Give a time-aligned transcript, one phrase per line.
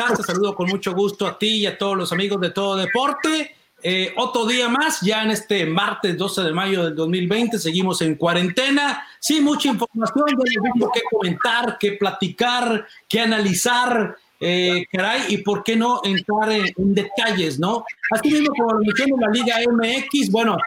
[0.00, 0.18] estás?
[0.18, 3.54] Te saludo con mucho gusto a ti y a todos los amigos de Todo Deporte.
[3.82, 8.14] Eh, otro día más, ya en este martes 12 de mayo del 2020, seguimos en
[8.14, 9.06] cuarentena.
[9.18, 15.62] Sí, mucha información, ya mucho que comentar, que platicar, que analizar, eh, caray, y por
[15.62, 17.84] qué no entrar en, detalles, ¿no?
[18.10, 20.58] Así mismo como lo mencionó la Liga MX, bueno,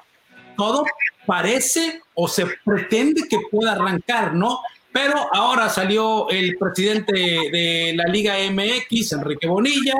[0.58, 0.86] todo
[1.26, 4.60] parece o se pretende que pueda arrancar, ¿no?
[4.94, 9.96] Pero ahora salió el presidente de la Liga MX, Enrique Bonilla,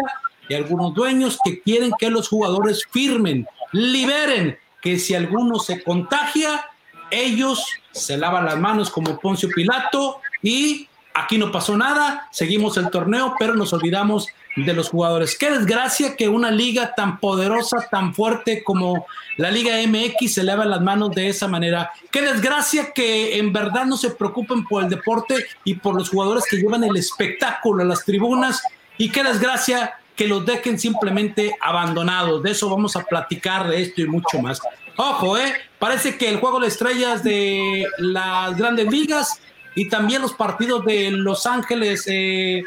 [0.48, 6.66] y algunos dueños que quieren que los jugadores firmen, liberen, que si alguno se contagia,
[7.10, 12.90] ellos se lavan las manos como Poncio Pilato y aquí no pasó nada, seguimos el
[12.90, 15.38] torneo, pero nos olvidamos de los jugadores.
[15.38, 19.06] Qué desgracia que una liga tan poderosa, tan fuerte como
[19.38, 21.92] la Liga MX se lava las manos de esa manera.
[22.12, 26.46] Qué desgracia que en verdad no se preocupen por el deporte y por los jugadores
[26.50, 28.62] que llevan el espectáculo a las tribunas.
[28.98, 32.44] Y qué desgracia que los dejen simplemente abandonados.
[32.44, 34.60] De eso vamos a platicar de esto y mucho más.
[34.96, 35.54] Ojo, ¿eh?
[35.80, 39.42] Parece que el juego de estrellas de las grandes ligas
[39.76, 42.64] y también los partidos de Los Ángeles eh,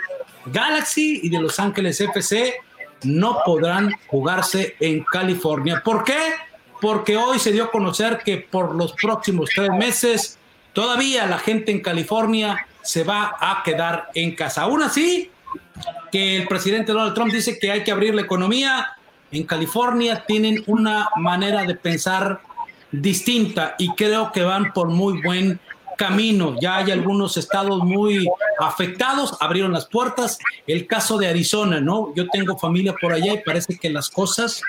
[0.46, 2.54] Galaxy y de Los Ángeles FC
[3.04, 5.82] no podrán jugarse en California.
[5.84, 6.18] ¿Por qué?
[6.80, 10.38] Porque hoy se dio a conocer que por los próximos tres meses
[10.72, 14.62] todavía la gente en California se va a quedar en casa.
[14.62, 15.30] Aún así,
[16.10, 18.96] que el presidente Donald Trump dice que hay que abrir la economía.
[19.30, 22.40] En California tienen una manera de pensar
[22.92, 25.58] distinta y creo que van por muy buen
[25.96, 26.56] camino.
[26.60, 28.28] Ya hay algunos estados muy
[28.60, 30.38] afectados, abrieron las puertas.
[30.66, 32.12] El caso de Arizona, ¿no?
[32.14, 34.62] Yo tengo familia por allá y parece que las cosas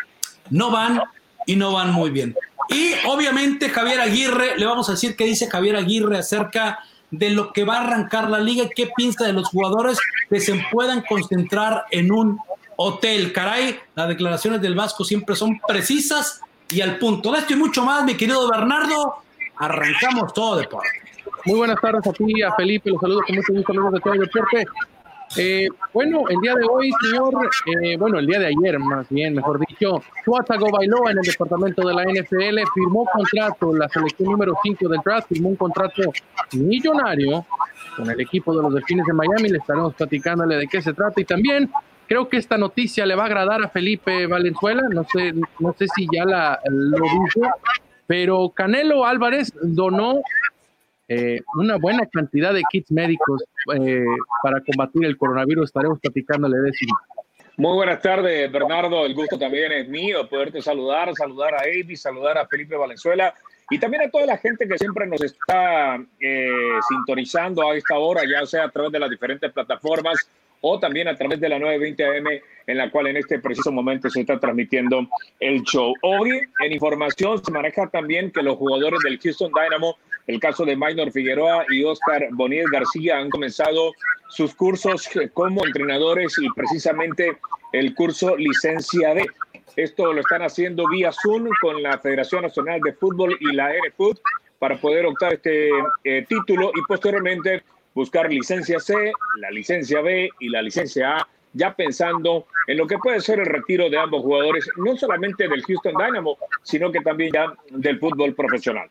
[0.50, 1.02] no van
[1.45, 2.36] y no van muy bien.
[2.70, 6.80] Y obviamente Javier Aguirre, le vamos a decir qué dice Javier Aguirre acerca
[7.11, 9.98] de lo que va a arrancar la liga, qué piensa de los jugadores
[10.30, 12.39] que se puedan concentrar en un
[12.75, 13.31] hotel.
[13.31, 17.31] Caray, las declaraciones del Vasco siempre son precisas y al punto.
[17.31, 19.16] De esto y mucho más, mi querido Bernardo,
[19.55, 21.06] arrancamos todo deporte.
[21.47, 24.13] Muy buenas tardes a ti, a Felipe, los saludos con mucho gusto, amigos de todo
[24.15, 24.65] el deporte.
[25.37, 27.35] Eh, bueno, el día de hoy, señor,
[27.83, 31.87] eh, bueno, el día de ayer, más bien, mejor dicho, Tuatago Bailoa en el departamento
[31.87, 36.11] de la NFL firmó contrato, la selección número 5 del draft, firmó un contrato
[36.52, 37.45] millonario
[37.95, 39.47] con el equipo de los Delfines de Miami.
[39.47, 41.71] Le estaremos platicándole de qué se trata y también
[42.09, 44.83] creo que esta noticia le va a agradar a Felipe Valenzuela.
[44.89, 47.49] No sé, no sé si ya la, lo dijo,
[48.05, 50.19] pero Canelo Álvarez donó
[51.07, 53.43] eh, una buena cantidad de kits médicos
[53.75, 54.03] eh,
[54.43, 55.69] para combatir el coronavirus.
[55.69, 56.85] Estaremos platicándole de eso.
[57.57, 59.05] Muy buenas tardes, Bernardo.
[59.05, 63.33] El gusto también es mío poderte saludar, saludar a Avi, saludar a Felipe Valenzuela
[63.69, 68.21] y también a toda la gente que siempre nos está eh, sintonizando a esta hora,
[68.29, 70.29] ya sea a través de las diferentes plataformas
[70.61, 74.09] o también a través de la 920 AM, en la cual en este preciso momento
[74.09, 75.07] se está transmitiendo
[75.39, 75.93] el show.
[76.01, 79.97] Hoy, en información, se maneja también que los jugadores del Houston Dynamo
[80.27, 83.93] el caso de Maynor Figueroa y Oscar Boniel García han comenzado
[84.30, 87.38] sus cursos como entrenadores y precisamente
[87.71, 89.26] el curso Licencia D.
[89.77, 94.20] Esto lo están haciendo vía Zoom con la Federación Nacional de Fútbol y la NFUT
[94.60, 95.70] para poder optar este
[96.04, 101.73] eh, título y posteriormente buscar licencia C, la licencia B y la licencia A, ya
[101.73, 105.93] pensando en lo que puede ser el retiro de ambos jugadores, no solamente del Houston
[105.98, 108.89] Dynamo, sino que también ya del fútbol profesional.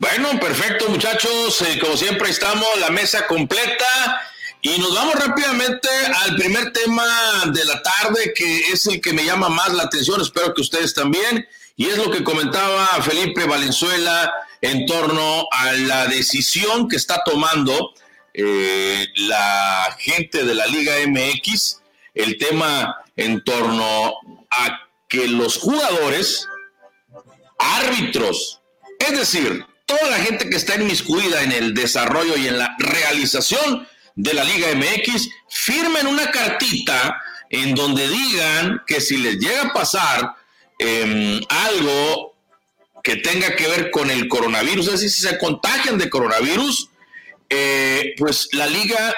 [0.00, 4.22] Bueno, perfecto muchachos, eh, como siempre estamos, la mesa completa.
[4.62, 5.90] Y nos vamos rápidamente
[6.24, 7.04] al primer tema
[7.52, 10.94] de la tarde que es el que me llama más la atención, espero que ustedes
[10.94, 11.46] también,
[11.76, 17.92] y es lo que comentaba Felipe Valenzuela en torno a la decisión que está tomando
[18.32, 21.82] eh, la gente de la Liga MX,
[22.14, 24.14] el tema en torno
[24.50, 26.48] a que los jugadores,
[27.58, 28.62] árbitros,
[28.98, 33.88] es decir, toda la gente que está inmiscuida en el desarrollo y en la realización
[34.14, 39.72] de la Liga MX firmen una cartita en donde digan que si les llega a
[39.72, 40.36] pasar
[40.78, 42.36] em, algo
[43.02, 46.90] que tenga que ver con el coronavirus, es decir, si se contagian de coronavirus,
[47.48, 49.14] eh, pues la liga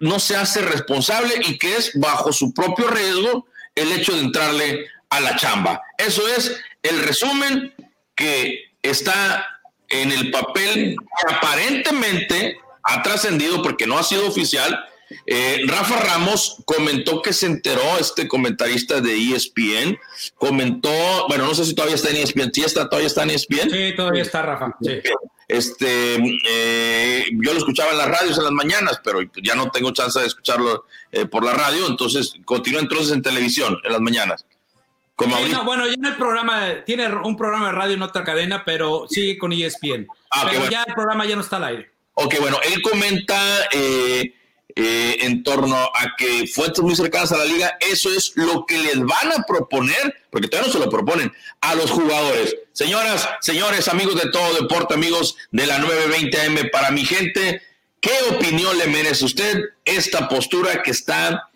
[0.00, 4.86] no se hace responsable y que es bajo su propio riesgo el hecho de entrarle
[5.10, 5.82] a la chamba.
[5.98, 7.74] Eso es el resumen
[8.14, 9.57] que está
[9.88, 14.78] en el papel que aparentemente ha trascendido porque no ha sido oficial
[15.26, 19.98] Eh, Rafa Ramos comentó que se enteró, este comentarista de ESPN,
[20.36, 20.90] comentó,
[21.28, 23.70] bueno, no sé si todavía está en ESPN, ¿sí está, todavía está en ESPN?
[23.70, 25.00] Sí, todavía está Rafa, sí.
[25.48, 29.92] Este, eh, yo lo escuchaba en las radios en las mañanas, pero ya no tengo
[29.92, 34.44] chance de escucharlo eh, por la radio, entonces continúa entonces en televisión en las mañanas.
[35.18, 35.34] Como
[35.64, 39.36] bueno, ya no hay programa, tiene un programa de radio en otra cadena, pero sigue
[39.36, 40.06] con ESPN.
[40.30, 41.90] Ah, pero ya el programa ya no está al aire.
[42.14, 43.36] Ok, bueno, él comenta
[43.72, 44.32] eh,
[44.76, 48.78] eh, en torno a que fuentes muy cercanas a la liga, eso es lo que
[48.78, 51.32] les van a proponer, porque todavía no se lo proponen,
[51.62, 52.56] a los jugadores.
[52.72, 57.60] Señoras, señores, amigos de todo deporte, amigos de la 920 AM, para mi gente,
[58.00, 61.47] ¿qué opinión le merece usted esta postura que está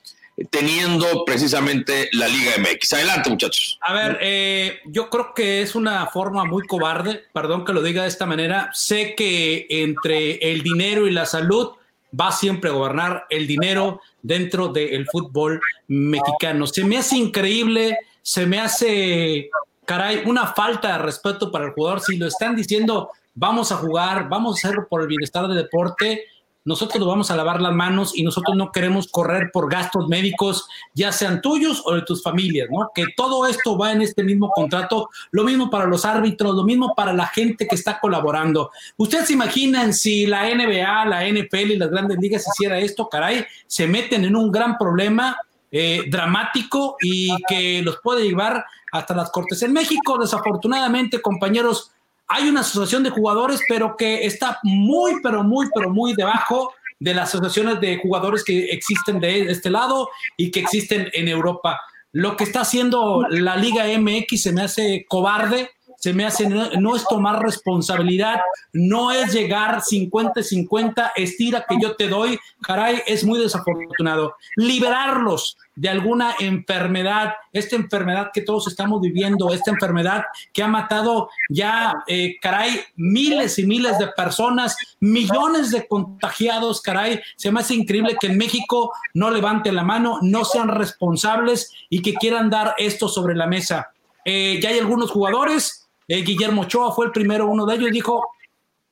[0.51, 2.93] teniendo precisamente la Liga MX.
[2.95, 3.79] Adelante, muchachos.
[3.83, 8.03] A ver, eh, yo creo que es una forma muy cobarde, perdón que lo diga
[8.03, 8.71] de esta manera.
[8.73, 11.73] Sé que entre el dinero y la salud
[12.19, 16.67] va siempre a gobernar el dinero dentro del fútbol mexicano.
[16.67, 19.51] Se me hace increíble, se me hace,
[19.85, 22.01] caray, una falta de respeto para el jugador.
[22.01, 26.25] Si lo están diciendo, vamos a jugar, vamos a hacerlo por el bienestar del deporte
[26.65, 30.67] nosotros nos vamos a lavar las manos y nosotros no queremos correr por gastos médicos,
[30.95, 32.91] ya sean tuyos o de tus familias, ¿no?
[32.95, 36.95] Que todo esto va en este mismo contrato, lo mismo para los árbitros, lo mismo
[36.95, 38.71] para la gente que está colaborando.
[38.97, 43.45] Ustedes se imaginan si la NBA, la NFL y las grandes ligas hiciera esto, caray,
[43.67, 45.37] se meten en un gran problema
[45.71, 49.63] eh, dramático y que los puede llevar hasta las cortes.
[49.63, 51.93] En México, desafortunadamente, compañeros,
[52.33, 57.13] hay una asociación de jugadores, pero que está muy, pero muy, pero muy debajo de
[57.13, 61.81] las asociaciones de jugadores que existen de este lado y que existen en Europa.
[62.13, 65.71] Lo que está haciendo la Liga MX se me hace cobarde,
[66.03, 68.41] se me hace, no, es tomar responsabilidad,
[68.73, 74.35] no es llegar 50-50, estira que yo te doy, caray, es muy desafortunado.
[74.57, 81.31] Liberarlos de alguna enfermedad, esta enfermedad que todos estamos viviendo, esta enfermedad que ha matado
[81.49, 87.75] ya, eh, caray, miles y miles de personas, millones de contagiados, caray, se me hace
[87.77, 92.75] increíble que en México no levanten la mano, no sean responsables y que quieran dar
[92.77, 93.93] esto sobre la mesa.
[94.25, 98.27] Eh, ya hay algunos jugadores eh, Guillermo Ochoa fue el primero, uno de ellos dijo,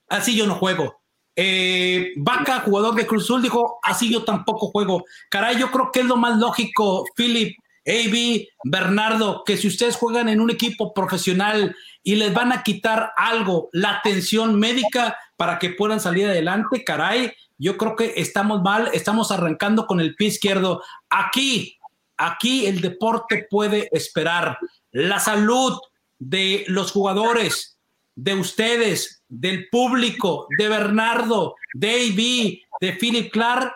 [0.09, 1.01] así yo no juego.
[1.37, 5.05] Eh, Vaca, jugador de Cruz Azul, dijo, así yo tampoco juego.
[5.31, 10.29] Caray, yo creo que es lo más lógico, Philip, AB, Bernardo, que si ustedes juegan
[10.29, 15.71] en un equipo profesional y les van a quitar algo, la atención médica para que
[15.71, 20.83] puedan salir adelante, caray, yo creo que estamos mal, estamos arrancando con el pie izquierdo.
[21.09, 21.79] Aquí,
[22.17, 24.59] aquí el deporte puede esperar.
[24.93, 25.79] La salud,
[26.21, 27.79] de los jugadores,
[28.15, 33.73] de ustedes, del público, de Bernardo, de AB, de Philip Clark,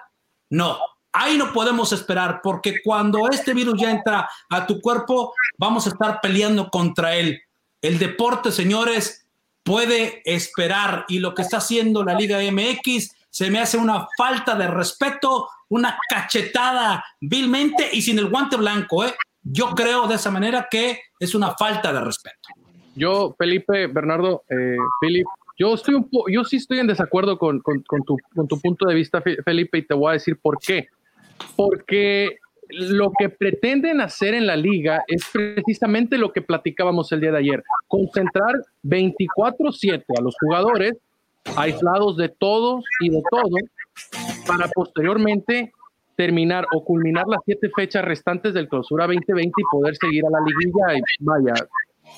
[0.51, 0.79] no.
[1.13, 5.91] Ahí no podemos esperar porque cuando este virus ya entra a tu cuerpo, vamos a
[5.91, 7.41] estar peleando contra él.
[7.81, 9.27] El deporte, señores,
[9.63, 14.55] puede esperar y lo que está haciendo la Liga MX se me hace una falta
[14.55, 19.15] de respeto, una cachetada vilmente y sin el guante blanco, ¿eh?
[19.45, 22.49] Yo creo de esa manera que es una falta de respeto.
[22.97, 27.83] Yo, Felipe, Bernardo, eh, Felipe, yo, estoy un yo sí estoy en desacuerdo con, con,
[28.05, 30.89] tu, con tu punto de vista, Felipe, y te voy a decir por qué.
[31.57, 32.39] Porque
[32.71, 37.39] lo que pretenden hacer en la liga es precisamente lo que platicábamos el día de
[37.39, 40.95] ayer, concentrar 24/7 a los jugadores
[41.57, 43.57] aislados de todos y de todo
[44.47, 45.73] para posteriormente
[46.17, 50.39] terminar o culminar las siete fechas restantes del clausura 2020 y poder seguir a la
[50.41, 51.55] liguilla y vaya,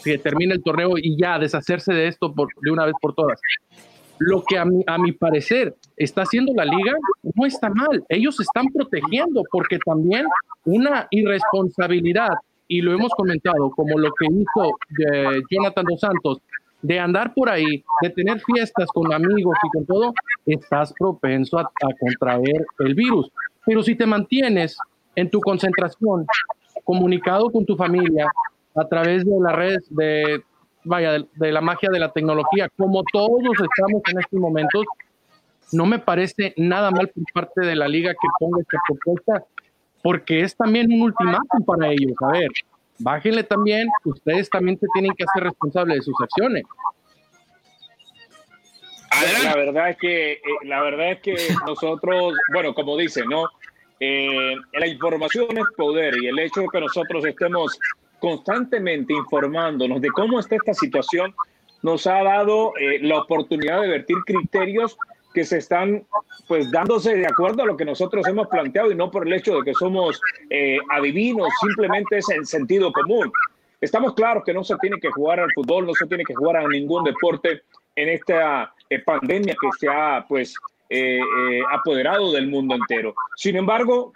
[0.04, 3.40] que termine el torneo y ya deshacerse de esto por, de una vez por todas.
[4.18, 6.92] Lo que a mi, a mi parecer está haciendo la liga
[7.34, 8.02] no está mal.
[8.08, 10.26] Ellos están protegiendo porque también
[10.64, 12.30] una irresponsabilidad,
[12.68, 14.70] y lo hemos comentado, como lo que hizo
[15.12, 16.38] eh, Jonathan Dos Santos,
[16.82, 20.14] de andar por ahí, de tener fiestas con amigos y con todo,
[20.46, 23.30] estás propenso a contraer el virus.
[23.66, 24.78] Pero si te mantienes
[25.16, 26.26] en tu concentración,
[26.84, 28.26] comunicado con tu familia
[28.76, 30.42] a través de las redes de,
[30.84, 34.84] vaya, de, la magia de la tecnología, como todos estamos en estos momentos,
[35.72, 39.44] no me parece nada mal por parte de la liga que ponga esta propuesta,
[40.02, 42.14] porque es también un ultimátum para ellos.
[42.20, 42.50] A ver,
[43.00, 46.64] bájenle también, ustedes también se tienen que hacer responsables de sus acciones.
[49.42, 53.48] La verdad es que, eh, la verdad es que nosotros, bueno, como dice, ¿no?
[54.00, 57.78] Eh, la información es poder y el hecho de que nosotros estemos
[58.18, 61.34] constantemente informándonos de cómo está esta situación
[61.82, 64.98] nos ha dado eh, la oportunidad de vertir criterios
[65.32, 66.04] que se están
[66.48, 69.56] pues dándose de acuerdo a lo que nosotros hemos planteado y no por el hecho
[69.56, 73.30] de que somos eh, adivinos, simplemente es el sentido común.
[73.80, 76.56] Estamos claros que no se tiene que jugar al fútbol, no se tiene que jugar
[76.56, 77.62] a ningún deporte
[77.94, 80.54] en esta eh, pandemia que se ha pues
[80.88, 81.20] eh,
[81.72, 83.14] apoderado del mundo entero.
[83.36, 84.12] Sin embargo,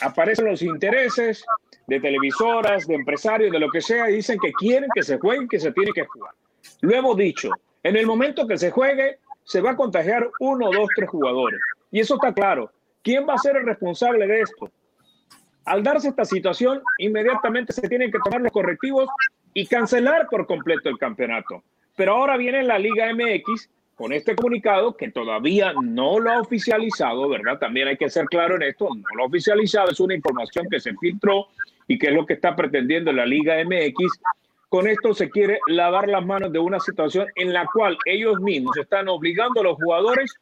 [0.00, 1.44] aparecen los intereses
[1.86, 5.48] de televisoras, de empresarios, de lo que sea, y dicen que quieren que se juegue,
[5.48, 6.34] que se tiene que jugar.
[6.82, 7.50] Lo hemos dicho,
[7.82, 11.60] en el momento que se juegue, se va a contagiar uno, dos, tres jugadores.
[11.90, 12.70] Y eso está claro.
[13.02, 14.70] ¿Quién va a ser el responsable de esto?
[15.64, 19.08] Al darse esta situación, inmediatamente se tienen que tomar los correctivos
[19.54, 21.62] y cancelar por completo el campeonato.
[21.96, 27.28] Pero ahora viene la Liga MX con este comunicado que todavía no lo ha oficializado,
[27.28, 27.58] ¿verdad?
[27.58, 30.80] También hay que ser claro en esto, no lo ha oficializado, es una información que
[30.80, 31.48] se filtró
[31.86, 34.20] y que es lo que está pretendiendo la Liga MX
[34.68, 38.76] con esto se quiere lavar las manos de una situación en la cual ellos mismos
[38.76, 40.34] están obligando a los jugadores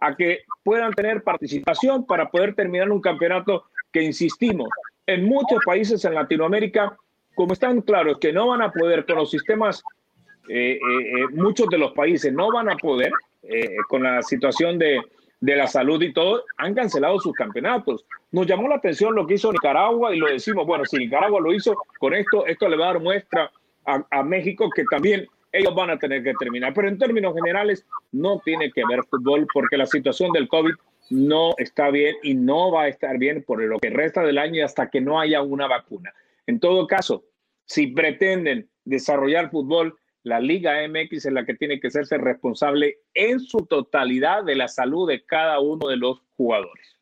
[0.00, 4.68] a que puedan tener participación para poder terminar un campeonato que, insistimos,
[5.06, 6.96] en muchos países en Latinoamérica,
[7.34, 9.82] como están claros que no van a poder con los sistemas,
[10.48, 13.12] eh, eh, eh, muchos de los países no van a poder
[13.88, 15.00] con la situación de,
[15.40, 18.04] de la salud y todo, han cancelado sus campeonatos.
[18.30, 21.52] Nos llamó la atención lo que hizo Nicaragua y lo decimos, bueno, si Nicaragua lo
[21.52, 23.50] hizo con esto, esto le va a dar muestra
[23.84, 26.72] a, México que también ellos van a tener que terminar.
[26.74, 30.74] Pero en términos generales no tiene que ver fútbol porque la situación del COVID
[31.08, 34.64] no está bien y no va a estar bien por lo que resta del año
[34.64, 36.12] hasta que no haya una vacuna.
[36.46, 37.24] En todo caso,
[37.64, 43.40] si pretenden desarrollar fútbol, la Liga MX es la que tiene que serse responsable en
[43.40, 46.98] su totalidad de la salud de cada uno de los jugadores.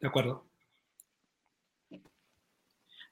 [0.00, 0.44] De acuerdo.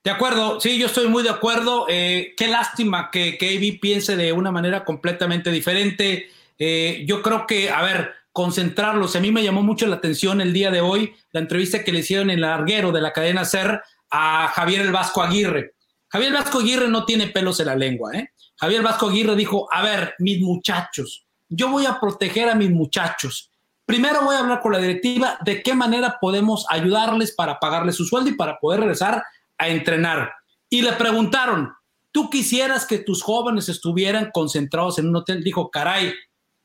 [0.03, 1.85] De acuerdo, sí, yo estoy muy de acuerdo.
[1.89, 6.29] Eh, qué lástima que, que piense de una manera completamente diferente.
[6.57, 9.15] Eh, yo creo que, a ver, concentrarlos.
[9.15, 11.99] A mí me llamó mucho la atención el día de hoy la entrevista que le
[11.99, 15.73] hicieron en el larguero de la cadena SER a Javier el Vasco Aguirre.
[16.07, 18.31] Javier el Vasco Aguirre no tiene pelos en la lengua, ¿eh?
[18.59, 23.51] Javier Vasco Aguirre dijo, a ver, mis muchachos, yo voy a proteger a mis muchachos.
[23.85, 28.05] Primero voy a hablar con la directiva de qué manera podemos ayudarles para pagarles su
[28.05, 29.23] sueldo y para poder regresar
[29.57, 30.33] a entrenar.
[30.69, 31.71] Y le preguntaron,
[32.11, 35.43] ¿tú quisieras que tus jóvenes estuvieran concentrados en un hotel?
[35.43, 36.13] Dijo, caray,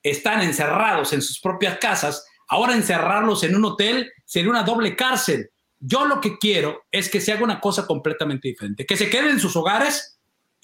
[0.03, 5.51] están encerrados en sus propias casas, ahora encerrarlos en un hotel sería una doble cárcel.
[5.79, 9.31] Yo lo que quiero es que se haga una cosa completamente diferente, que se queden
[9.31, 10.12] en sus hogares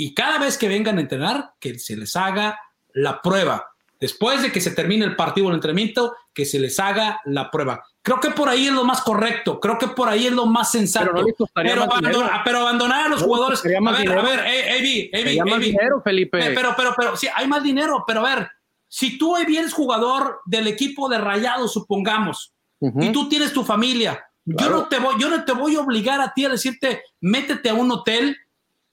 [0.01, 2.59] y cada vez que vengan a entrenar, que se les haga
[2.95, 3.67] la prueba.
[4.01, 7.51] Después de que se termine el partido o el entrenamiento, que se les haga la
[7.51, 7.85] prueba.
[8.01, 10.71] Creo que por ahí es lo más correcto, creo que por ahí es lo más
[10.71, 11.11] sensato.
[11.53, 13.61] Pero, abandonar, a los jugadores.
[13.65, 15.11] A ver, a ver, Evi,
[15.45, 16.39] más dinero, Felipe.
[16.55, 18.49] Pero, pero, pero, sí, hay más dinero, pero a ver,
[18.87, 24.25] si tú hoy eres jugador del equipo de Rayados, supongamos, y tú tienes tu familia,
[24.45, 27.69] yo, no te voy, yo no te voy a obligar a ti a decirte, métete
[27.69, 28.37] a un hotel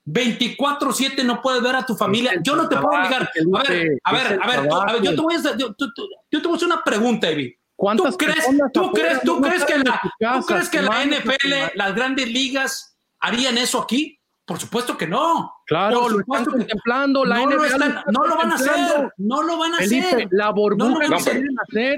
[0.06, 2.34] 24-7 no puedes ver a tu familia.
[2.44, 3.30] Yo no te puedo obligar.
[3.54, 5.86] A ver, a ver, a ver, a ver, yo te voy a hacer, yo, te
[6.30, 7.56] voy a hacer una pregunta, Evi.
[7.78, 10.02] ¿Tú crees, tú crees, tú crees que la,
[10.40, 14.20] ¿tú crees que la NFL, las grandes ligas, harían eso aquí?
[14.46, 15.52] Por supuesto que no.
[15.66, 17.26] Claro, lo están contemplando.
[17.26, 19.14] La no, NFL lo están, no lo van a hacer.
[19.18, 20.28] No lo van a hacer.
[20.32, 21.44] La burbuja no, no, hacer.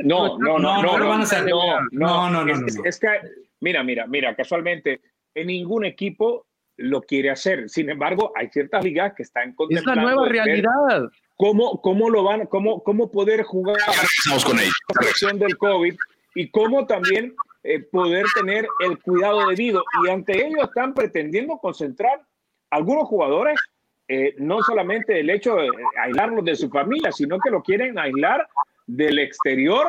[0.06, 1.46] No, no, no, no, lo van a hacer.
[1.46, 2.66] No, no, no, no.
[2.86, 3.08] Es que,
[3.60, 5.02] mira, mira, mira, casualmente,
[5.36, 6.48] en ningún equipo
[6.78, 7.70] lo quiere hacer.
[7.70, 10.02] Sin embargo, hay ciertas ligas que están contemplando.
[10.02, 11.10] Es la nueva realidad.
[11.36, 13.78] ¿Cómo, cómo lo van, cómo, cómo poder jugar
[14.46, 15.96] con la presión del COVID
[16.36, 19.84] y cómo también eh, poder tener el cuidado debido?
[20.04, 22.22] Y ante ello están pretendiendo concentrar
[22.70, 23.60] algunos jugadores,
[24.08, 25.70] eh, no solamente el hecho de
[26.02, 28.48] aislarlos de su familia, sino que lo quieren aislar
[28.88, 29.88] del exterior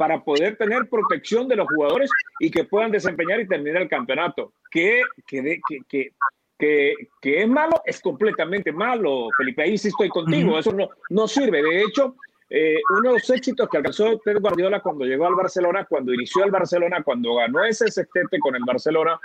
[0.00, 4.54] para poder tener protección de los jugadores y que puedan desempeñar y terminar el campeonato.
[4.70, 6.10] Que, que, que,
[6.58, 9.62] que, que es malo, es completamente malo, Felipe.
[9.62, 11.62] Ahí sí estoy contigo, eso no, no sirve.
[11.62, 12.14] De hecho,
[12.48, 16.44] eh, uno de los éxitos que alcanzó Pep Guardiola cuando llegó al Barcelona, cuando inició
[16.44, 19.20] el Barcelona, cuando ganó ese sextete con el Barcelona,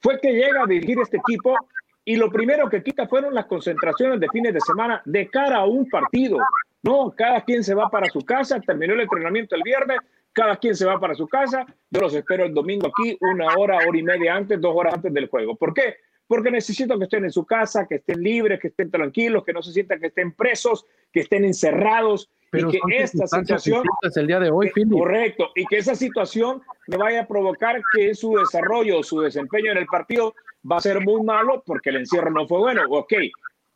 [0.00, 1.56] fue que llega a dirigir este equipo
[2.04, 5.66] y lo primero que quita fueron las concentraciones de fines de semana de cara a
[5.66, 6.38] un partido.
[6.82, 9.98] No, cada quien se va para su casa, terminó el entrenamiento el viernes,
[10.32, 13.78] cada quien se va para su casa, yo los espero el domingo aquí, una hora,
[13.86, 15.56] hora y media antes, dos horas antes del juego.
[15.56, 15.96] ¿Por qué?
[16.30, 19.62] porque necesito que estén en su casa, que estén libres, que estén tranquilos, que no
[19.62, 22.30] se sientan que estén presos, que estén encerrados.
[22.52, 23.82] y que esta situación
[24.14, 28.36] el día de hoy, correcto, y que esa situación me vaya a provocar que su
[28.36, 30.36] desarrollo, su desempeño en el partido
[30.70, 33.12] va a ser muy malo porque el encierro no fue bueno, ok,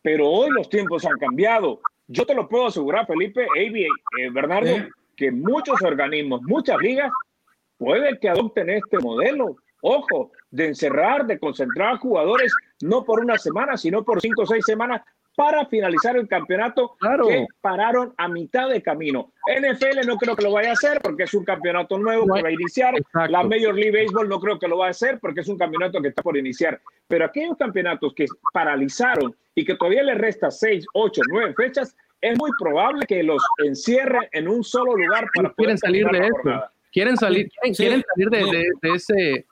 [0.01, 1.81] pero hoy los tiempos han cambiado.
[2.07, 4.77] Yo te lo puedo asegurar, Felipe, eh, Bernardo,
[5.17, 7.11] que muchos organismos, muchas ligas,
[7.77, 9.57] pueden que adopten este modelo.
[9.83, 14.65] Ojo, de encerrar, de concentrar jugadores no por una semana, sino por cinco o seis
[14.65, 15.03] semanas
[15.37, 19.33] para finalizar el campeonato que pararon a mitad de camino.
[19.47, 22.49] NFL no creo que lo vaya a hacer porque es un campeonato nuevo que va
[22.49, 22.95] a iniciar.
[23.29, 26.01] La Major League Baseball no creo que lo vaya a hacer porque es un campeonato
[26.01, 26.81] que está por iniciar.
[27.09, 32.39] Pero aquellos campeonatos que paralizaron y que todavía les resta seis, ocho, nueve fechas, es
[32.39, 36.65] muy probable que los encierren en un solo lugar para quieren salir de eso.
[36.91, 39.47] Quieren salir, quieren, salir de, ese,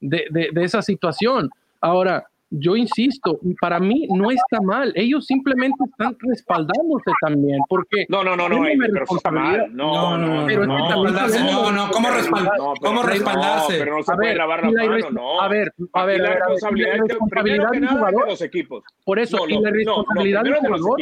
[0.00, 1.50] de, de esa situación.
[1.80, 4.92] Ahora, yo insisto, para mí no está mal.
[4.94, 9.74] Ellos simplemente están respaldándose también, porque no, no, no, no, pero está mal.
[9.74, 13.78] No, no, no, pero no, no, no, ¿cómo, respaldar, ¿cómo respaldarse?
[13.78, 15.40] pero no se puede lavar la mano, no.
[15.40, 18.84] A ver, a ver, la responsabilidad, la responsabilidad del jugador, de los equipos.
[19.04, 21.00] Por eso, y la responsabilidad del jugador.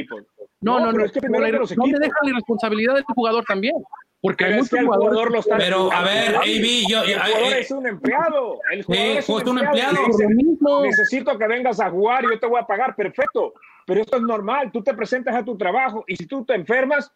[0.64, 3.75] No, no, no, no, no me deja la responsabilidad del jugador también.
[4.25, 5.33] Porque hay muchos jugadores.
[5.33, 7.02] Lo están pero, a ver, AB, yo.
[7.02, 8.59] El jugador es un empleado.
[8.73, 9.99] El jugador es un empleado.
[10.18, 10.83] empleado.
[10.83, 12.97] Necesito que vengas a jugar y yo te voy a pagar.
[12.97, 13.52] Perfecto.
[13.87, 14.73] Pero esto es normal.
[14.73, 17.12] Tú te presentas a tu trabajo y si tú te enfermas,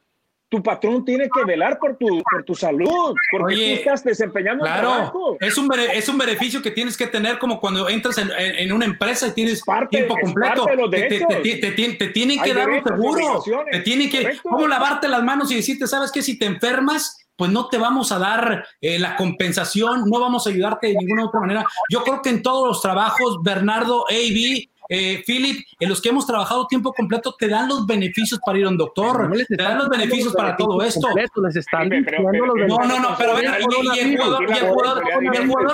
[0.48, 4.88] tu patrón tiene que velar por tu, por tu salud, porque tú estás desempeñando claro,
[4.88, 5.36] trabajo.
[5.40, 8.86] Es un, es un beneficio que tienes que tener como cuando entras en, en una
[8.86, 10.66] empresa y tienes tiempo completo.
[10.90, 13.44] te, te, te, tienen que dar un seguro.
[13.70, 17.50] Te tienen que, ¿cómo lavarte las manos y decirte, sabes que si te enfermas, pues
[17.52, 21.40] no te vamos a dar eh, la compensación, no vamos a ayudarte de ninguna otra
[21.40, 21.64] manera.
[21.90, 26.26] Yo creo que en todos los trabajos, Bernardo, AB, eh, Philip, en los que hemos
[26.26, 29.88] trabajado tiempo completo, te dan los beneficios para ir a un doctor, te dan los
[29.90, 31.08] beneficios para todo esto.
[31.08, 34.46] no, no, no, pero ven, y, el jugador,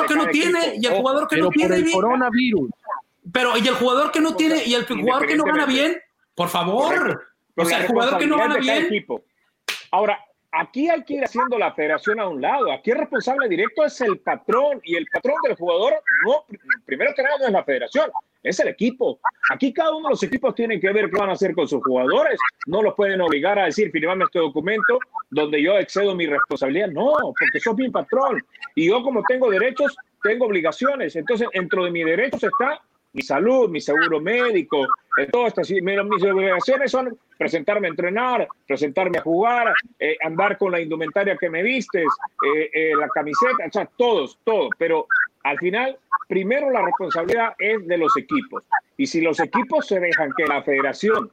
[0.07, 1.77] que no tiene, y el jugador que no tiene.
[1.77, 2.71] El coronavirus.
[3.33, 5.97] Pero, y el jugador que no tiene, y el jugador que no gana bien,
[6.35, 7.25] por favor.
[7.57, 9.07] O sea, el jugador que no gana bien.
[9.93, 10.19] Ahora,
[10.51, 12.73] aquí hay que ir haciendo la federación a un lado.
[12.73, 15.95] Aquí el responsable directo es el patrón y el patrón del jugador,
[16.27, 16.45] no,
[16.85, 18.11] primero que nada, no es la federación,
[18.45, 19.19] es el equipo.
[19.51, 21.83] Aquí cada uno de los equipos tiene que ver qué van a hacer con sus
[21.83, 22.39] jugadores.
[22.67, 24.99] No los pueden obligar a decir, firmame este documento
[25.31, 26.89] donde yo excedo mi responsabilidad.
[26.89, 28.41] No, porque sos mi patrón.
[28.75, 31.17] Y yo como tengo derechos, tengo obligaciones.
[31.17, 32.81] Entonces, dentro de mis derechos está
[33.15, 34.87] mi salud, mi seguro médico,
[35.31, 35.63] todo esto.
[35.63, 41.49] Mis obligaciones son presentarme a entrenar, presentarme a jugar, eh, andar con la indumentaria que
[41.49, 42.07] me vistes,
[42.45, 44.69] eh, eh, la camiseta, todos, todo.
[44.79, 45.07] Pero
[45.45, 48.65] al final primero la responsabilidad es de los equipos.
[48.97, 51.31] Y si los equipos se dejan que la federación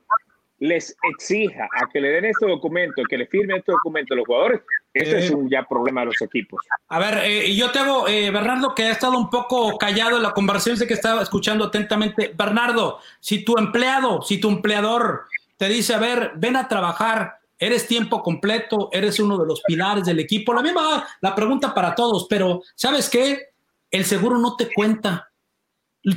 [0.59, 4.27] les exija a que le den este documento, que le firme este documento a los
[4.27, 4.61] jugadores,
[4.93, 6.61] ese es eh, un ya problema de los equipos.
[6.89, 10.33] A ver, eh, yo tengo, eh, Bernardo, que ha estado un poco callado en la
[10.33, 12.31] conversación, sé que estaba escuchando atentamente.
[12.35, 15.23] Bernardo, si tu empleado, si tu empleador
[15.57, 20.05] te dice, a ver, ven a trabajar, eres tiempo completo, eres uno de los pilares
[20.05, 23.50] del equipo, la misma la pregunta para todos, pero ¿sabes qué?
[23.91, 25.31] El seguro no te cuenta,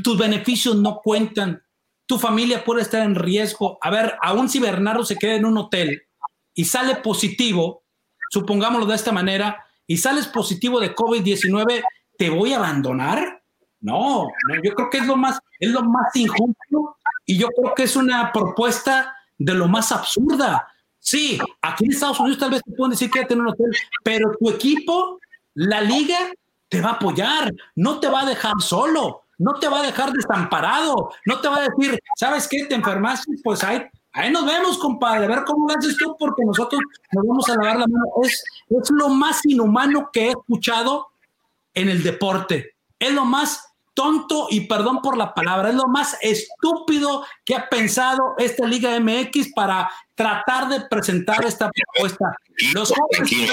[0.02, 1.62] tus beneficios no cuentan,
[2.06, 3.78] tu familia puede estar en riesgo.
[3.82, 6.02] A ver, aún si Bernardo se queda en un hotel
[6.54, 7.82] y sale positivo,
[8.30, 11.82] supongámoslo de esta manera, y sales positivo de COVID-19,
[12.16, 13.42] ¿te voy a abandonar?
[13.80, 14.28] No,
[14.62, 17.96] yo creo que es lo más, es lo más injusto y yo creo que es
[17.96, 20.68] una propuesta de lo más absurda.
[20.98, 23.70] Sí, aquí en Estados Unidos tal vez te pueden decir quédate en un hotel,
[24.02, 25.18] pero tu equipo,
[25.52, 26.16] la liga,
[26.74, 30.12] te va a apoyar, no te va a dejar solo, no te va a dejar
[30.12, 32.64] desamparado, no te va a decir, ¿sabes qué?
[32.64, 33.80] Te enfermaste, pues ahí,
[34.12, 36.80] ahí nos vemos, compadre, a ver cómo lo haces tú, porque nosotros
[37.12, 38.06] nos vamos a lavar la mano.
[38.24, 41.06] Es, es lo más inhumano que he escuchado
[41.74, 42.74] en el deporte.
[42.98, 47.68] Es lo más tonto y perdón por la palabra, es lo más estúpido que ha
[47.68, 52.36] pensado esta Liga MX para tratar de presentar esta propuesta.
[52.74, 53.52] Los jóvenes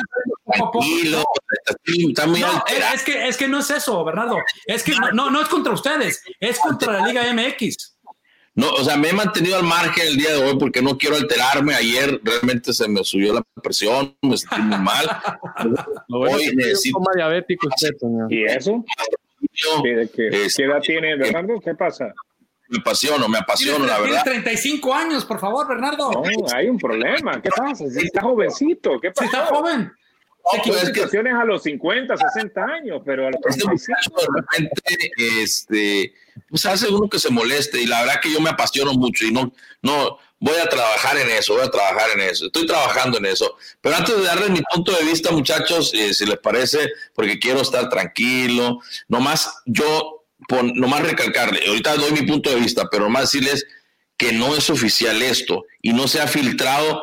[2.94, 4.38] es, que, es que no es eso, Bernardo.
[4.66, 7.92] Es que no, no es contra ustedes, es contra la Liga MX.
[8.54, 11.16] No, o sea, me he mantenido al margen el día de hoy porque no quiero
[11.16, 11.74] alterarme.
[11.74, 15.06] Ayer realmente se me subió la presión, me sentí muy mal.
[16.10, 17.00] hoy necesito...
[17.16, 18.32] diabético usted, señor.
[18.32, 18.84] ¿Y eso?
[19.84, 21.62] ¿Qué, qué, edad tiene Bernardo?
[21.64, 22.14] ¿Qué pasa?
[22.68, 24.24] Me apasiono, me apasiono, la verdad.
[24.24, 26.12] Tiene 35 años, por favor, Bernardo.
[26.12, 27.42] No, hay un problema.
[27.42, 27.90] ¿Qué pasa?
[27.90, 29.30] Si está jovencito, ¿qué pasa?
[29.30, 29.92] Si está joven.
[30.44, 36.14] No, pues situaciones a los 50, 60 años, pero a los este de repente, este,
[36.50, 39.32] pues hace uno que se moleste y la verdad que yo me apasiono mucho y
[39.32, 43.28] no, no, voy a trabajar en eso, voy a trabajar en eso, estoy trabajando en
[43.28, 43.56] eso.
[43.80, 47.62] Pero antes de darles mi punto de vista, muchachos, eh, si les parece, porque quiero
[47.62, 50.26] estar tranquilo, nomás yo,
[50.76, 53.66] nomás recalcarle, ahorita doy mi punto de vista, pero nomás decirles
[54.22, 57.02] que no es oficial esto y no se ha filtrado,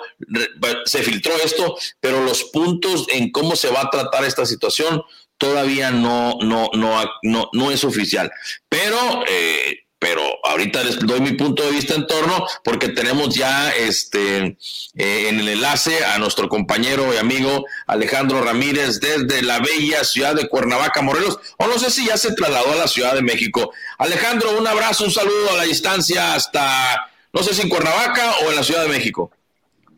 [0.85, 5.03] se filtró esto, pero los puntos en cómo se va a tratar esta situación
[5.37, 8.31] todavía no, no, no, no, no es oficial.
[8.69, 13.71] Pero eh, pero ahorita les doy mi punto de vista en torno porque tenemos ya
[13.71, 14.57] este
[14.97, 20.35] eh, en el enlace a nuestro compañero y amigo Alejandro Ramírez desde la bella ciudad
[20.35, 23.73] de Cuernavaca, Morelos, o no sé si ya se trasladó a la Ciudad de México.
[23.99, 28.51] Alejandro, un abrazo, un saludo a la distancia hasta, no sé si en Cuernavaca o
[28.51, 29.31] en la Ciudad de México.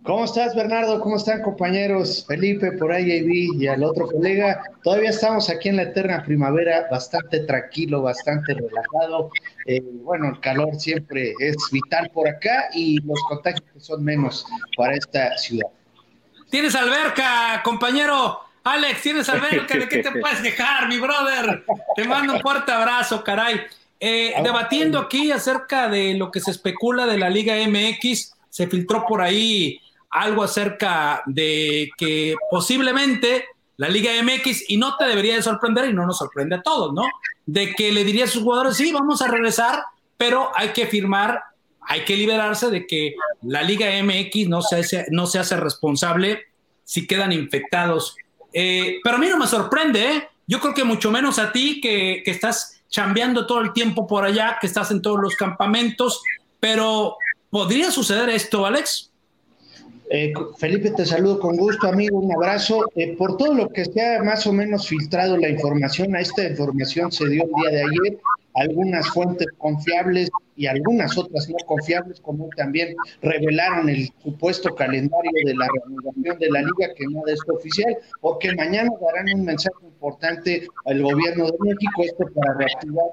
[0.03, 0.99] ¿Cómo estás, Bernardo?
[1.01, 2.25] ¿Cómo están, compañeros?
[2.27, 3.23] Felipe, por ahí,
[3.55, 4.63] y al otro colega.
[4.83, 9.31] Todavía estamos aquí en la eterna primavera, bastante tranquilo, bastante relajado.
[9.67, 14.95] Eh, bueno, el calor siempre es vital por acá y los contagios son menos para
[14.95, 15.69] esta ciudad.
[16.49, 18.41] Tienes alberca, compañero.
[18.65, 19.79] Alex, tienes alberca.
[19.79, 21.63] ¿De qué te puedes quejar, mi brother?
[21.95, 23.61] Te mando un fuerte abrazo, caray.
[24.01, 29.05] Eh, debatiendo aquí acerca de lo que se especula de la Liga MX, se filtró
[29.07, 29.79] por ahí
[30.11, 33.47] algo acerca de que posiblemente
[33.77, 36.93] la Liga MX, y no te debería de sorprender, y no nos sorprende a todos,
[36.93, 37.05] ¿no?
[37.47, 39.85] De que le diría a sus jugadores, sí, vamos a regresar,
[40.19, 41.43] pero hay que firmar,
[41.81, 46.43] hay que liberarse de que la Liga MX no se hace, no se hace responsable
[46.85, 48.17] si quedan infectados.
[48.53, 50.29] Eh, pero a mí no me sorprende, ¿eh?
[50.47, 54.25] Yo creo que mucho menos a ti que, que estás chambeando todo el tiempo por
[54.25, 56.21] allá, que estás en todos los campamentos,
[56.59, 57.17] pero
[57.49, 59.10] ¿podría suceder esto, Alex?
[60.13, 62.85] Eh, Felipe, te saludo con gusto, amigo, un abrazo.
[62.97, 66.43] Eh, por todo lo que se ha más o menos filtrado la información, a esta
[66.49, 68.19] información se dio el día de ayer,
[68.57, 70.29] algunas fuentes confiables
[70.61, 76.51] y algunas otras no confiables, como también revelaron el supuesto calendario de la reanudación de
[76.51, 81.57] la liga, que no es oficial, porque mañana darán un mensaje importante al gobierno de
[81.61, 83.07] México, esto para reactivar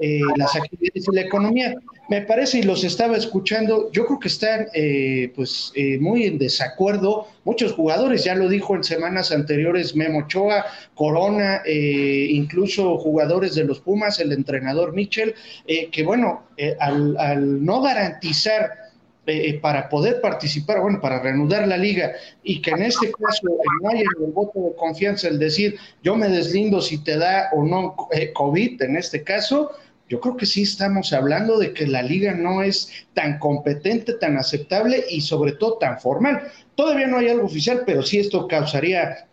[0.00, 1.74] eh, las actividades y la economía.
[2.08, 6.38] Me parece, y los estaba escuchando, yo creo que están eh, pues eh, muy en
[6.38, 13.64] desacuerdo muchos jugadores, ya lo dijo en semanas anteriores Memo Ochoa, Corona, incluso jugadores de
[13.64, 15.34] los Pumas, el entrenador Mitchell,
[15.66, 16.44] que bueno,
[16.80, 18.82] al, al no garantizar
[19.24, 22.10] eh, para poder participar, bueno, para reanudar la liga
[22.42, 23.46] y que en este caso
[23.80, 27.62] no haya el voto de confianza, el decir yo me deslindo si te da o
[27.62, 29.70] no eh, COVID en este caso,
[30.08, 34.36] yo creo que sí estamos hablando de que la liga no es tan competente, tan
[34.38, 36.42] aceptable y sobre todo tan formal.
[36.74, 39.28] Todavía no hay algo oficial, pero sí esto causaría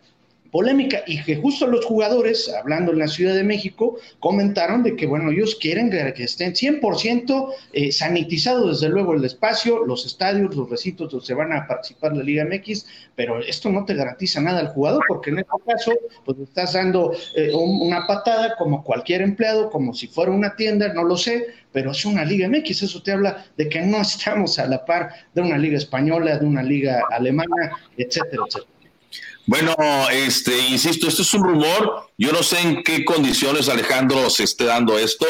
[0.50, 5.06] polémica y que justo los jugadores, hablando en la Ciudad de México, comentaron de que,
[5.06, 10.68] bueno, ellos quieren que estén 100% eh, sanitizados, desde luego, el espacio, los estadios, los
[10.68, 14.60] recintos donde se van a participar la Liga MX, pero esto no te garantiza nada
[14.60, 15.92] al jugador, porque en este caso,
[16.24, 21.04] pues estás dando eh, una patada como cualquier empleado, como si fuera una tienda, no
[21.04, 24.66] lo sé, pero es una Liga MX, eso te habla de que no estamos a
[24.66, 28.69] la par de una Liga española, de una Liga alemana, etcétera, etcétera.
[29.46, 29.74] Bueno,
[30.10, 32.10] este, insisto, esto es un rumor.
[32.18, 35.26] Yo no sé en qué condiciones Alejandro se esté dando esto,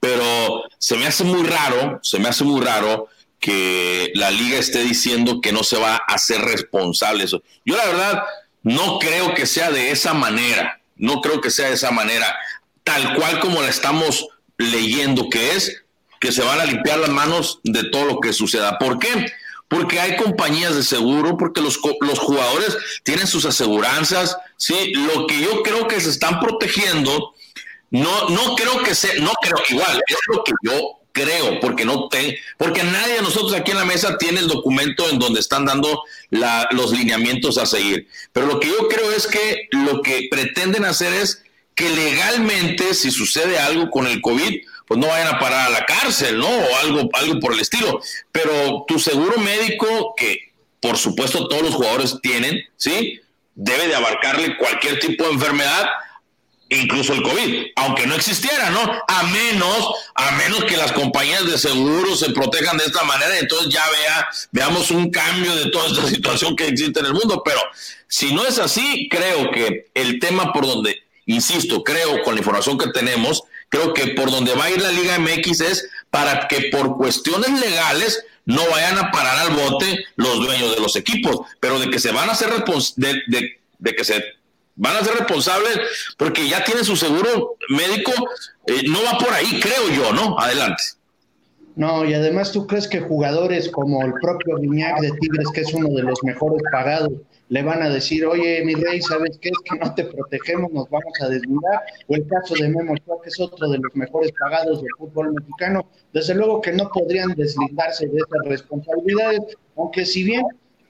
[0.00, 4.82] pero se me hace muy raro, se me hace muy raro que la liga esté
[4.82, 7.42] diciendo que no se va a hacer responsable eso.
[7.64, 8.22] Yo la verdad
[8.62, 12.36] no creo que sea de esa manera, no creo que sea de esa manera,
[12.84, 15.82] tal cual como la estamos leyendo que es,
[16.20, 18.78] que se van a limpiar las manos de todo lo que suceda.
[18.78, 19.26] ¿Por qué?
[19.72, 24.92] Porque hay compañías de seguro, porque los, los jugadores tienen sus aseguranzas, ¿sí?
[24.92, 27.32] Lo que yo creo que se están protegiendo,
[27.90, 32.08] no, no creo que sea, no creo, igual, es lo que yo creo, porque no
[32.10, 35.64] te, porque nadie de nosotros aquí en la mesa tiene el documento en donde están
[35.64, 38.08] dando los lineamientos a seguir.
[38.34, 43.10] Pero lo que yo creo es que lo que pretenden hacer es que legalmente, si
[43.10, 44.54] sucede algo con el COVID,
[44.92, 46.46] pues no vayan a parar a la cárcel, ¿no?
[46.46, 48.02] O algo, algo por el estilo.
[48.30, 53.18] Pero tu seguro médico, que por supuesto todos los jugadores tienen, ¿sí?
[53.54, 55.86] Debe de abarcarle cualquier tipo de enfermedad,
[56.68, 58.80] incluso el COVID, aunque no existiera, ¿no?
[59.08, 63.72] A menos, a menos que las compañías de seguro se protejan de esta manera, entonces
[63.72, 67.42] ya vea, veamos un cambio de toda esta situación que existe en el mundo.
[67.42, 67.60] Pero
[68.08, 72.76] si no es así, creo que el tema por donde, insisto, creo con la información
[72.76, 76.68] que tenemos, creo que por donde va a ir la Liga MX es para que
[76.70, 81.80] por cuestiones legales no vayan a parar al bote los dueños de los equipos, pero
[81.80, 82.50] de que se van a ser
[85.14, 85.80] responsables
[86.18, 88.12] porque ya tienen su seguro médico,
[88.66, 90.38] eh, no va por ahí, creo yo, ¿no?
[90.38, 90.82] Adelante.
[91.74, 95.72] No, y además tú crees que jugadores como el propio Viñac de Tigres, que es
[95.72, 97.12] uno de los mejores pagados,
[97.48, 99.48] le van a decir, oye, mi rey, ¿sabes qué?
[99.50, 101.82] Es que no te protegemos, nos vamos a desnudar.
[102.08, 105.32] O el caso de Memo Ochoa, que es otro de los mejores pagados del fútbol
[105.32, 105.86] mexicano.
[106.12, 109.40] Desde luego que no podrían deslindarse de esas responsabilidades,
[109.76, 110.46] aunque si bien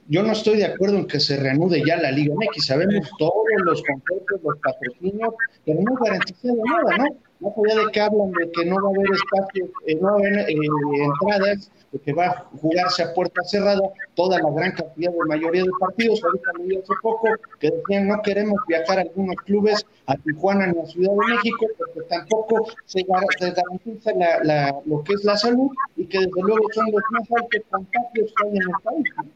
[0.09, 2.67] yo no estoy de acuerdo en que se reanude ya la Liga MX.
[2.67, 5.35] Sabemos todos los contratos, los patrocinios,
[5.65, 7.17] pero no garantizado nada, ¿no?
[7.41, 10.39] No podía de que hablan de que no va a haber espacio, eh, no haber
[10.49, 10.57] eh,
[11.05, 13.81] entradas, de que va a jugarse a puerta cerrada
[14.15, 16.23] toda la gran cantidad de mayoría de partidos.
[16.25, 20.81] Ahorita leí hace poco que decían no queremos viajar a algunos clubes a Tijuana ni
[20.81, 24.13] a Ciudad de México porque tampoco se, garantiza
[24.45, 28.33] la, lo que es la salud y que desde luego son los más altos contagios
[28.37, 29.33] que hay en el país.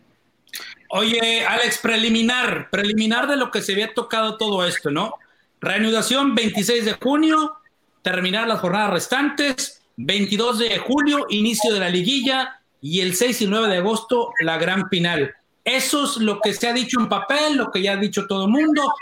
[0.91, 5.15] Oye, Alex, preliminar, preliminar de lo que se había tocado todo esto, ¿no?
[5.61, 7.55] Reanudación 26 de junio,
[8.03, 13.47] terminar las jornadas restantes, 22 de julio, inicio de la liguilla y el 6 y
[13.47, 15.35] 9 de agosto la gran final.
[15.65, 18.45] Eso es lo que se ha dicho en papel, lo que ya ha dicho todo
[18.45, 18.93] el mundo.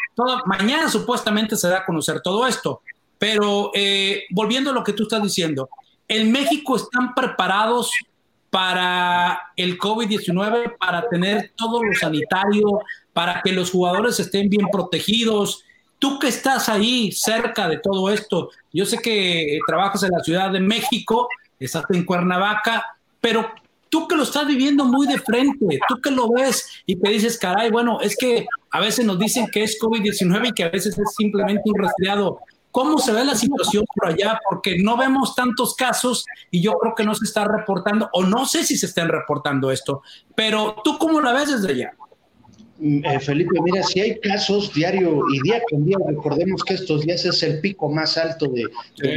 [0.47, 2.81] Mañana supuestamente se da a conocer todo esto.
[3.19, 5.69] Pero eh, volviendo a lo que tú estás diciendo,
[6.09, 7.91] en México están preparados
[8.55, 12.79] para el COVID-19, para tener todo lo sanitario,
[13.13, 15.65] para que los jugadores estén bien protegidos.
[15.99, 20.53] Tú que estás ahí cerca de todo esto, yo sé que trabajas en la Ciudad
[20.53, 21.27] de México,
[21.59, 23.51] estás en Cuernavaca, pero
[23.89, 27.37] tú que lo estás viviendo muy de frente, tú que lo ves y te dices,
[27.37, 30.97] caray, bueno, es que a veces nos dicen que es COVID-19 y que a veces
[30.97, 32.39] es simplemente un resfriado
[32.75, 34.41] ¿Cómo se ve la situación por allá?
[34.51, 38.47] Porque no vemos tantos casos y yo creo que no se está reportando, o no
[38.47, 40.03] sé si se están reportando esto,
[40.35, 41.95] pero ¿tú cómo la ves desde allá?
[42.79, 47.03] Mm, eh, Felipe, mira, si hay casos diario y día con día, recordemos que estos
[47.03, 48.65] días es el pico más alto de,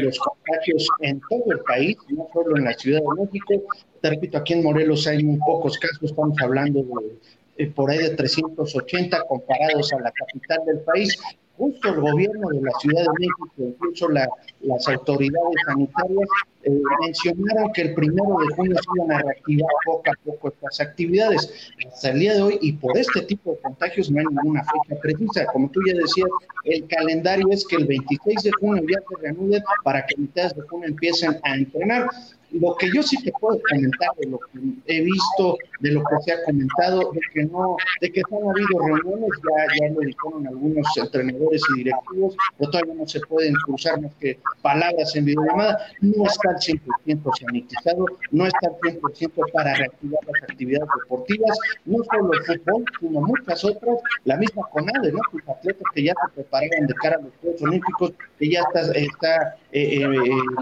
[0.02, 3.64] los contagios en todo el país, no solo en la Ciudad de México.
[4.04, 7.18] Te repito, aquí en Morelos hay muy pocos casos, estamos hablando de
[7.58, 11.18] eh, por ahí de 380 comparados a la capital del país
[11.58, 16.30] justo el gobierno de la Ciudad de México, incluso las autoridades sanitarias,
[16.64, 20.82] eh, mencionaron que el primero de junio se iban a reactivar poco a poco estas
[20.82, 21.72] actividades.
[21.88, 25.02] Hasta el día de hoy, y por este tipo de contagios, no hay ninguna fecha
[25.02, 25.46] precisa.
[25.48, 26.30] Como tú ya decías,
[26.66, 30.62] el calendario es que el 26 de junio ya se reanude para que mitad de
[30.64, 32.08] junio empiecen a entrenar.
[32.52, 36.16] Lo que yo sí te puedo comentar de lo que he visto, de lo que
[36.24, 40.00] se ha comentado, de que no, de que no ha habido reuniones, ya, ya lo
[40.00, 45.26] dijeron algunos entrenadores y directivos, pero todavía no se pueden cruzar más que palabras en
[45.26, 51.58] videollamada, no está al 100% sanitizado, no está al 100% para reactivar las actividades deportivas,
[51.86, 55.20] no solo el fútbol, sino muchas otras, la misma CONADE, ¿no?
[55.32, 58.92] Sus atletas que ya se prepararon de cara a los Juegos Olímpicos, que ya está,
[58.94, 60.08] está eh, eh,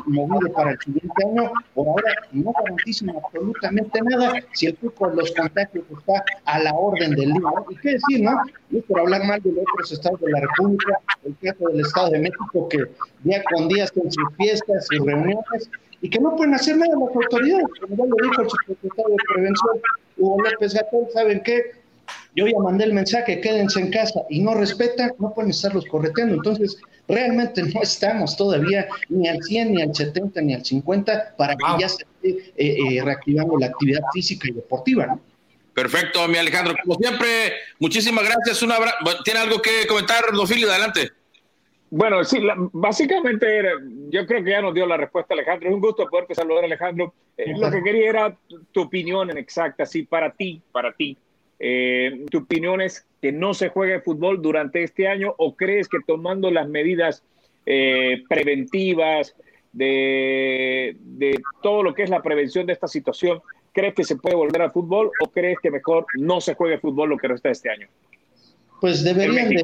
[0.08, 5.32] movido para el siguiente año, por ahora no garantizan absolutamente nada si el fútbol, los
[5.32, 7.50] contagios está a la orden del día.
[7.70, 8.32] ¿Y qué decir, no?
[8.72, 12.10] No por hablar mal de los otros estados de la República, el caso del Estado
[12.10, 12.80] de México, que
[13.24, 15.70] día con día hacen sus fiestas y reuniones
[16.02, 17.68] y que no pueden hacer nada las autoridades.
[17.82, 19.82] Como ya lo dijo el secretario de Prevención,
[20.18, 21.85] Hugo López Gatón, ¿saben qué?
[22.36, 26.36] Yo ya mandé el mensaje, quédense en casa y no respetan, no pueden estarlos correteando.
[26.36, 31.56] Entonces, realmente no estamos todavía ni al 100, ni al 70, ni al 50 para
[31.56, 35.22] que ya se esté eh, eh, reactivando la actividad física y deportiva, ¿no?
[35.74, 36.74] Perfecto, mi Alejandro.
[36.84, 38.64] Como siempre, muchísimas gracias.
[38.64, 38.72] Un
[39.26, 40.54] ¿Tiene algo que comentar, Rodolfo?
[40.54, 41.12] Adelante.
[41.90, 42.40] Bueno, sí,
[42.74, 43.62] básicamente
[44.10, 45.70] yo creo que ya nos dio la respuesta Alejandro.
[45.70, 47.14] Es un gusto poderte saludar, Alejandro.
[47.38, 48.38] Eh, lo que quería era
[48.72, 51.18] tu opinión en exacta, sí, para ti, para ti.
[51.60, 56.00] Eh, ¿Tu opinión es que no se juegue fútbol durante este año o crees que
[56.06, 57.24] tomando las medidas
[57.66, 59.36] eh, preventivas
[59.72, 63.42] de, de todo lo que es la prevención de esta situación,
[63.72, 67.10] crees que se puede volver al fútbol o crees que mejor no se juegue fútbol
[67.10, 67.88] lo que resta este año?
[68.82, 69.64] Pues deberían de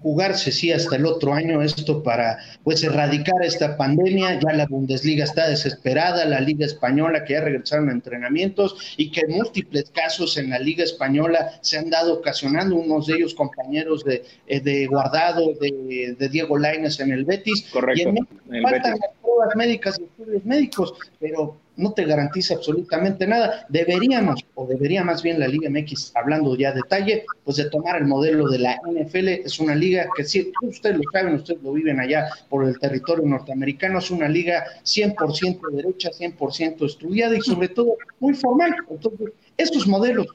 [0.00, 4.40] jugarse, sí, hasta el otro año esto para pues erradicar esta pandemia.
[4.40, 9.26] Ya la Bundesliga está desesperada, la Liga Española que ya regresaron a entrenamientos y que
[9.28, 14.24] múltiples casos en la Liga Española se han dado ocasionando, unos de ellos compañeros de,
[14.46, 17.68] eh, de Guardado, de, Diego Laines en el Betis.
[17.72, 18.12] Correcto.
[18.50, 23.66] Y en faltan las pruebas médicas y estudios médicos, pero no te garantiza absolutamente nada.
[23.68, 28.06] Deberíamos, o debería más bien la Liga MX, hablando ya detalle, pues de tomar el
[28.06, 29.28] modelo de la NFL.
[29.28, 33.26] Es una liga que, sí, ustedes lo saben, ustedes lo viven allá por el territorio
[33.26, 38.74] norteamericano, es una liga 100% derecha, 100% estudiada y sobre todo muy formal.
[38.90, 40.26] Entonces, estos modelos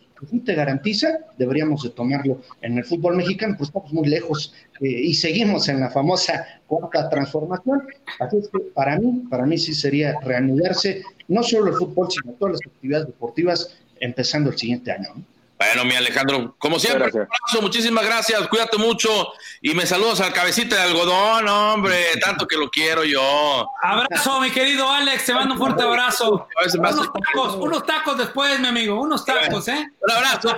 [0.45, 5.13] te garantiza, deberíamos de tomarlo en el fútbol mexicano, pues estamos muy lejos eh, y
[5.13, 7.83] seguimos en la famosa cuarta transformación.
[8.19, 12.33] Así es que para mí, para mí sí sería reanudarse no solo el fútbol, sino
[12.33, 15.23] todas las actividades deportivas empezando el siguiente año.
[15.61, 20.75] Bueno, mi Alejandro, como siempre, abrazo, muchísimas gracias, cuídate mucho y me saludos al cabecita
[20.75, 23.69] de algodón, hombre, tanto que lo quiero yo.
[23.83, 26.47] Abrazo, mi querido Alex, te mando un fuerte abrazo.
[26.73, 29.85] Unos tacos, unos tacos después, mi amigo, unos tacos, ¿eh?
[30.01, 30.57] Un abrazo.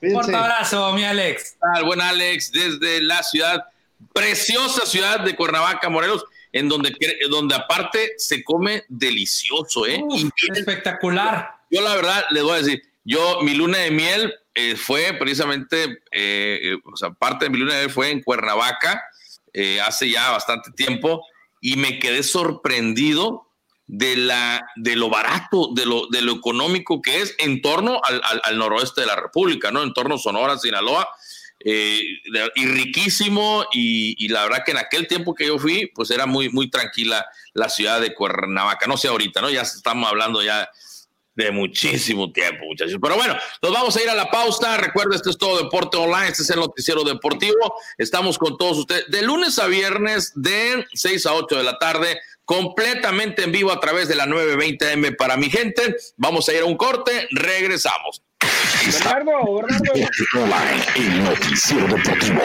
[0.00, 1.58] fuerte abrazo, mi Alex.
[1.84, 3.66] Buen Alex, desde la ciudad,
[4.14, 6.96] preciosa ciudad de Cuernavaca, Morelos en donde,
[7.28, 10.02] donde aparte se come delicioso, ¿eh?
[10.54, 11.50] espectacular.
[11.70, 15.84] Yo la verdad le voy a decir, yo mi luna de miel eh, fue precisamente,
[16.12, 19.02] eh, eh, o sea, parte de mi luna de miel fue en Cuernavaca
[19.84, 21.24] hace ya bastante tiempo
[21.60, 23.48] y me quedé sorprendido
[23.86, 28.58] de, la, de lo barato, de lo, de lo económico que es en torno al,
[28.58, 29.82] noroeste de la República, ¿no?
[29.82, 31.08] En torno a Sonora, Sinaloa
[31.58, 36.50] y riquísimo y, la verdad que en aquel tiempo que yo fui, pues era muy,
[36.50, 39.50] muy tranquila la ciudad de Cuernavaca, no sé ahorita, ¿no?
[39.50, 40.68] Ya estamos hablando ya
[41.38, 42.98] de muchísimo tiempo, muchachos.
[43.00, 44.76] Pero bueno, nos vamos a ir a la pausa.
[44.76, 47.74] Recuerda, este es todo Deporte Online, este es el noticiero deportivo.
[47.96, 52.18] Estamos con todos ustedes de lunes a viernes de 6 a 8 de la tarde,
[52.44, 55.96] completamente en vivo a través de la 920M para mi gente.
[56.16, 58.22] Vamos a ir a un corte, regresamos.
[58.84, 59.92] Bernardo, Bernardo.
[60.96, 62.42] el noticiero deportivo.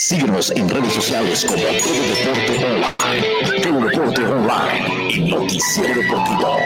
[0.00, 3.62] Síguenos en redes sociales como Todo Deporte Online.
[3.64, 6.56] Todo Deporte Online, el noticiero deportivo.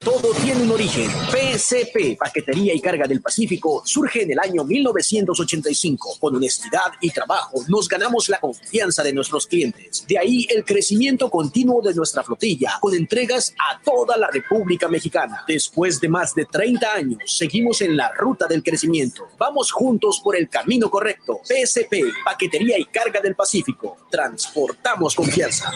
[0.00, 1.10] Todo tiene un origen.
[1.30, 6.16] PCP, Paquetería y Carga del Pacífico, surge en el año 1985.
[6.20, 10.04] Con honestidad y trabajo nos ganamos la confianza de nuestros clientes.
[10.06, 15.44] De ahí el crecimiento continuo de nuestra flotilla, con entregas a toda la República Mexicana.
[15.46, 19.28] Después de más de 30 años, seguimos en la ruta del crecimiento.
[19.38, 21.40] Vamos juntos por el camino correcto.
[21.46, 23.96] PCP, Paquetería y Carga del Pacífico.
[24.10, 25.72] Transportamos confianza.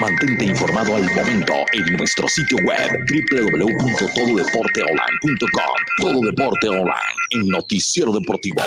[0.00, 5.76] Mantente informado al momento en nuestro sitio web www.tododeporteonline.com.
[5.98, 6.92] Todo Deporte Online,
[7.30, 8.60] el noticiero deportivo.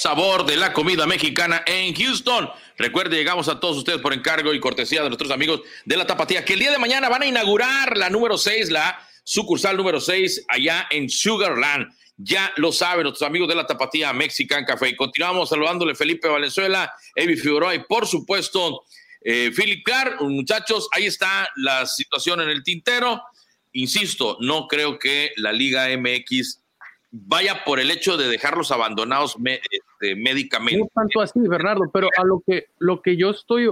[0.00, 2.48] Sabor de la comida mexicana en Houston.
[2.78, 6.42] Recuerde, llegamos a todos ustedes por encargo y cortesía de nuestros amigos de la Tapatía,
[6.42, 10.46] que el día de mañana van a inaugurar la número 6, la sucursal número 6,
[10.48, 11.92] allá en Sugarland.
[12.16, 14.96] Ya lo saben nuestros amigos de la Tapatía Mexican Café.
[14.96, 18.84] Continuamos saludándole Felipe Valenzuela, Evi Figueroa y por supuesto
[19.22, 20.22] eh, Philip Clark.
[20.22, 23.22] Muchachos, ahí está la situación en el tintero.
[23.72, 26.60] Insisto, no creo que la Liga MX
[27.10, 29.36] vaya por el hecho de dejarlos abandonados
[30.00, 30.80] este, médicamente.
[30.80, 33.70] No tanto así, Bernardo, pero a lo que, lo que yo estoy,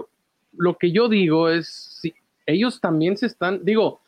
[0.52, 2.14] lo que yo digo es, si
[2.46, 4.00] ellos también se están, digo,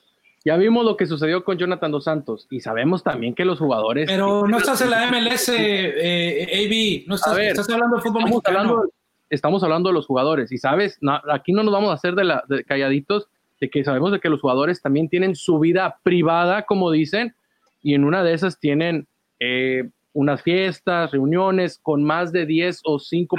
[0.45, 4.07] ya vimos lo que sucedió con Jonathan Dos Santos y sabemos también que los jugadores...
[4.07, 8.43] Pero no estás en la MLS, eh, AB, no estás, estás hablando de fútbol estamos
[8.45, 8.93] hablando,
[9.29, 10.99] estamos hablando de los jugadores y sabes,
[11.31, 13.29] aquí no nos vamos a hacer de, la, de calladitos
[13.61, 17.35] de que sabemos de que los jugadores también tienen su vida privada, como dicen,
[17.83, 19.07] y en una de esas tienen
[19.39, 23.37] eh, unas fiestas, reuniones con más de 10 o 5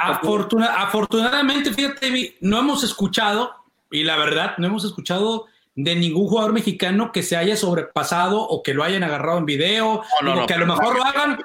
[0.78, 3.54] afortunadamente, fíjate, no hemos escuchado,
[3.89, 8.62] y la verdad, no hemos escuchado de ningún jugador mexicano que se haya sobrepasado o
[8.62, 11.41] que lo hayan agarrado en video, o que a lo mejor lo hagan,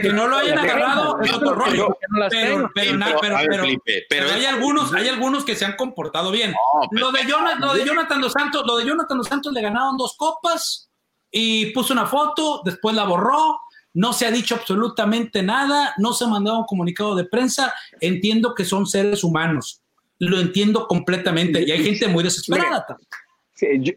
[0.00, 1.98] que no lo hayan agarrado es otro rollo.
[2.30, 2.70] Pero,
[4.08, 6.54] pero, hay algunos, hay algunos que se han comportado bien.
[6.92, 9.96] Lo de, Jonathan, lo de Jonathan Dos Santos, lo de Jonathan Dos Santos le ganaron
[9.98, 10.90] dos copas
[11.30, 13.60] y puso una foto, después la borró.
[13.92, 17.74] No se ha dicho absolutamente nada, no se ha mandado un comunicado de prensa.
[18.00, 19.82] Entiendo que son seres humanos,
[20.18, 22.86] lo entiendo completamente y hay gente muy desesperada.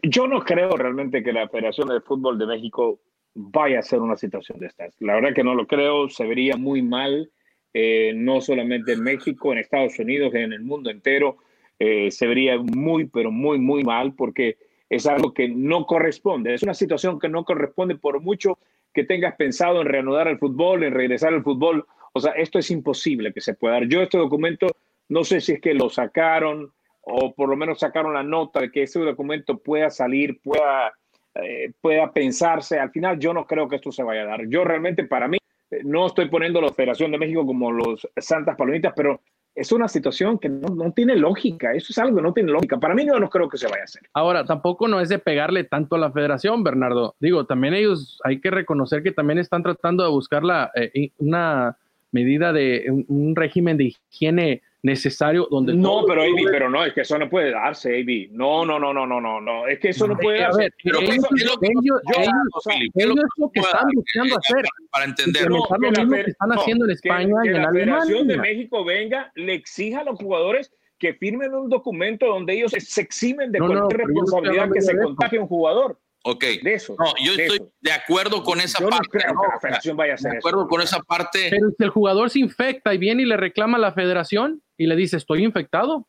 [0.02, 2.98] yo, no creo realmente que la Federación de Fútbol de México
[3.34, 4.94] vaya a ser una situación de estas.
[5.00, 7.30] La verdad que no lo creo, se vería muy mal,
[7.72, 11.38] eh, no solamente en México, en Estados Unidos, en el mundo entero,
[11.78, 14.56] eh, se vería muy, pero muy, muy mal porque
[14.88, 18.58] es algo que no corresponde, es una situación que no corresponde por mucho
[18.94, 21.84] que tengas pensado en reanudar el fútbol, en regresar al fútbol.
[22.12, 23.88] O sea, esto es imposible que se pueda dar.
[23.88, 24.68] Yo este documento,
[25.08, 26.72] no sé si es que lo sacaron
[27.02, 30.92] o por lo menos sacaron la nota de que ese documento pueda salir, pueda,
[31.34, 32.78] eh, pueda pensarse.
[32.78, 34.48] Al final yo no creo que esto se vaya a dar.
[34.48, 35.38] Yo realmente para mí,
[35.70, 39.20] eh, no estoy poniendo la Federación de México como los Santas Palomitas, pero
[39.54, 41.72] es una situación que no, tiene lógica.
[41.72, 42.78] Eso es algo que no tiene lógica.
[42.78, 44.02] Para mí no creo que se vaya a hacer.
[44.12, 47.14] Ahora, tampoco no es de pegarle tanto a la federación, Bernardo.
[47.20, 51.76] Digo, también ellos hay que reconocer que también están tratando de buscar la, eh, una
[52.10, 57.00] medida de un régimen de higiene necesario donde no pero Avi, pero no es que
[57.00, 58.28] eso no puede darse Avi.
[58.32, 59.66] no no no no no no no.
[59.66, 60.68] Es que eso no puede darse.
[60.84, 64.64] pero ellos, eso, ellos, lo que están buscando hacer.
[64.90, 65.48] para entender.
[65.48, 68.84] No, lo mismo que están haciendo en España que, y en la Federación de México
[68.84, 73.58] venga le exija a los jugadores que firmen un documento donde ellos se eximen de
[73.58, 76.44] cualquier responsabilidad que se contagie un jugador Ok.
[76.62, 76.96] De eso.
[76.98, 79.18] No, yo estoy de acuerdo con esa parte.
[79.26, 81.48] No la federación vaya a hacer de acuerdo con esa parte.
[81.50, 84.86] Pero si el jugador se infecta y viene y le reclama a la federación y
[84.86, 86.08] le dice, estoy infectado.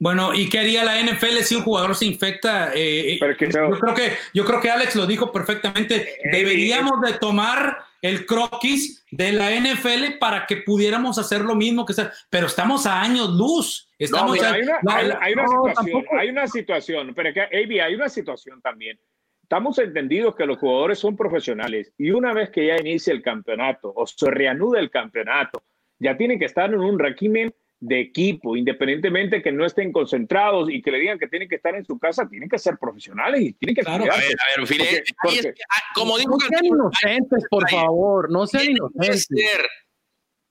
[0.00, 2.70] Bueno, ¿y qué haría la NFL si un jugador se infecta?
[2.74, 6.18] Eh, yo, creo que, yo creo que Alex lo dijo perfectamente.
[6.30, 11.94] Deberíamos de tomar el croquis de la NFL para que pudiéramos hacer lo mismo que
[11.94, 12.12] sea.
[12.30, 13.88] Pero estamos a años luz.
[13.98, 14.78] Estamos hay, una,
[15.20, 19.00] hay, una situación, hay una situación, pero que, hay una situación también.
[19.42, 23.92] Estamos entendidos que los jugadores son profesionales y una vez que ya inicia el campeonato
[23.96, 25.64] o se reanuda el campeonato,
[25.98, 30.82] ya tienen que estar en un régimen de equipo, independientemente que no estén concentrados y
[30.82, 33.52] que le digan que tienen que estar en su casa, tienen que ser profesionales y
[33.52, 34.04] tienen que claro.
[34.04, 38.70] A ver, a ver, Fide, ah, como digo, no sean inocentes, por favor, no sean
[38.70, 39.28] inocentes.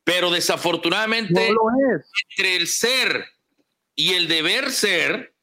[0.04, 1.50] pero desafortunadamente,
[2.38, 3.26] entre el ser
[3.94, 5.34] y el deber ser,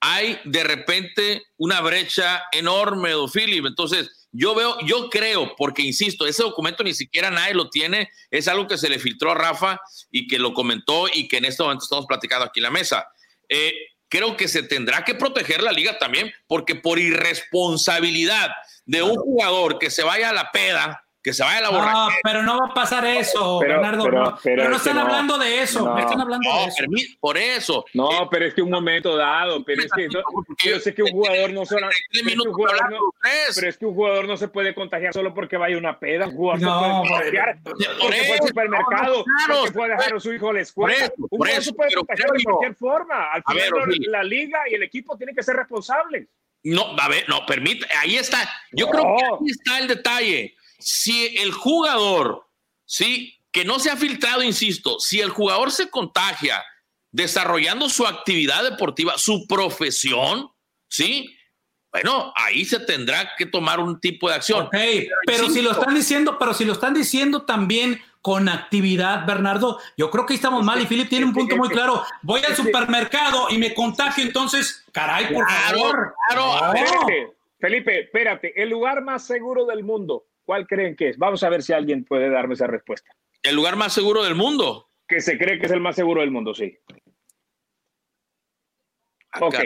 [0.00, 3.66] hay de repente una brecha enorme, Don Philip.
[3.66, 8.48] Entonces, yo veo, yo creo, porque insisto, ese documento ni siquiera nadie lo tiene, es
[8.48, 9.80] algo que se le filtró a Rafa
[10.10, 13.06] y que lo comentó y que en este momento estamos platicando aquí en la mesa.
[13.48, 13.72] Eh,
[14.08, 18.50] creo que se tendrá que proteger la liga también, porque por irresponsabilidad
[18.84, 21.92] de un jugador que se vaya a la peda, que se vaya a la borrachera.
[21.92, 24.04] No, pero no va a pasar eso, Bernardo.
[24.44, 25.84] Pero, no, están hablando de eso.
[25.84, 26.84] No, están hablando de eso.
[27.18, 27.84] Por eso.
[27.94, 29.64] No, pero es que un momento dado.
[29.64, 31.88] Pero es que yo sé que un jugador no solo.
[32.12, 36.28] Pero es que un jugador no se puede contagiar solo porque vaya una peda.
[36.28, 39.24] Un jugador no, se puede contagiar porque fue al supermercado.
[39.48, 41.12] Porque puede dejar a su hijo a la escuela.
[41.18, 43.32] Un jugador se puede contagiar de cualquier forma.
[43.32, 43.70] Al final,
[44.10, 46.28] la liga y el equipo tienen que ser responsables.
[46.62, 47.84] No, a ver, no, permite.
[47.98, 48.48] Ahí está.
[48.70, 52.46] Yo creo que ahí está el detalle si el jugador,
[52.84, 56.62] sí, que no se ha filtrado, insisto, si el jugador se contagia
[57.10, 60.50] desarrollando su actividad deportiva, su profesión,
[60.88, 61.34] sí,
[61.90, 64.68] bueno, ahí se tendrá que tomar un tipo de acción.
[65.26, 70.10] pero, si lo están diciendo, pero si lo están diciendo también con actividad, Bernardo, yo
[70.10, 72.04] creo que estamos mal y Philip tiene un punto muy claro.
[72.20, 76.14] Voy al supermercado y me contagio, entonces, caray, por favor.
[76.28, 76.72] Claro,
[77.58, 81.18] Felipe, espérate, el lugar más seguro del mundo ¿Cuál creen que es?
[81.18, 83.10] Vamos a ver si alguien puede darme esa respuesta.
[83.42, 84.88] ¿El lugar más seguro del mundo?
[85.06, 86.78] Que se cree que es el más seguro del mundo, sí.
[89.40, 89.56] ok,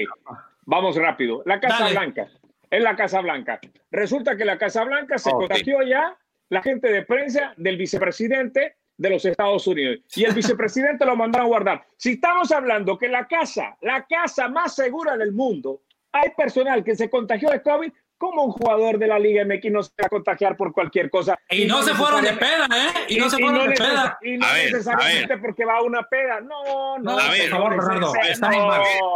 [0.63, 1.43] vamos rápido.
[1.45, 2.29] La Casa Blanca.
[2.71, 3.61] Es la Casa Blanca.
[3.91, 6.19] Resulta que la Casa Blanca se contagió ya
[6.49, 10.01] la gente de prensa del vicepresidente de los Estados Unidos.
[10.17, 11.87] Y el vicepresidente lo mandaron a guardar.
[11.97, 16.97] Si estamos hablando que la casa, la casa más segura del mundo, hay personal que
[16.97, 20.09] se contagió de COVID, ¿Cómo un jugador de la Liga MX no se va a
[20.11, 21.39] contagiar por cualquier cosa?
[21.49, 23.07] Y, no, se fueron de peda, ¿eh?
[23.09, 24.19] Y, no se fueron de peda.
[24.21, 26.39] Y no necesariamente porque va a una peda.
[26.43, 27.19] No, no.
[27.19, 28.13] A ver, por favor, Bernardo.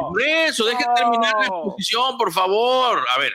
[0.09, 3.05] Por eso, deje terminar la exposición, por favor.
[3.15, 3.35] A ver.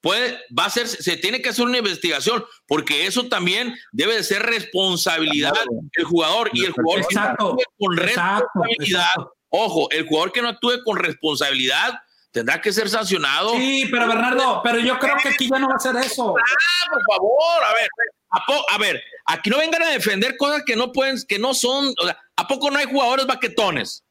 [0.00, 4.22] Puede, va a ser, se tiene que hacer una investigación, porque eso también debe de
[4.22, 5.52] ser responsabilidad
[5.94, 6.48] del jugador.
[6.54, 9.10] Y el jugador que no actúe con responsabilidad,
[9.50, 12.00] ojo, el jugador que no actúe con responsabilidad
[12.30, 13.50] tendrá que ser sancionado.
[13.52, 16.34] Sí, pero Bernardo, pero yo creo que aquí ya no va a ser eso.
[16.36, 17.88] Ah, por favor, a ver,
[18.70, 22.04] a, ver, aquí no vengan a defender cosas que no pueden, que no son, o
[22.04, 24.04] sea, ¿a poco no hay jugadores baquetones?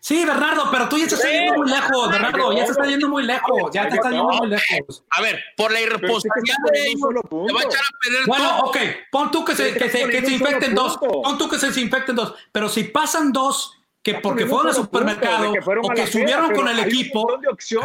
[0.00, 3.08] Sí, Bernardo, pero tú ya te estás yendo muy lejos, Bernardo, ya se está yendo
[3.08, 5.04] muy lejos, ya te estás yendo muy lejos.
[5.10, 7.00] A ver, por la irresponsabilidad de ellos,
[7.46, 8.76] te va a echar a perder Bueno, ok,
[9.10, 12.14] pon tú que se, que se, que se infecten dos, pon tú que se infecten
[12.14, 13.75] dos, pero si pasan dos
[14.06, 15.52] que porque fueron al supermercado
[15.82, 17.26] o que subieron con el equipo.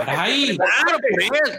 [0.06, 0.98] Ahí, claro,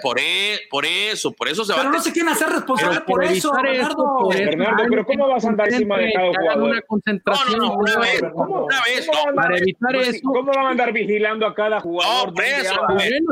[0.00, 3.24] por eso, por, eso, por eso se va Pero no se quieren hacer responsable por
[3.24, 4.28] eso, Bernardo.
[4.28, 6.62] Bernardo, pero ¿cómo vas a andar encima de cada jugador?
[6.62, 7.58] Una concentración.
[7.58, 9.08] No, no, una vez, una vez.
[9.34, 10.20] Para evitar eso.
[10.22, 12.28] ¿Cómo van a andar vigilando a cada jugador?
[12.28, 12.80] No, por eso.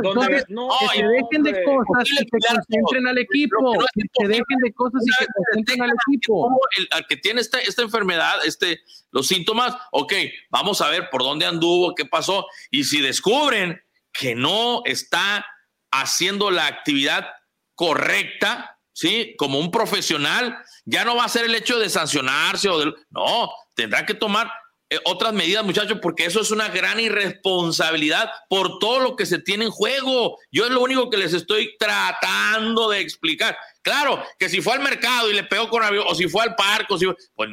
[0.03, 3.73] Entonces, que se dejen de cosas y se concentren al equipo.
[3.95, 6.59] Que se dejen de cosas y se concentren al equipo.
[6.77, 8.81] El que tiene esta, esta enfermedad, este
[9.13, 10.13] los síntomas, ok,
[10.51, 13.81] vamos a ver por dónde anduvo, qué pasó, y si descubren
[14.13, 15.47] que no está
[15.91, 17.27] haciendo la actividad
[17.75, 19.35] correcta, ¿sí?
[19.39, 22.93] Como un profesional, ya no va a ser el hecho de sancionarse o de...
[23.11, 24.51] No, tendrá que tomar
[24.93, 29.39] eh, otras medidas, muchachos, porque eso es una gran irresponsabilidad por todo lo que se
[29.39, 30.37] tiene en juego.
[30.51, 33.57] Yo es lo único que les estoy tratando de explicar.
[33.83, 36.55] Claro, que si fue al mercado y le pegó con avión, o si fue al
[36.55, 37.51] parque, si, pues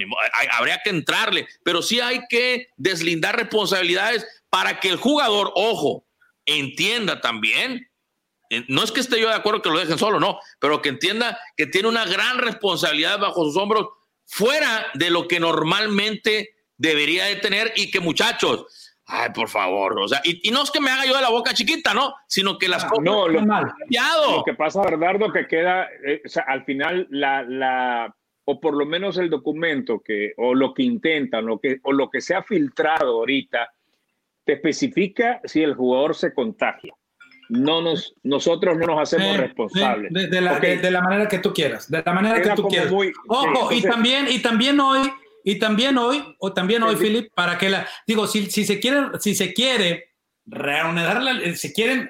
[0.51, 6.05] habría que entrarle, pero sí hay que deslindar responsabilidades para que el jugador, ojo,
[6.45, 7.89] entienda también.
[8.49, 10.89] Eh, no es que esté yo de acuerdo que lo dejen solo, no, pero que
[10.89, 13.87] entienda que tiene una gran responsabilidad bajo sus hombros
[14.25, 18.65] fuera de lo que normalmente debería de tener y que muchachos,
[19.07, 21.53] ay, por favor, o sea, y, no es que me haga yo de la boca
[21.53, 22.13] chiquita, ¿no?
[22.27, 26.43] Sino que las cosas no, lo, lo que pasa, Bernardo, que queda, eh, o sea,
[26.47, 31.45] al final la, la, o por lo menos el documento que, o lo que intentan,
[31.45, 33.71] lo que, o lo que se ha filtrado ahorita,
[34.43, 36.93] te especifica si el jugador se contagia.
[37.49, 40.11] No nos, nosotros no nos hacemos responsables.
[40.11, 42.91] De, la, de, la, manera que tú quieras, de la manera que tú quieras.
[43.27, 45.09] Ojo, y también, y también hoy
[45.49, 49.17] y también hoy, o también hoy, Philip, para que la, digo, si, si se quiere,
[49.17, 50.13] si se quiere
[50.45, 52.09] reunir, si quieren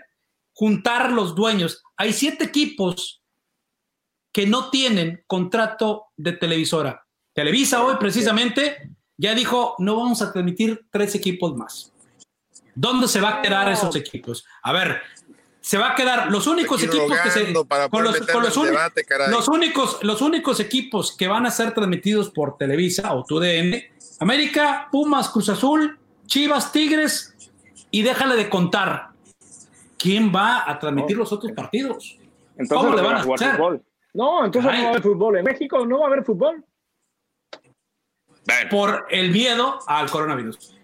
[0.54, 3.22] juntar los dueños, hay siete equipos
[4.32, 7.06] que no tienen contrato de televisora.
[7.32, 11.94] Televisa hoy precisamente ya dijo, no vamos a transmitir tres equipos más.
[12.74, 14.48] ¿Dónde se va a quedar esos equipos?
[14.64, 15.00] A ver,
[15.68, 18.18] se va a quedar los únicos equipos que se con los,
[19.28, 23.76] los, únicos los únicos equipos que van a ser transmitidos por Televisa o TUDN
[24.22, 27.36] América, Pumas, Cruz Azul, Chivas, Tigres
[27.92, 29.10] y déjale de contar
[29.98, 32.18] quién va a transmitir los otros partidos.
[32.70, 33.84] ¿Cómo le van a jugar fútbol?
[34.14, 36.64] No, entonces no va a haber fútbol en México, no va a haber fútbol.
[38.72, 40.77] Por el miedo al coronavirus.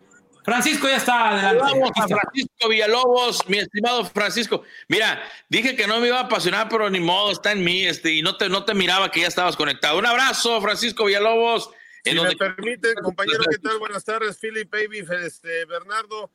[0.44, 1.64] Francisco ya está adelante.
[1.64, 4.64] Vamos a Francisco Villalobos, mi estimado Francisco.
[4.88, 8.12] Mira, dije que no me iba a apasionar, pero ni modo, está en mí, este,
[8.12, 9.98] y no te, no te miraba que ya estabas conectado.
[9.98, 11.70] Un abrazo, Francisco Villalobos.
[12.04, 13.80] Si me permite, compañero, ¿qué tal?
[13.80, 16.30] Buenas tardes, Philip, Baby, este, Bernardo.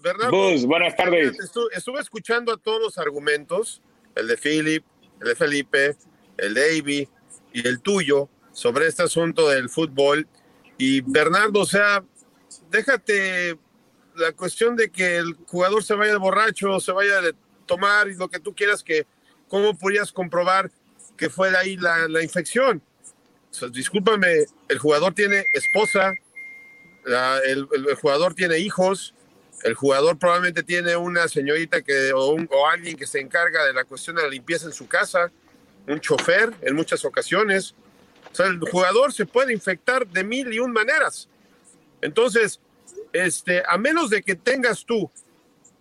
[0.00, 1.36] Bernardo, buenas tardes.
[1.74, 3.82] Estuve, escuchando a todos los argumentos,
[4.14, 4.84] el de Philip,
[5.20, 5.96] el de Felipe,
[6.38, 7.08] el de Avi
[7.52, 10.26] y el tuyo, sobre este asunto del fútbol.
[10.78, 12.02] Y Bernardo, o sea,
[12.72, 13.58] déjate
[14.16, 17.34] la cuestión de que el jugador se vaya de borracho, se vaya de
[17.66, 19.06] tomar y lo que tú quieras, que
[19.48, 20.70] cómo podrías comprobar
[21.16, 22.82] que fue ahí la, infección.
[23.70, 26.12] discúlpame, el jugador tiene esposa,
[27.44, 27.68] el,
[28.00, 29.14] jugador tiene hijos,
[29.62, 33.84] el jugador probablemente tiene una señorita que, o, o alguien que se encarga de la
[33.84, 35.30] cuestión de la limpieza en su casa,
[35.86, 37.74] un chofer en muchas ocasiones.
[38.32, 41.28] O sea, el jugador se puede infectar de mil y un maneras.
[42.02, 42.60] Entonces,
[43.12, 45.10] este, a menos de que tengas tú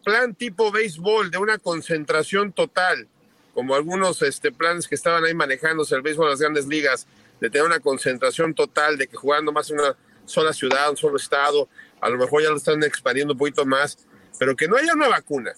[0.03, 3.07] plan tipo béisbol de una concentración total,
[3.53, 7.07] como algunos este, planes que estaban ahí manejándose el béisbol de las grandes ligas,
[7.39, 9.95] de tener una concentración total, de que jugando más en una
[10.25, 11.67] sola ciudad, un solo estado,
[11.99, 13.97] a lo mejor ya lo están expandiendo un poquito más,
[14.39, 15.53] pero que no haya una vacuna,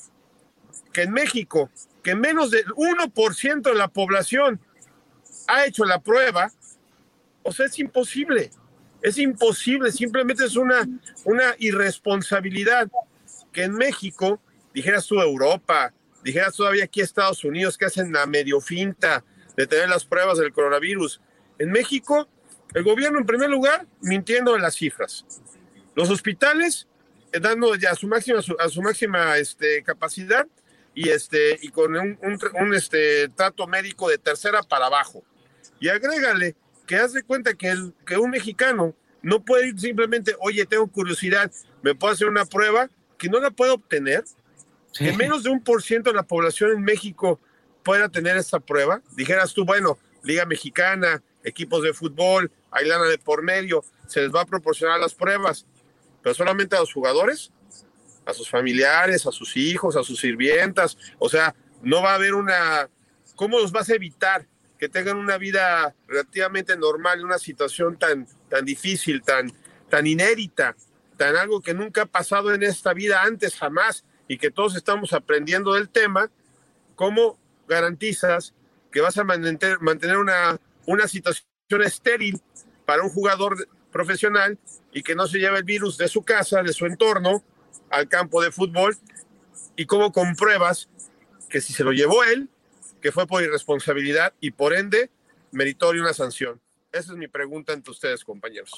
[0.91, 1.69] que en México,
[2.01, 4.59] que menos del 1% de la población
[5.47, 6.51] ha hecho la prueba,
[7.43, 8.51] o sea, es imposible.
[9.03, 10.87] Es imposible, simplemente es una,
[11.25, 12.89] una irresponsabilidad
[13.51, 14.41] que en México,
[14.73, 15.93] dijeras tú Europa,
[16.23, 19.23] dijeras todavía aquí Estados Unidos, que hacen la medio finta
[19.57, 21.19] de tener las pruebas del coronavirus.
[21.59, 22.29] En México,
[22.73, 25.25] el gobierno en primer lugar mintiendo en las cifras.
[25.95, 26.87] Los hospitales
[27.33, 30.47] eh, dando ya a su máxima, a su máxima este, capacidad
[30.95, 35.23] y, este, y con un, un, este, trato médico de tercera para abajo.
[35.79, 36.55] Y agrégale
[36.85, 40.87] que haz de cuenta que, el, que un mexicano no puede ir simplemente, oye, tengo
[40.87, 44.23] curiosidad, me puedo hacer una prueba que no la puedo obtener
[44.93, 47.39] que menos de un por ciento de la población en México
[47.83, 49.01] pueda tener esta prueba.
[49.15, 54.33] Dijeras tú, bueno, Liga Mexicana, equipos de fútbol, hay lana de por medio, se les
[54.33, 55.65] va a proporcionar las pruebas,
[56.21, 57.51] pero solamente a los jugadores,
[58.25, 62.33] a sus familiares, a sus hijos, a sus sirvientas, o sea, no va a haber
[62.35, 62.89] una...
[63.35, 64.47] ¿Cómo los vas a evitar
[64.83, 69.49] que tengan una vida relativamente normal en una situación tan, tan difícil, tan,
[69.89, 70.75] tan inédita,
[71.15, 75.13] tan algo que nunca ha pasado en esta vida antes jamás y que todos estamos
[75.13, 76.29] aprendiendo del tema?
[76.97, 78.53] ¿Cómo garantizas
[78.91, 81.47] que vas a mantener, mantener una, una situación
[81.81, 82.41] estéril
[82.85, 84.59] para un jugador profesional
[84.91, 87.41] y que no se lleve el virus de su casa, de su entorno,
[87.89, 88.97] al campo de fútbol?
[89.77, 90.89] ¿Y cómo compruebas
[91.49, 92.49] que si se lo llevó él,
[93.03, 95.11] que fue por irresponsabilidad y por ende
[95.51, 96.59] meritoria una sanción?
[96.91, 98.71] Esa es mi pregunta entre ustedes, compañeros.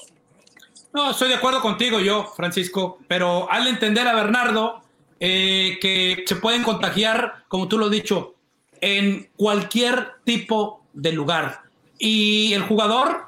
[0.94, 4.82] No, estoy de acuerdo contigo yo, Francisco, pero al entender a Bernardo
[5.20, 8.34] eh, que se pueden contagiar, como tú lo has dicho,
[8.82, 11.62] en cualquier tipo de lugar.
[12.00, 13.28] Y el jugador,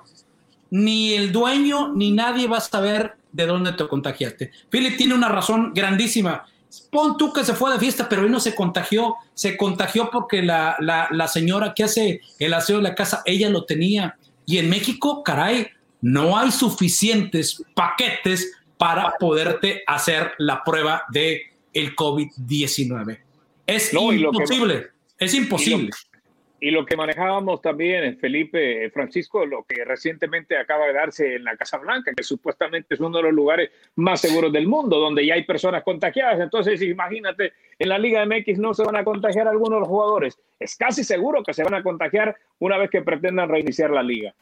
[0.71, 4.51] ni el dueño, ni nadie va a saber de dónde te contagiaste.
[4.69, 6.47] Philip tiene una razón grandísima.
[6.91, 9.15] Pon tú que se fue de fiesta, pero él no se contagió.
[9.33, 13.65] Se contagió porque la, la, señora que hace el aseo de la casa, ella lo
[13.65, 14.17] tenía.
[14.45, 15.67] Y en México, caray,
[16.01, 21.41] no hay suficientes paquetes para poderte hacer la prueba de
[21.73, 23.19] el COVID-19.
[23.65, 24.87] Es imposible.
[25.19, 25.91] Es imposible.
[26.59, 31.43] Y lo, que manejábamos también, Felipe, eh, Francisco, lo que recientemente acaba de darse en
[31.43, 35.25] la Casa Blanca, que supuestamente es uno de los lugares más seguros del mundo, donde
[35.25, 36.39] ya hay personas contagiadas.
[36.39, 40.39] Entonces, imagínate, en la Liga MX no se van a contagiar algunos de los jugadores.
[40.59, 44.33] Es casi seguro que se van a contagiar una vez que pretendan reiniciar la liga.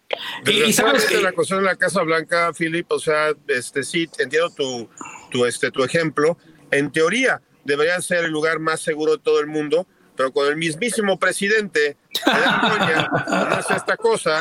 [0.45, 4.49] Y, sabes que la cuestión de la Casa Blanca, Felipe, o sea, este sí, entiendo
[4.51, 4.89] tu,
[5.31, 6.37] tu, este, tu ejemplo.
[6.71, 9.85] En teoría, debería ser el lugar más seguro de todo el mundo
[10.15, 14.39] pero con el mismísimo presidente hace esta cosa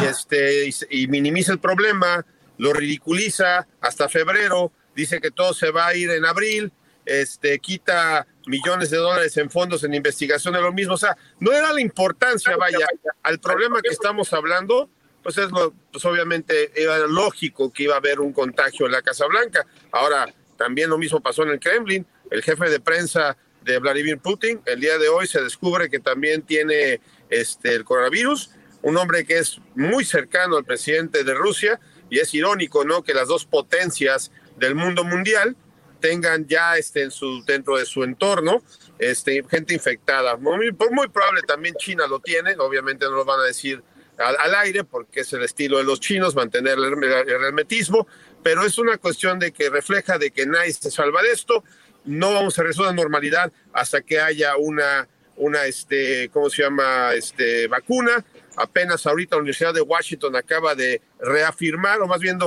[0.00, 2.24] y, este, y, minimiza el problema,
[2.58, 6.72] lo ridiculiza hasta febrero, dice que todo se va a ir en abril,
[7.04, 10.94] este, quita millones de dólares en fondos en investigación de lo mismo.
[10.94, 12.86] O sea, no era la importancia, vaya,
[13.22, 14.88] al problema que estamos hablando,
[15.22, 19.02] pues es lo, pues obviamente era lógico que iba a haber un contagio en la
[19.02, 19.64] Casa Blanca.
[19.92, 22.06] Ahora, también lo mismo pasó en el Kremlin.
[22.30, 24.60] El jefe de prensa de Vladimir Putin.
[24.66, 27.00] El día de hoy se descubre que también tiene
[27.30, 28.50] este, el coronavirus,
[28.82, 33.02] un hombre que es muy cercano al presidente de Rusia y es irónico, ¿no?
[33.02, 35.56] Que las dos potencias del mundo mundial
[36.00, 38.62] tengan ya este, en su, dentro de su entorno
[38.98, 40.36] este, gente infectada.
[40.36, 43.82] Muy, muy probable también China lo tiene, obviamente no lo van a decir
[44.18, 48.06] al, aire porque es el estilo de los chinos mantener el, el hermetismo,
[48.42, 51.64] pero es una cuestión de que refleja de que nadie se salva de esto
[52.04, 56.62] no vamos a regresar a la normalidad hasta que haya una, una este, ¿cómo se
[56.62, 57.12] llama?
[57.14, 58.24] Este, vacuna.
[58.56, 62.38] Apenas ahorita la Universidad de Washington acaba de reafirmar, o más bien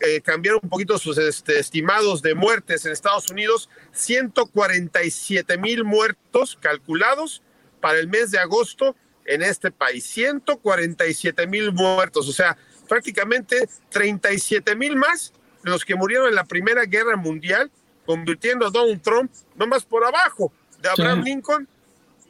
[0.00, 6.58] eh, cambiar un poquito sus este, estimados de muertes en Estados Unidos, 147 mil muertos
[6.60, 7.42] calculados
[7.80, 12.56] para el mes de agosto en este país, 147 mil muertos, o sea,
[12.88, 15.32] prácticamente 37 mil más
[15.62, 17.70] los que murieron en la Primera Guerra Mundial
[18.06, 21.68] convirtiendo a Donald Trump nomás por abajo de Abraham Lincoln,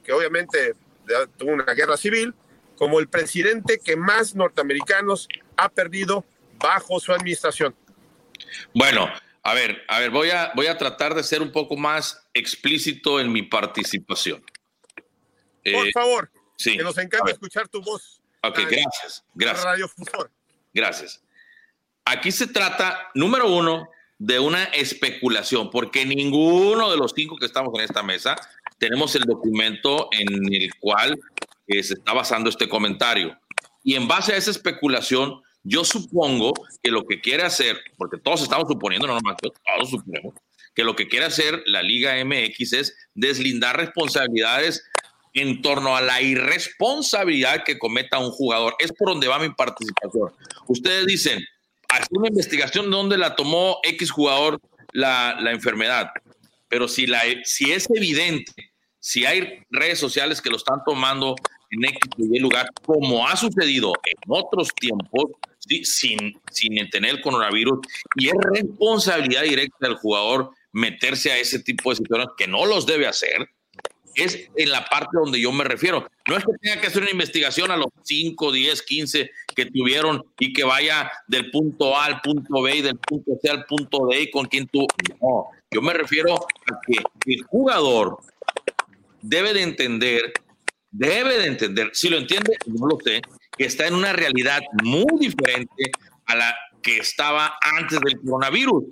[0.05, 0.75] que obviamente
[1.37, 2.35] tuvo una guerra civil,
[2.77, 6.25] como el presidente que más norteamericanos ha perdido
[6.59, 7.75] bajo su administración.
[8.75, 9.09] Bueno,
[9.43, 13.21] a ver, a ver, voy a, voy a tratar de ser un poco más explícito
[13.21, 14.45] en mi participación.
[15.65, 18.21] Por eh, favor, sí, que nos encanta escuchar tu voz.
[18.43, 19.65] Ok, gracias, gracias.
[19.65, 19.91] Radio
[20.75, 21.23] Gracias.
[22.05, 23.89] Aquí se trata, número uno,
[24.19, 28.37] de una especulación, porque ninguno de los cinco que estamos en esta mesa
[28.79, 31.19] tenemos el documento en el cual
[31.67, 33.37] eh, se está basando este comentario.
[33.85, 36.53] Y en base a esa especulación, yo supongo
[36.83, 40.35] que lo que quiere hacer, porque todos estamos suponiendo, no nomás todos suponemos,
[40.75, 44.85] que lo que quiere hacer la Liga MX es deslindar responsabilidades
[45.35, 48.75] en torno a la irresponsabilidad que cometa un jugador.
[48.79, 50.31] Es por donde va mi participación.
[50.67, 51.45] Ustedes dicen,
[51.97, 54.61] hacer una investigación donde la tomó X jugador
[54.93, 56.11] la, la enfermedad.
[56.69, 58.53] Pero si, la, si es evidente,
[58.99, 61.35] si hay redes sociales que lo están tomando
[61.71, 65.25] en X y lugar, como ha sucedido en otros tiempos,
[65.85, 67.81] sin, sin tener el coronavirus,
[68.17, 72.87] y es responsabilidad directa del jugador meterse a ese tipo de situaciones que no los
[72.87, 73.49] debe hacer,
[74.15, 76.09] es en la parte donde yo me refiero.
[76.29, 80.25] No es que tenga que hacer una investigación a los 5, 10, 15 que tuvieron
[80.39, 84.07] y que vaya del punto A al punto B y del punto C al punto
[84.11, 84.87] D con quien tú.
[85.21, 88.19] No, Yo me refiero a que el jugador
[89.23, 90.33] debe de entender,
[90.91, 93.23] debe de entender, si lo entiende, no lo sé,
[93.57, 95.91] que está en una realidad muy diferente
[96.27, 98.85] a la que estaba antes del coronavirus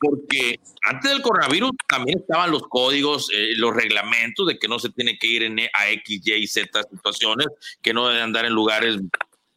[0.00, 4.90] porque antes del coronavirus también estaban los códigos, eh, los reglamentos de que no se
[4.90, 7.46] tiene que ir en, a X, Y, Z situaciones,
[7.82, 8.98] que no deben andar en lugares,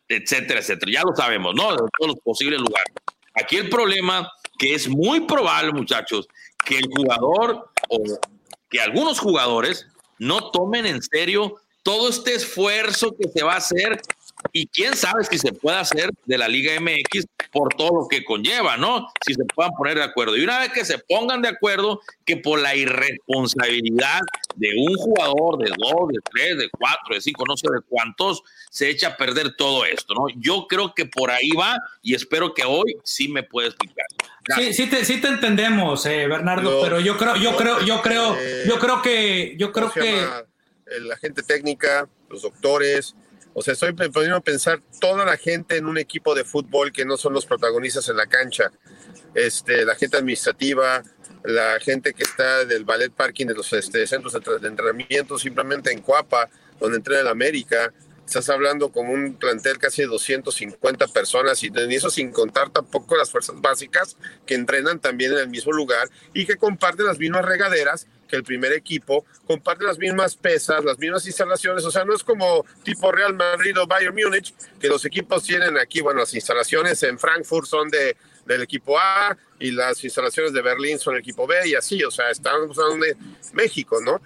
[0.07, 0.91] etcétera, etcétera.
[0.91, 1.71] Ya lo sabemos, ¿no?
[1.71, 2.93] De todos los posibles lugares.
[3.33, 6.27] Aquí el problema que es muy probable, muchachos,
[6.65, 8.03] que el jugador o
[8.69, 9.87] que algunos jugadores
[10.19, 14.01] no tomen en serio todo este esfuerzo que se va a hacer
[14.51, 18.23] y quién sabe si se puede hacer de la Liga MX por todo lo que
[18.23, 19.11] conlleva, ¿no?
[19.25, 20.35] Si se puedan poner de acuerdo.
[20.35, 24.19] Y una vez que se pongan de acuerdo, que por la irresponsabilidad
[24.55, 28.43] de un jugador, de dos, de tres, de cuatro, de cinco, no sé de cuántos,
[28.69, 30.27] se echa a perder todo esto, ¿no?
[30.37, 34.05] Yo creo que por ahí va y espero que hoy sí me pueda explicar.
[34.55, 38.37] Sí, sí te, sí te entendemos, eh, Bernardo, pero yo creo, yo creo, yo creo,
[38.65, 40.25] yo creo que, yo creo que
[41.01, 43.15] la gente técnica, los doctores,
[43.59, 47.05] o sea, estoy poniendo a pensar toda la gente en un equipo de fútbol que
[47.05, 48.71] no son los protagonistas en la cancha.
[49.33, 51.01] Este, la gente administrativa,
[51.43, 56.01] la gente que está del ballet parking de los este, centros de entrenamiento, simplemente en
[56.01, 56.47] Cuapa,
[56.79, 57.91] donde entrena el América.
[58.27, 63.31] Estás hablando con un plantel casi de 250 personas y eso sin contar tampoco las
[63.31, 68.05] fuerzas básicas que entrenan también en el mismo lugar y que comparten las mismas regaderas
[68.27, 72.21] que el primer equipo, comparte las mismas pesas, las mismas instalaciones, o sea, no es
[72.21, 77.01] como tipo Real Madrid o Bayern Múnich, que los equipos tienen aquí, bueno, las instalaciones
[77.03, 81.47] en Frankfurt son de, del equipo A y las instalaciones de Berlín son el equipo
[81.47, 83.05] B y así, o sea, estamos hablando
[83.53, 84.21] México, ¿no?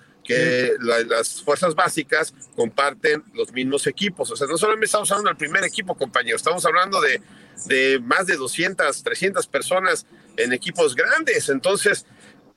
[0.79, 4.31] Las fuerzas básicas comparten los mismos equipos.
[4.31, 7.21] O sea, no solamente estamos hablando del primer equipo, compañero, estamos hablando de,
[7.65, 10.05] de más de 200, 300 personas
[10.37, 11.49] en equipos grandes.
[11.49, 12.05] Entonces,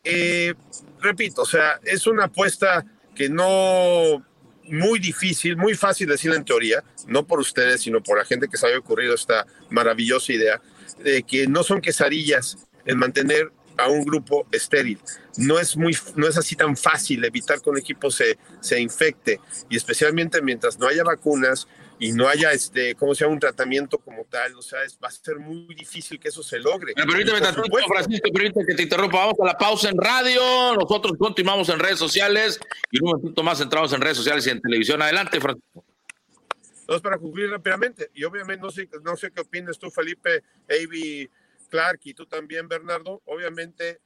[0.05, 0.55] eh,
[1.01, 4.25] repito, o sea, es una apuesta que no
[4.68, 8.57] muy difícil, muy fácil decir en teoría, no por ustedes, sino por la gente que
[8.57, 10.61] se había ocurrido esta maravillosa idea,
[11.03, 14.99] de que no son quesadillas en mantener a un grupo estéril.
[15.37, 19.41] No es, muy, no es así tan fácil evitar que un equipo se, se infecte
[19.68, 21.66] y especialmente mientras no haya vacunas,
[21.99, 23.35] y no haya, este, ¿cómo se llama?
[23.35, 24.55] Un tratamiento como tal.
[24.57, 26.93] O sea, va a ser muy difícil que eso se logre.
[26.95, 29.18] permíteme, Francisco, permíteme que te interrumpa.
[29.18, 30.41] Vamos a la pausa en radio.
[30.75, 32.61] Nosotros continuamos en redes sociales
[32.91, 35.01] y un momentito más entramos en redes sociales y en televisión.
[35.03, 35.85] Adelante, Francisco.
[36.81, 41.31] Entonces, para concluir rápidamente, y obviamente no sé, no sé qué opinas tú, Felipe, Avi,
[41.68, 43.22] Clark y tú también, Bernardo.
[43.26, 44.00] Obviamente,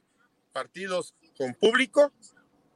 [0.51, 2.11] partidos con público,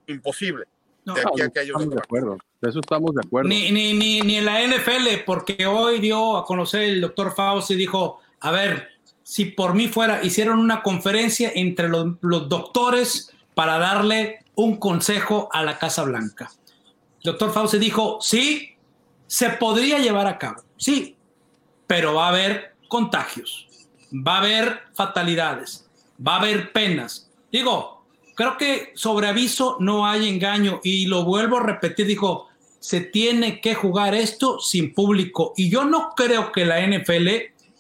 [0.08, 0.66] imposible.
[1.06, 2.38] de aquí a que haya de acuerdo
[2.70, 3.50] eso estamos de acuerdo.
[3.50, 7.74] Ni, ni, ni, ni en la NFL, porque hoy dio a conocer el doctor Fauci
[7.74, 8.90] y dijo, a ver,
[9.24, 15.50] si por mí fuera, hicieron una conferencia entre los, los doctores para darle un consejo
[15.52, 16.52] a la Casa Blanca.
[17.22, 18.76] El doctor Fauci dijo, sí,
[19.28, 21.18] se podría llevar a cabo, sí,
[21.88, 23.68] pero va a haber contagios,
[24.14, 25.90] va a haber fatalidades,
[26.26, 27.30] va a haber penas.
[27.52, 28.06] Digo,
[28.36, 32.48] creo que sobre aviso no hay engaño y lo vuelvo a repetir, dijo,
[32.80, 35.54] se tiene que jugar esto sin público.
[35.56, 37.28] Y yo no creo que la NFL,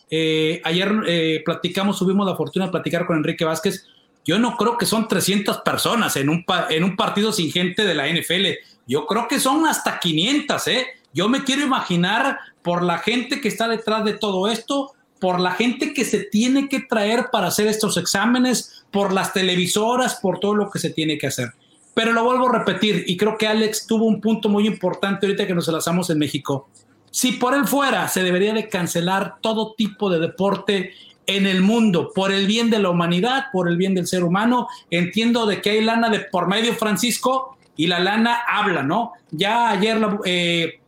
[0.09, 3.85] eh, ayer eh, platicamos, tuvimos la fortuna de platicar con Enrique Vázquez,
[4.25, 7.93] yo no creo que son 300 personas en un, en un partido sin gente de
[7.93, 8.45] la NFL.
[8.87, 10.87] Yo creo que son hasta 500, ¿eh?
[11.13, 14.93] Yo me quiero imaginar por la gente que está detrás de todo esto,
[15.23, 20.15] por la gente que se tiene que traer para hacer estos exámenes, por las televisoras,
[20.15, 21.53] por todo lo que se tiene que hacer.
[21.93, 25.47] Pero lo vuelvo a repetir y creo que Alex tuvo un punto muy importante ahorita
[25.47, 26.67] que nos enlazamos en México.
[27.09, 30.91] Si por él fuera, se debería de cancelar todo tipo de deporte
[31.25, 34.67] en el mundo por el bien de la humanidad, por el bien del ser humano.
[34.91, 39.13] Entiendo de que hay lana de por medio, Francisco, y la lana habla, ¿no?
[39.31, 40.81] Ya ayer la, eh,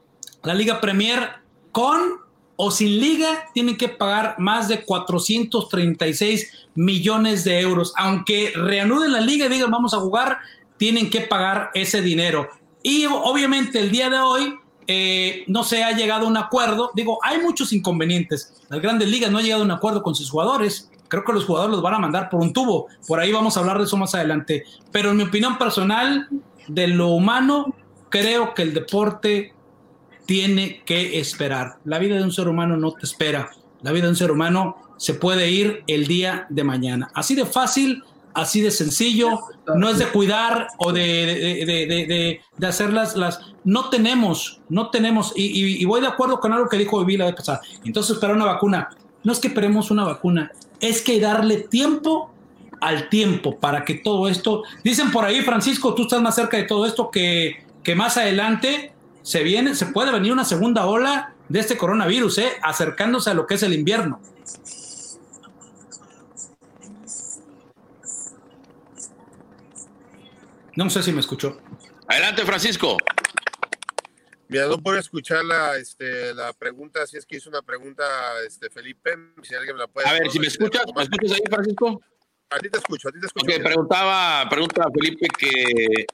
[0.44, 1.26] la Liga Premier
[1.72, 2.25] con
[2.56, 7.94] o sin liga tienen que pagar más de 436 millones de euros.
[7.98, 10.38] Aunque reanuden la liga y digan vamos a jugar,
[10.78, 12.50] tienen que pagar ese dinero.
[12.84, 14.56] Y obviamente el día de hoy
[14.88, 16.92] eh, no se ha llegado a un acuerdo.
[16.94, 18.54] Digo, hay muchos inconvenientes.
[18.70, 20.92] Las grandes ligas no han llegado a un acuerdo con sus jugadores.
[21.08, 22.88] Creo que los jugadores los van a mandar por un tubo.
[23.08, 24.64] Por ahí vamos a hablar de eso más adelante.
[24.92, 26.28] Pero en mi opinión personal,
[26.68, 27.74] de lo humano,
[28.10, 29.54] creo que el deporte
[30.26, 31.78] tiene que esperar.
[31.86, 33.52] La vida de un ser humano no te espera.
[33.82, 37.10] La vida de un ser humano se puede ir el día de mañana.
[37.14, 38.04] Así de fácil,
[38.34, 39.40] así de sencillo,
[39.76, 41.02] no es de cuidar o de,
[41.66, 43.16] de, de, de hacer las,
[43.64, 47.36] No tenemos, no tenemos, y, voy de acuerdo con algo que dijo Vivi la vez
[47.36, 47.62] pasada.
[47.84, 48.90] Entonces, para una vacuna,
[49.24, 52.32] no es que esperemos una vacuna, es que darle tiempo
[52.82, 56.64] al tiempo para que todo esto, dicen por ahí, Francisco, tú estás más cerca de
[56.64, 58.95] todo esto, que, que más adelante
[59.26, 62.52] se viene, se puede venir una segunda ola de este coronavirus, ¿eh?
[62.62, 64.22] acercándose a lo que es el invierno.
[70.76, 71.60] No sé si me escuchó.
[72.08, 72.98] Adelante, Francisco.
[74.48, 78.04] Mira, no puedo escuchar la, este, la pregunta, si es que hizo una pregunta
[78.46, 80.08] este, Felipe, si alguien la puede...
[80.08, 82.00] A ver, si me escuchas, ¿me escuchas ahí, Francisco?
[82.52, 83.56] A ti te escucho, a ti te escucho.
[83.56, 86.06] Ok, preguntaba, pregunta a Felipe que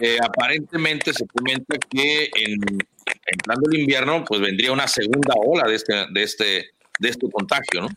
[0.00, 2.78] eh, aparentemente se comenta que en,
[3.26, 7.82] entrando el invierno, pues vendría una segunda ola de este, de este, de este contagio,
[7.82, 7.88] ¿no?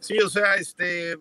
[0.00, 1.18] Sí, o sea, este, el,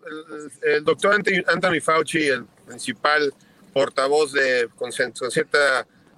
[0.63, 3.33] el doctor Anthony Fauci, el principal
[3.71, 5.57] portavoz de, con, con cierto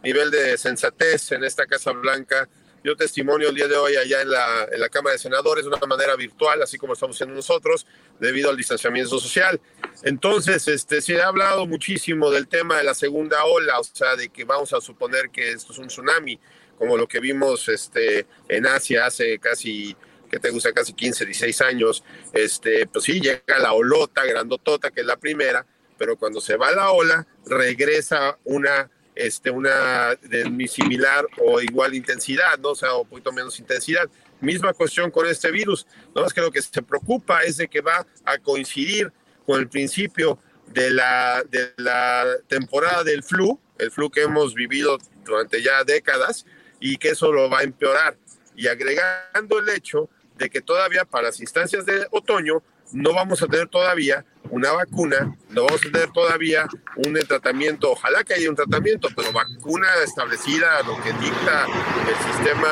[0.03, 2.49] nivel de sensatez en esta Casa Blanca,
[2.83, 5.69] dio testimonio el día de hoy allá en la, en la Cámara de Senadores de
[5.69, 7.87] una manera virtual, así como estamos haciendo nosotros,
[8.19, 9.59] debido al distanciamiento social.
[10.03, 14.29] Entonces, este, se ha hablado muchísimo del tema de la segunda ola, o sea, de
[14.29, 16.39] que vamos a suponer que esto es un tsunami,
[16.77, 19.95] como lo que vimos este, en Asia hace casi
[20.29, 22.03] que te gusta casi 15, 16 años,
[22.33, 25.65] este, pues sí, llega la olota grandotota, que es la primera,
[25.97, 32.57] pero cuando se va la ola, regresa una, este, una de similar o igual intensidad,
[32.59, 32.69] ¿no?
[32.69, 34.09] O sea, un poquito menos intensidad.
[34.45, 35.87] Misma cuestión con este virus.
[36.13, 39.11] No más que lo que se preocupa es de que va a coincidir
[39.45, 44.97] con el principio de la, de la temporada del flu, el flu que hemos vivido
[45.23, 46.45] durante ya décadas,
[46.79, 48.17] y que eso lo va a empeorar.
[48.55, 53.47] Y agregando el hecho de que todavía para las instancias de otoño no vamos a
[53.47, 54.25] tener todavía
[54.55, 59.33] una vacuna, no vamos a tener todavía un tratamiento, ojalá que haya un tratamiento, pero
[59.33, 61.67] vacuna establecida, lo que dicta
[62.07, 62.69] el sistema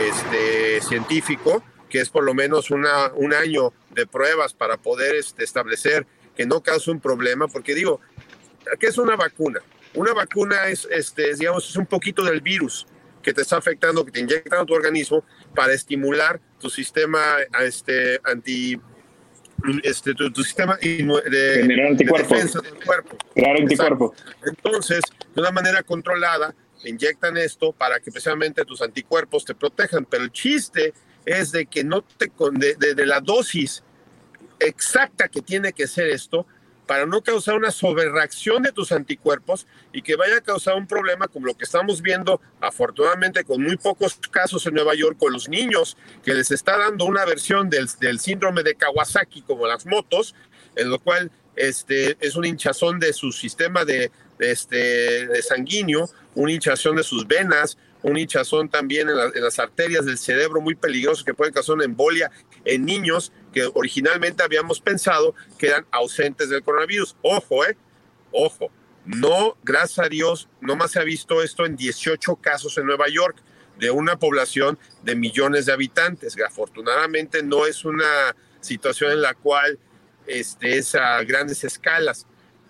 [0.00, 5.44] este, científico, que es por lo menos una, un año de pruebas para poder este,
[5.44, 8.00] establecer que no cause un problema, porque digo,
[8.78, 9.60] ¿qué es una vacuna?
[9.92, 12.86] Una vacuna es, este, digamos, es un poquito del virus
[13.22, 15.22] que te está afectando, que te inyecta a tu organismo
[15.54, 18.80] para estimular tu sistema este, anti
[19.82, 22.62] este, tu, sistema de, generar anticuerpos.
[22.84, 23.16] cuerpo.
[23.34, 24.12] Crear anticuerpos.
[24.44, 25.00] Entonces,
[25.34, 26.54] de una manera controlada,
[26.84, 30.04] inyectan esto para que precisamente tus anticuerpos te protejan.
[30.04, 30.92] Pero el chiste
[31.24, 33.82] es de que no te de, de la dosis
[34.58, 36.46] exacta que tiene que ser esto,
[36.90, 41.28] para no causar una sobrereacción de tus anticuerpos y que vaya a causar un problema
[41.28, 45.48] como lo que estamos viendo, afortunadamente con muy pocos casos en Nueva York con los
[45.48, 50.34] niños, que les está dando una versión del, síndrome de Kawasaki como las motos,
[50.74, 54.10] en lo cual este, es un hinchazón de su sistema de
[54.40, 60.18] este, de sanguíneo, una hinchazón de sus venas, un hinchazón también en, las arterias del
[60.18, 62.30] cerebro muy peligroso que puede causar una embolia
[62.64, 67.16] en niños que originalmente habíamos pensado que eran ausentes del coronavirus.
[67.22, 67.76] Ojo, eh,
[68.32, 68.70] ojo,
[69.04, 73.08] no, gracias a Dios, no más se ha visto esto en 18 casos en Nueva
[73.08, 73.36] York
[73.78, 76.36] de una población de millones de habitantes.
[76.46, 79.78] Afortunadamente no es una situación en la cual
[80.26, 82.26] este, es a grandes escalas,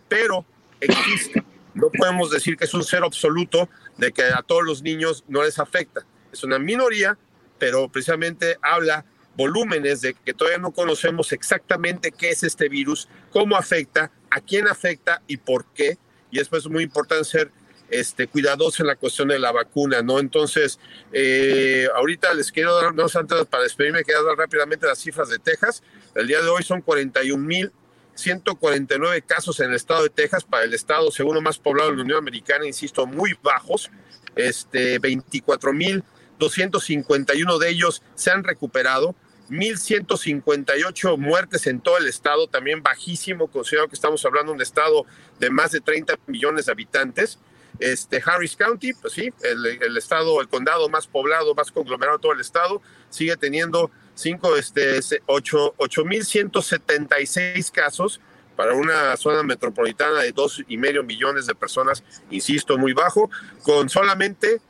[0.09, 0.47] pero
[0.81, 1.45] existe.
[1.75, 3.69] No podemos decir que es un cero absoluto
[4.01, 6.05] de que a todos los niños no les afecta.
[6.33, 7.19] Es una minoría,
[7.59, 9.05] pero precisamente habla
[9.37, 14.67] volúmenes de que todavía no conocemos exactamente qué es este virus, cómo afecta, a quién
[14.67, 15.99] afecta y por qué.
[16.31, 17.51] Y después es muy importante ser
[17.91, 20.19] este, cuidadoso en la cuestión de la vacuna, ¿no?
[20.19, 20.79] Entonces,
[21.13, 25.39] eh, ahorita les quiero dar, no antes para despedirme, quiero dar rápidamente las cifras de
[25.39, 25.83] Texas.
[26.15, 27.73] El día de hoy son 41 mil
[28.21, 32.03] 149 casos en el estado de Texas, para el estado segundo más poblado de la
[32.03, 33.91] Unión Americana, insisto, muy bajos.
[34.37, 36.05] Este, 24 mil
[36.39, 39.15] 251 de ellos se han recuperado.
[39.51, 45.07] 1.158 muertes en todo el estado, también bajísimo, considerado que estamos hablando de un estado
[45.41, 47.41] de más de 30 millones de habitantes.
[47.81, 52.23] Este, Harris County, pues sí, el, el estado, el condado más poblado, más conglomerado de
[52.23, 58.21] todo el estado, sigue teniendo cinco, este, 8.176 casos
[58.57, 63.31] para una zona metropolitana de dos y medio millones de personas, insisto, muy bajo,
[63.63, 64.61] con solamente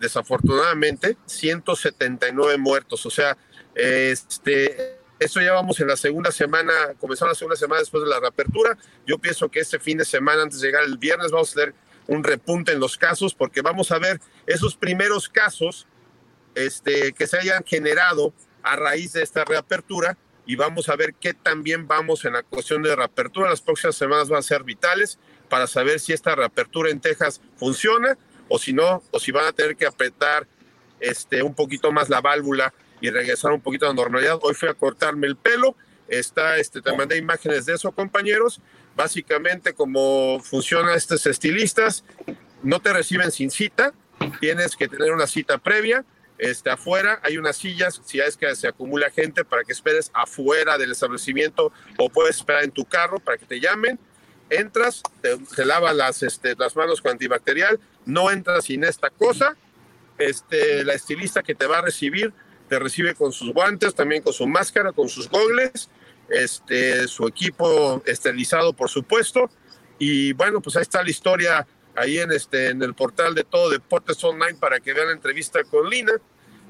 [0.00, 3.04] desafortunadamente 179 muertos.
[3.06, 3.36] O sea,
[3.74, 8.20] este, eso ya vamos en la segunda semana, comenzó la segunda semana después de la
[8.20, 8.76] reapertura.
[9.06, 11.74] Yo pienso que este fin de semana, antes de llegar el viernes, vamos a tener
[12.06, 15.86] un repunte en los casos porque vamos a ver esos primeros casos
[16.54, 18.32] este, que se hayan generado
[18.62, 22.82] a raíz de esta reapertura y vamos a ver qué también vamos en la cuestión
[22.82, 23.50] de reapertura.
[23.50, 28.16] Las próximas semanas van a ser vitales para saber si esta reapertura en Texas funciona
[28.48, 30.46] o si no, o si van a tener que apretar
[31.00, 34.38] este, un poquito más la válvula y regresar un poquito a la normalidad.
[34.42, 35.76] Hoy fui a cortarme el pelo
[36.08, 38.60] Está, este, te mandé imágenes de eso, compañeros.
[38.96, 42.02] Básicamente, como funciona estos estilistas,
[42.62, 43.92] no te reciben sin cita,
[44.40, 46.04] tienes que tener una cita previa.
[46.38, 50.78] Este, afuera hay unas sillas, si es que se acumula gente, para que esperes afuera
[50.78, 53.98] del establecimiento o puedes esperar en tu carro para que te llamen.
[54.50, 59.56] Entras, te, te lavas las, este, las manos con antibacterial, no entras sin esta cosa.
[60.16, 62.32] Este, la estilista que te va a recibir
[62.68, 65.88] te recibe con sus guantes, también con su máscara, con sus gogles,
[66.28, 69.50] este, su equipo esterilizado, por supuesto.
[69.98, 71.66] Y bueno, pues ahí está la historia
[71.98, 75.64] ahí en, este, en el portal de Todo Deportes Online para que vean la entrevista
[75.64, 76.12] con Lina,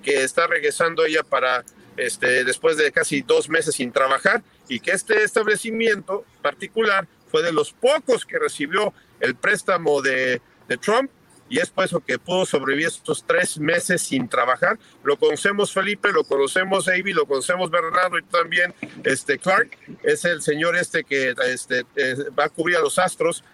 [0.02, 1.64] que está regresando ella para,
[1.96, 7.52] este, después de casi dos meses sin trabajar, y que este establecimiento particular fue de
[7.52, 11.10] los pocos que recibió el préstamo de, de Trump
[11.50, 14.78] y es por eso que pudo sobrevivir estos tres meses sin trabajar.
[15.02, 18.74] Lo conocemos Felipe, lo conocemos Avi, lo conocemos Bernardo y también
[19.04, 19.70] este Clark,
[20.02, 23.44] es el señor este que este, eh, va a cubrir a los Astros,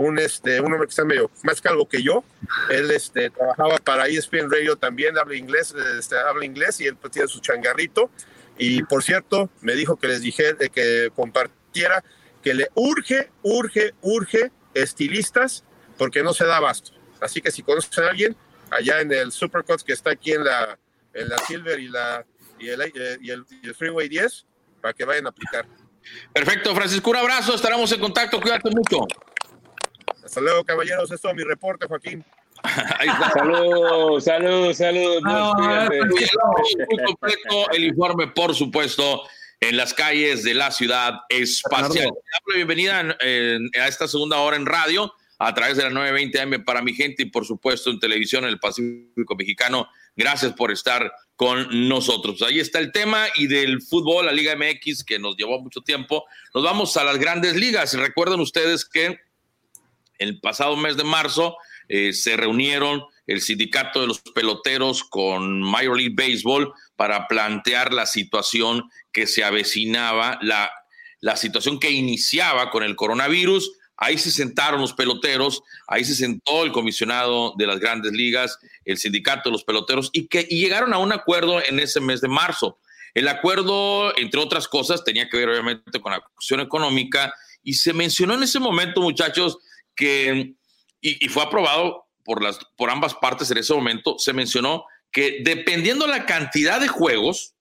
[0.00, 2.24] un, este, un hombre que está medio más calvo que yo.
[2.70, 7.12] Él este, trabajaba para ESPN Radio también, habla inglés, este, habla inglés y él pues,
[7.12, 8.10] tiene su changarrito.
[8.56, 12.02] Y por cierto, me dijo que les dije que compartiera
[12.42, 15.64] que le urge, urge, urge estilistas
[15.98, 16.92] porque no se da abasto.
[17.20, 18.36] Así que si conocen a alguien
[18.70, 20.78] allá en el Supercuts que está aquí en la,
[21.12, 22.24] en la Silver y, la,
[22.58, 24.46] y, el, y, el, y el Freeway 10,
[24.80, 25.66] para que vayan a aplicar.
[26.32, 29.06] Perfecto, Francisco, un abrazo, estaremos en contacto, cuídate mucho.
[30.30, 32.24] Hasta luego, caballeros, esto es mi reporte, Joaquín.
[32.62, 33.32] Ahí está.
[33.32, 35.22] Saludos, saludos, saludos.
[35.24, 39.24] No, muy completo el informe, por supuesto,
[39.58, 42.12] en las calles de la ciudad espacial.
[42.54, 46.64] Bienvenida en, en, a esta segunda hora en radio a través de la 920 AM
[46.64, 49.88] para mi gente y por supuesto en televisión en el Pacífico Mexicano.
[50.14, 52.40] Gracias por estar con nosotros.
[52.42, 56.24] Ahí está el tema y del fútbol, la Liga MX que nos llevó mucho tiempo.
[56.54, 57.94] Nos vamos a las grandes ligas.
[57.94, 59.18] Recuerden ustedes que
[60.20, 61.56] el pasado mes de marzo
[61.88, 68.06] eh, se reunieron el sindicato de los peloteros con Major League Baseball para plantear la
[68.06, 70.70] situación que se avecinaba, la,
[71.20, 76.64] la situación que iniciaba con el coronavirus Ahí se sentaron los peloteros, ahí se sentó
[76.64, 80.94] el comisionado de las grandes ligas, el sindicato de los peloteros, y, que, y llegaron
[80.94, 82.78] a un acuerdo en ese mes de marzo.
[83.12, 87.92] El acuerdo, entre otras cosas, tenía que ver obviamente con la cuestión económica y se
[87.92, 89.58] mencionó en ese momento, muchachos,
[89.94, 90.54] que,
[91.00, 96.06] y, fue aprobado por, las, por ambas partes en ese momento, se mencionó que dependiendo
[96.06, 97.54] la cantidad de juegos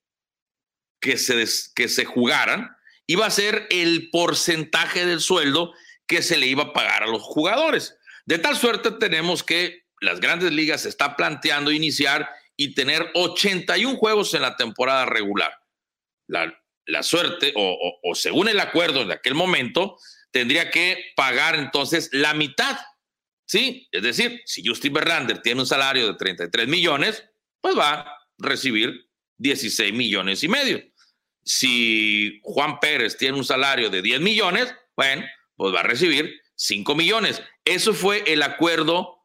[1.02, 2.70] que se, que se jugaran,
[3.08, 5.74] iba a ser el porcentaje del sueldo
[6.06, 7.98] que se le iba a pagar a los jugadores.
[8.26, 13.98] De tal suerte tenemos que las grandes ligas se está planteando iniciar y tener 81
[13.98, 15.52] juegos en la temporada regular.
[16.28, 16.54] La,
[16.86, 19.98] la suerte, o, o, o, según el acuerdo de aquel momento,
[20.32, 22.78] tendría que pagar entonces la mitad.
[23.46, 23.88] ¿Sí?
[23.92, 27.24] Es decir, si Justin Verlander tiene un salario de 33 millones,
[27.62, 30.84] pues va a recibir 16 millones y medio.
[31.44, 35.26] Si Juan Pérez tiene un salario de 10 millones, bueno,
[35.56, 37.42] pues va a recibir 5 millones.
[37.66, 39.20] Eso fue el acuerdo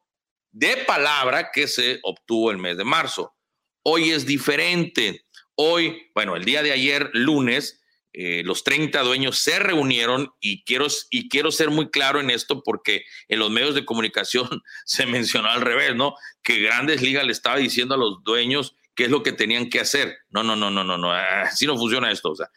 [0.53, 3.37] de palabra que se obtuvo el mes de marzo.
[3.83, 5.27] Hoy es diferente.
[5.57, 7.84] Hoy, bueno, el día de ayer, lunes,
[8.17, 12.63] eh, los 30 dueños se reunieron y quiero, y quiero ser muy claro en esto
[12.63, 14.49] porque en los medios de comunicación
[14.85, 16.15] se mencionó al revés, ¿no?
[16.45, 19.81] Que Grandes Ligas le estaba diciendo a los dueños qué es lo que tenían que
[19.81, 20.17] hacer.
[20.31, 22.31] No, no, no, no, no, no, así no funciona esto.
[22.31, 22.49] O sea,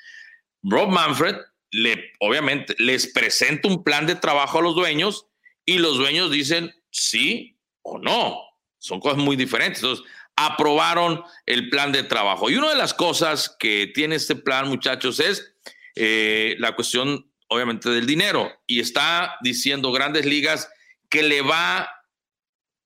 [0.62, 1.38] Rob Manfred
[1.72, 5.26] le, obviamente les presenta un plan de trabajo a los dueños
[5.66, 8.43] y los dueños dicen sí o no.
[8.78, 9.82] Son cosas muy diferentes.
[9.82, 10.05] Entonces,
[10.38, 12.50] aprobaron el plan de trabajo.
[12.50, 15.54] Y una de las cosas que tiene este plan, muchachos, es
[15.96, 18.54] eh, la cuestión, obviamente, del dinero.
[18.68, 20.70] Y está diciendo grandes ligas
[21.10, 21.90] que le va,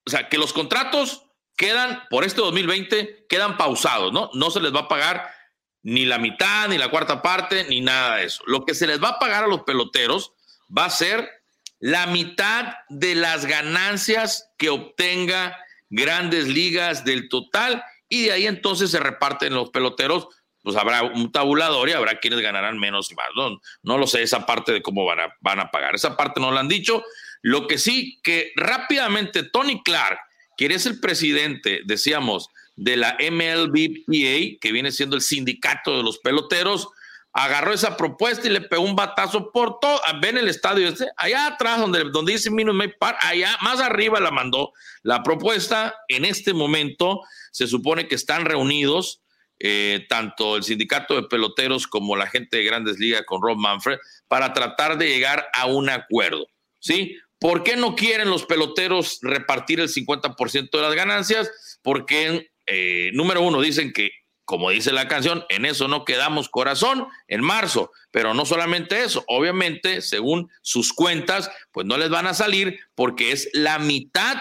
[0.08, 1.26] o sea, que los contratos
[1.58, 4.32] quedan, por este 2020, quedan pausados, ¿no?
[4.34, 5.30] No se les va a pagar
[5.84, 8.43] ni la mitad, ni la cuarta parte, ni nada de eso.
[8.47, 10.32] Lo que se les va a pagar a los peloteros
[10.76, 11.30] va a ser
[11.80, 15.58] la mitad de las ganancias que obtenga
[15.92, 20.28] grandes ligas del total y de ahí entonces se reparten los peloteros,
[20.64, 23.28] pues habrá un tabulador y habrá quienes ganarán menos y más.
[23.36, 25.94] No, no lo sé esa parte de cómo van a, van a pagar.
[25.94, 27.04] Esa parte no la han dicho.
[27.42, 30.20] Lo que sí, que rápidamente Tony Clark,
[30.58, 36.20] quien es el presidente, decíamos, de la MLBPA, que viene siendo el sindicato de los
[36.20, 36.89] peloteros,
[37.34, 39.99] agarró esa propuesta y le pegó un batazo por todo.
[40.21, 44.19] Ven el estadio este, allá atrás, donde, donde dice Minute Maid Park, allá más arriba
[44.19, 44.73] la mandó
[45.03, 45.95] la propuesta.
[46.07, 47.21] En este momento
[47.51, 49.21] se supone que están reunidos
[49.63, 53.99] eh, tanto el sindicato de peloteros como la gente de Grandes Ligas con Rob Manfred
[54.27, 56.47] para tratar de llegar a un acuerdo.
[56.79, 57.15] ¿Sí?
[57.39, 61.79] ¿Por qué no quieren los peloteros repartir el 50% de las ganancias?
[61.84, 64.09] Porque, eh, número uno, dicen que,
[64.46, 67.92] como dice la canción, en eso no quedamos corazón en marzo.
[68.12, 73.32] Pero no solamente eso, obviamente, según sus cuentas, pues no les van a salir porque
[73.32, 74.38] es la mitad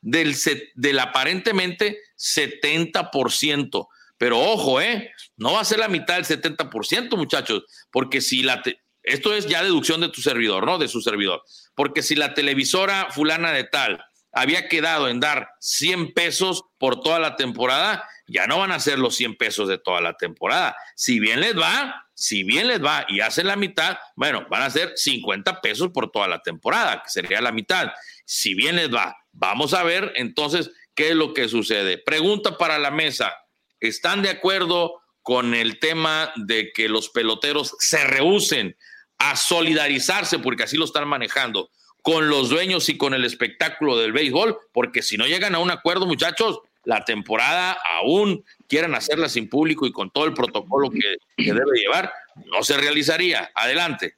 [0.00, 0.34] del,
[0.74, 3.88] del aparentemente 70%.
[4.18, 5.12] Pero ojo, ¿eh?
[5.36, 8.62] No va a ser la mitad del 70%, muchachos, porque si la...
[9.02, 10.76] Esto es ya deducción de tu servidor, ¿no?
[10.76, 11.42] De su servidor.
[11.74, 17.18] Porque si la televisora fulana de tal había quedado en dar 100 pesos por toda
[17.18, 20.76] la temporada, ya no van a ser los 100 pesos de toda la temporada.
[20.94, 24.70] Si bien les va, si bien les va y hacen la mitad, bueno, van a
[24.70, 27.90] ser 50 pesos por toda la temporada, que sería la mitad.
[28.24, 31.98] Si bien les va, vamos a ver entonces qué es lo que sucede.
[31.98, 33.34] Pregunta para la mesa.
[33.80, 38.76] ¿Están de acuerdo con el tema de que los peloteros se rehúsen
[39.18, 41.70] a solidarizarse, porque así lo están manejando,
[42.02, 45.70] con los dueños y con el espectáculo del béisbol, porque si no llegan a un
[45.70, 46.60] acuerdo, muchachos,
[46.90, 52.12] la temporada aún quieran hacerla sin público y con todo el protocolo que, debe llevar,
[52.46, 53.52] no se realizaría.
[53.54, 54.16] Adelante.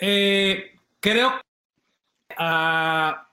[0.00, 1.40] Eh, creo
[2.36, 3.28] a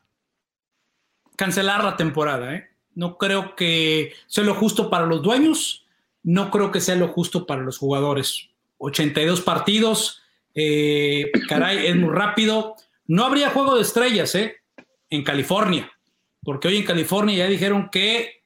[1.36, 2.54] cancelar la temporada.
[2.54, 2.70] ¿eh?
[2.94, 5.88] No creo que sea lo justo para los dueños,
[6.22, 8.50] no creo que sea lo justo para los jugadores.
[8.78, 10.22] 82 partidos,
[10.54, 12.76] eh, caray, es muy rápido.
[13.08, 14.58] No habría juego de estrellas, ¿eh?
[15.10, 15.92] En California,
[16.44, 18.45] porque hoy en California ya dijeron que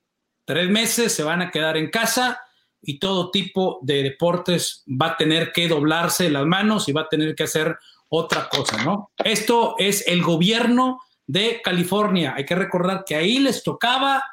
[0.50, 2.42] tres meses se van a quedar en casa
[2.82, 7.08] y todo tipo de deportes va a tener que doblarse las manos y va a
[7.08, 7.78] tener que hacer
[8.08, 9.12] otra cosa, ¿no?
[9.24, 12.34] Esto es el gobierno de California.
[12.36, 14.24] Hay que recordar que ahí les tocaba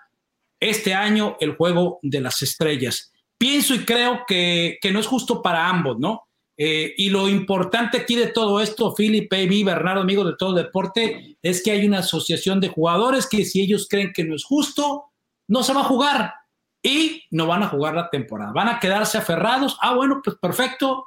[0.58, 3.12] este año el juego de las estrellas.
[3.36, 6.28] Pienso y creo que, que no es justo para ambos, ¿no?
[6.56, 11.36] Eh, y lo importante aquí de todo esto, Philip, Baby, Bernardo, amigos de todo deporte,
[11.42, 15.10] es que hay una asociación de jugadores que si ellos creen que no es justo,
[15.48, 16.34] no se va a jugar
[16.82, 18.52] y no van a jugar la temporada.
[18.52, 19.76] Van a quedarse aferrados.
[19.80, 21.06] Ah, bueno, pues perfecto,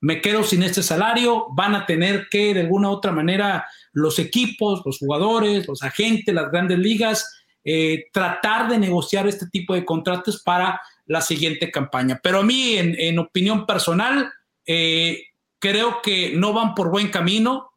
[0.00, 1.46] me quedo sin este salario.
[1.50, 6.34] Van a tener que, de alguna u otra manera, los equipos, los jugadores, los agentes,
[6.34, 12.20] las grandes ligas, eh, tratar de negociar este tipo de contratos para la siguiente campaña.
[12.22, 14.32] Pero a mí, en opinión personal,
[14.66, 15.28] eh,
[15.58, 17.72] creo que no van por buen camino.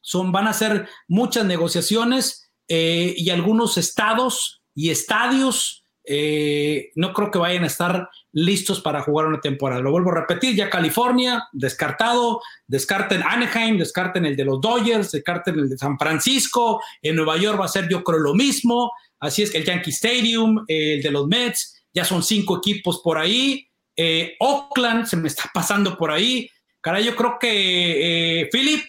[0.00, 7.30] Son, van a ser muchas negociaciones eh, y algunos estados y estadios eh, no creo
[7.30, 9.82] que vayan a estar listos para jugar una temporada.
[9.82, 15.58] Lo vuelvo a repetir, ya California, descartado, descarten Anaheim, descarten el de los Dodgers, descarten
[15.58, 19.42] el de San Francisco, en Nueva York va a ser yo creo lo mismo, así
[19.42, 23.68] es que el Yankee Stadium, el de los Mets, ya son cinco equipos por ahí,
[23.94, 26.48] eh, Oakland se me está pasando por ahí.
[26.80, 28.82] Caray, yo creo que, eh, Philip,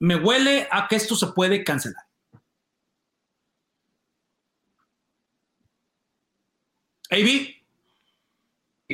[0.00, 2.09] me huele a que esto se puede cancelar.
[7.10, 7.60] AB.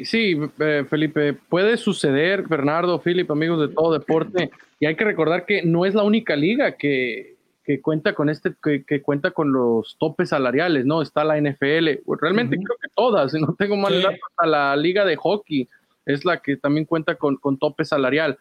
[0.05, 5.47] Sí, eh, Felipe, puede suceder, Bernardo, Philip, amigos de todo deporte, y hay que recordar
[5.47, 9.97] que no es la única liga que, que cuenta con este, que, cuenta con los
[9.99, 11.03] topes salariales, ¿no?
[11.03, 15.17] Está la NFL, realmente creo que todas, no tengo mal datos, hasta la liga de
[15.17, 15.69] hockey
[16.05, 18.39] es la que también cuenta con, con tope salarial.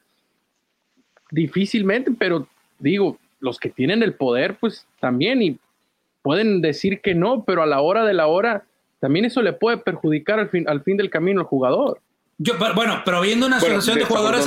[1.31, 2.47] Difícilmente, pero
[2.77, 5.57] digo, los que tienen el poder, pues también, y
[6.21, 8.65] pueden decir que no, pero a la hora de la hora,
[8.99, 12.01] también eso le puede perjudicar al fin, al fin del camino al jugador.
[12.37, 14.45] Yo, bueno, pero viendo una asociación de jugadores,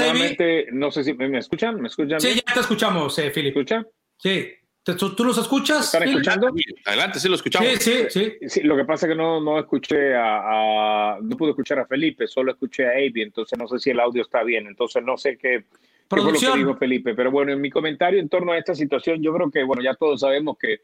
[0.73, 2.21] no sé si me escuchan, me escuchan.
[2.21, 3.57] Sí, ya te escuchamos, eh, Philip.
[3.57, 3.87] ¿Escucha?
[4.19, 4.53] Sí.
[4.97, 5.87] ¿Tú, los escuchas?
[5.87, 6.49] ¿Están escuchando?
[6.87, 7.69] Adelante, sí lo escuchamos.
[7.79, 8.63] Sí, sí, sí.
[8.63, 12.53] lo que pasa es que no, no escuché a, no pude escuchar a Felipe, solo
[12.53, 15.65] escuché a Avi, entonces no sé si el audio está bien, entonces no sé qué,
[16.09, 17.15] fue lo que dijo Felipe.
[17.15, 19.95] Pero bueno, en mi comentario en torno a esta situación, yo creo que, bueno, ya
[19.95, 20.81] todos sabemos que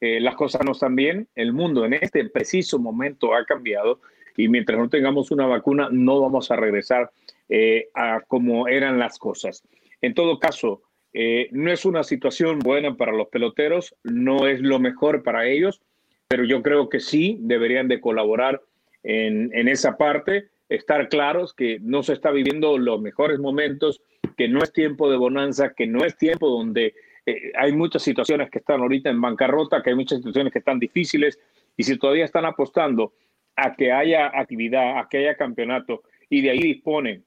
[0.00, 4.00] eh, las cosas no están bien, el mundo en este preciso momento ha cambiado
[4.36, 7.10] y mientras no tengamos una vacuna no vamos a regresar
[7.48, 9.64] eh, a como eran las cosas.
[10.00, 14.78] En todo caso, eh, no es una situación buena para los peloteros, no es lo
[14.78, 15.80] mejor para ellos,
[16.28, 18.62] pero yo creo que sí deberían de colaborar
[19.02, 24.02] en, esa parte, estar claros que no se está viviendo los mejores momentos,
[24.36, 26.94] que no es tiempo de bonanza, que no es tiempo donde
[27.30, 30.78] eh, hay muchas situaciones que están ahorita en bancarrota, que hay muchas situaciones que están
[30.78, 31.38] difíciles,
[31.76, 33.12] y si todavía están apostando
[33.56, 37.24] a que haya actividad, a que haya campeonato, y de ahí disponen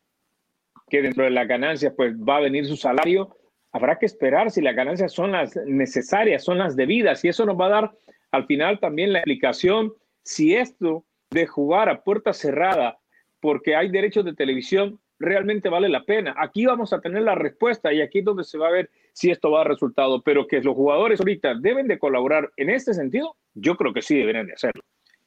[0.90, 3.36] que dentro de las ganancias pues va a venir su salario,
[3.72, 7.60] habrá que esperar si las ganancias son las necesarias, son las debidas, y eso nos
[7.60, 7.91] va a dar
[8.32, 12.98] al final también la explicación si esto de jugar a puerta cerrada
[13.40, 16.35] porque hay derechos de televisión, realmente vale la pena.
[16.38, 19.30] Aquí vamos a tener la respuesta y aquí es donde se va a ver si
[19.30, 23.35] esto va a resultado, pero que los jugadores ahorita deben de colaborar en este sentido,
[23.53, 24.84] yo creo que sí deberían de hacerlo.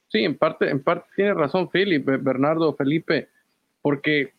[0.09, 3.29] Sí, en parte, en parte tiene razón Felipe, Bernardo, Felipe,
[3.81, 4.33] porque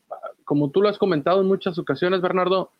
[0.44, 2.70] como tú lo has comentado en muchas ocasiones, Bernardo,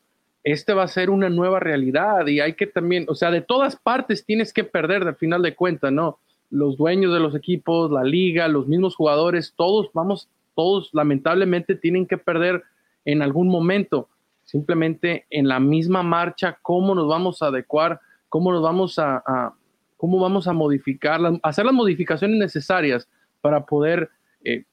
[0.44, 3.77] este va a ser una nueva realidad y hay que también, o sea, de todas
[3.77, 6.19] partes tienes que perder al final de cuentas, ¿no?
[6.51, 12.07] Los dueños de los equipos, la liga, los mismos jugadores, todos vamos, todos lamentablemente tienen
[12.07, 12.65] que perder
[13.05, 14.09] en algún momento.
[14.43, 19.23] Simplemente en la misma marcha, cómo nos vamos a adecuar, cómo nos vamos a,
[19.97, 23.09] cómo vamos a modificar, hacer las modificaciones necesarias
[23.41, 24.11] para poder
[24.45, 24.65] eh,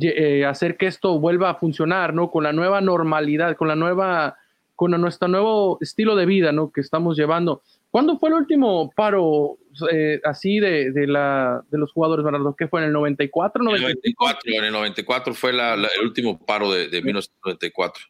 [0.00, 2.30] eh, hacer que esto vuelva a funcionar, ¿no?
[2.30, 4.36] Con la nueva normalidad, con la nueva,
[4.74, 6.72] con nuestro nuevo estilo de vida, ¿no?
[6.72, 7.62] Que estamos llevando.
[7.92, 9.58] ¿Cuándo fue el último paro
[9.92, 12.56] eh, así de, de, la, de los jugadores, Bernardo?
[12.56, 13.62] ¿Qué fue en el 94?
[13.62, 18.02] 94 en el 94 fue el último paro de, de 1994.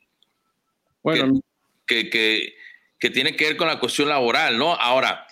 [1.02, 1.40] Bueno,
[1.84, 2.54] que, que,
[3.00, 4.72] que, tiene que ver con la cuestión laboral, ¿no?
[4.72, 5.26] Ahora,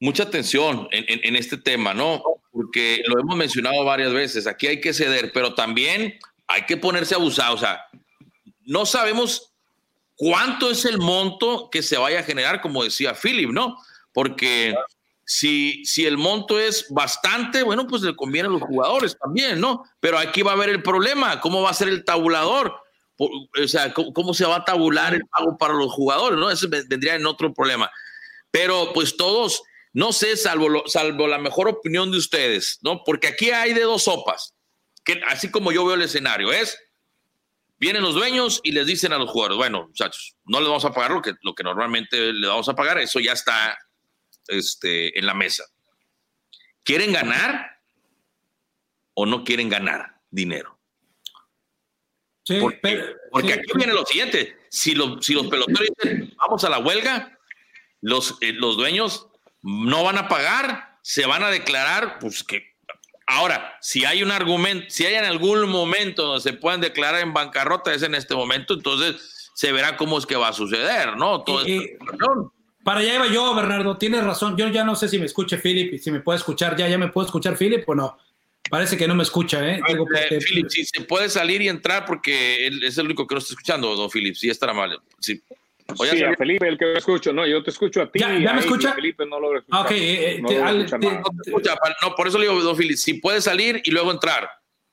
[0.00, 2.24] mucha atención en, en, este tema, ¿no?
[2.50, 6.18] Porque lo hemos mencionado varias veces, aquí hay que ceder, pero también
[6.48, 7.82] hay que ponerse abusado, o sea,
[8.64, 9.53] no sabemos
[10.16, 13.76] cuánto es el monto que se vaya a generar, como decía Philip, ¿no?
[14.12, 14.74] Porque
[15.24, 19.84] si, si el monto es bastante, bueno, pues le conviene a los jugadores también, ¿no?
[20.00, 22.84] Pero aquí va a haber el problema, ¿cómo va a ser el tabulador?
[23.16, 26.38] o sea, ¿cómo, se va a tabular el pago para los jugadores?
[26.38, 26.50] ¿no?
[26.50, 27.90] Eso vendría en otro problema.
[28.50, 29.62] Pero pues todos,
[29.92, 33.02] no sé, salvo, salvo la mejor opinión de ustedes, ¿no?
[33.04, 34.54] Porque aquí hay de dos sopas,
[35.04, 36.78] que así como yo veo el escenario, es,
[37.78, 40.92] vienen los dueños y les dicen a los jugadores, bueno, muchachos, no les vamos a
[40.92, 43.78] pagar lo que, lo que normalmente le vamos a pagar, eso ya está
[44.48, 45.64] este, en la mesa.
[46.82, 47.80] ¿Quieren ganar
[49.14, 50.78] o no quieren ganar dinero?
[52.60, 57.38] porque, aquí viene lo siguiente, si, si los peloteros dicen vamos a la huelga,
[58.02, 59.28] los, eh, los dueños
[59.62, 62.73] no van a pagar, se van a declarar, pues que
[63.26, 67.32] ahora, si hay un argumento, si hay en algún momento donde se puedan declarar en
[67.32, 71.42] bancarrota, es en este momento, entonces se verá cómo es que va a suceder, ¿no?
[71.42, 71.64] Todo
[72.84, 74.56] para allá iba yo, Bernardo, tienes razón.
[74.58, 76.98] Yo ya no sé si me escuche Philip y si me puede escuchar ya, ya
[76.98, 78.18] me puedo escuchar Philip o no.
[78.68, 79.80] Parece que no me escucha, ¿eh?
[79.88, 83.38] eh Philip, si se puede salir y entrar porque él es el único que no
[83.38, 84.34] está escuchando, don Philip.
[84.34, 85.00] Sí, estará mal.
[85.18, 85.42] Sí.
[86.10, 88.18] Sí, a Felipe el que lo escucho, no, yo te escucho a ti.
[88.18, 88.92] ¿Ya, me escucha?
[88.94, 89.80] Felipe no lo escucha.
[89.80, 90.42] Ok, eh,
[92.02, 94.48] no, por eso le digo, don Philip, si puede salir y luego entrar.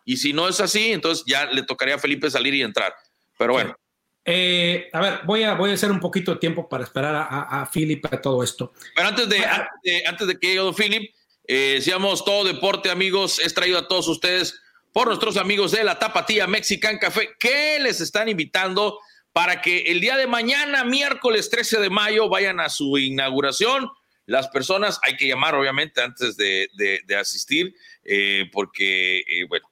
[0.06, 2.94] Y si no es así, entonces ya le tocaría a Felipe salir y entrar.
[3.38, 3.76] Pero bueno.
[4.24, 7.62] Eh, a ver, voy a, voy a hacer un poquito de tiempo para esperar a,
[7.62, 8.74] a, Philip para todo esto.
[8.96, 11.12] Pero antes de, antes de, antes de que llegue don Philip,
[11.48, 14.62] eh, decíamos todo deporte, amigos, es traído a todos ustedes
[14.94, 19.00] por nuestros amigos de la Tapatía Mexican Café, que les están invitando
[19.34, 23.90] para que el día de mañana, miércoles 13 de mayo, vayan a su inauguración.
[24.26, 26.70] Las personas hay que llamar, obviamente, antes de,
[27.20, 29.70] asistir, eh, porque, eh, bueno,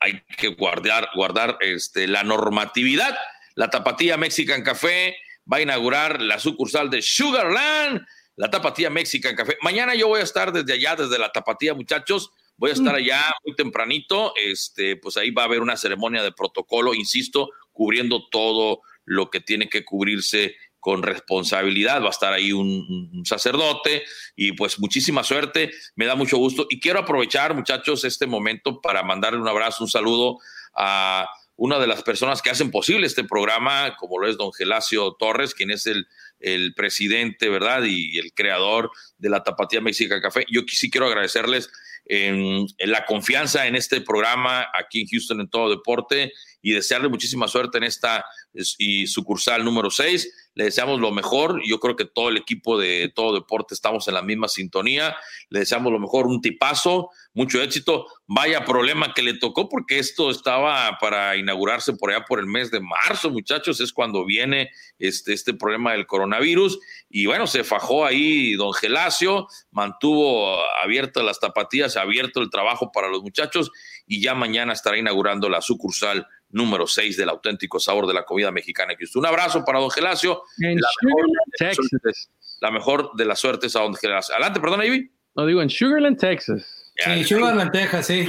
[0.00, 3.16] hay que guardar, guardar este, la normatividad.
[3.54, 5.16] La Tapatía Mexican Café
[5.50, 8.06] va a inaugurar la sucursal de Sugarland
[8.40, 9.58] la Tapatía Mexican Café.
[9.60, 12.30] Mañana yo voy a estar desde allá, desde la Tapatía, muchachos.
[12.56, 14.32] Voy a estar allá muy tempranito.
[14.34, 19.40] Este, pues ahí va a haber una ceremonia de protocolo, insisto, cubriendo todo lo que
[19.40, 22.02] tiene que cubrirse con responsabilidad.
[22.02, 24.02] Va a estar ahí un, sacerdote
[24.34, 25.70] y pues muchísima suerte.
[25.96, 29.90] Me da mucho gusto y quiero aprovechar, muchachos, este momento para mandarle un abrazo, un
[29.90, 30.38] saludo
[30.74, 35.12] a una de las personas que hacen posible este programa, como lo es don Gelacio
[35.18, 36.06] Torres, quien es el
[36.40, 37.84] el presidente, ¿verdad?
[37.84, 40.44] Y, el creador de la Tapatía México Café.
[40.50, 41.70] Yo sí quiero agradecerles
[42.06, 46.32] en, la confianza en este programa aquí en Houston en todo deporte
[46.62, 50.50] y desearle muchísima suerte en esta y sucursal número 6.
[50.54, 51.60] Le deseamos lo mejor.
[51.64, 55.16] Yo creo que todo el equipo de todo deporte estamos en la misma sintonía.
[55.48, 58.06] Le deseamos lo mejor, un tipazo, mucho éxito.
[58.26, 62.70] Vaya problema que le tocó porque esto estaba para inaugurarse por allá por el mes
[62.70, 63.80] de marzo, muchachos.
[63.80, 66.80] Es cuando viene este, este problema del coronavirus.
[67.08, 73.08] Y bueno, se fajó ahí don Gelacio, mantuvo abiertas las tapatías, abierto el trabajo para
[73.08, 73.70] los muchachos
[74.10, 78.50] y ya mañana estará inaugurando la sucursal número 6 del auténtico sabor de la comida
[78.50, 78.92] mexicana.
[79.14, 80.42] Un abrazo para don Gelacio.
[80.58, 81.26] En la, mejor
[81.56, 82.28] Texas.
[82.60, 84.34] la mejor de las suertes a don Gelacio.
[84.34, 85.12] Adelante, perdón, Ivy.
[85.36, 86.92] No, digo en Sugarland, Texas.
[86.96, 88.26] Sí, Sugarland, Texas, sí.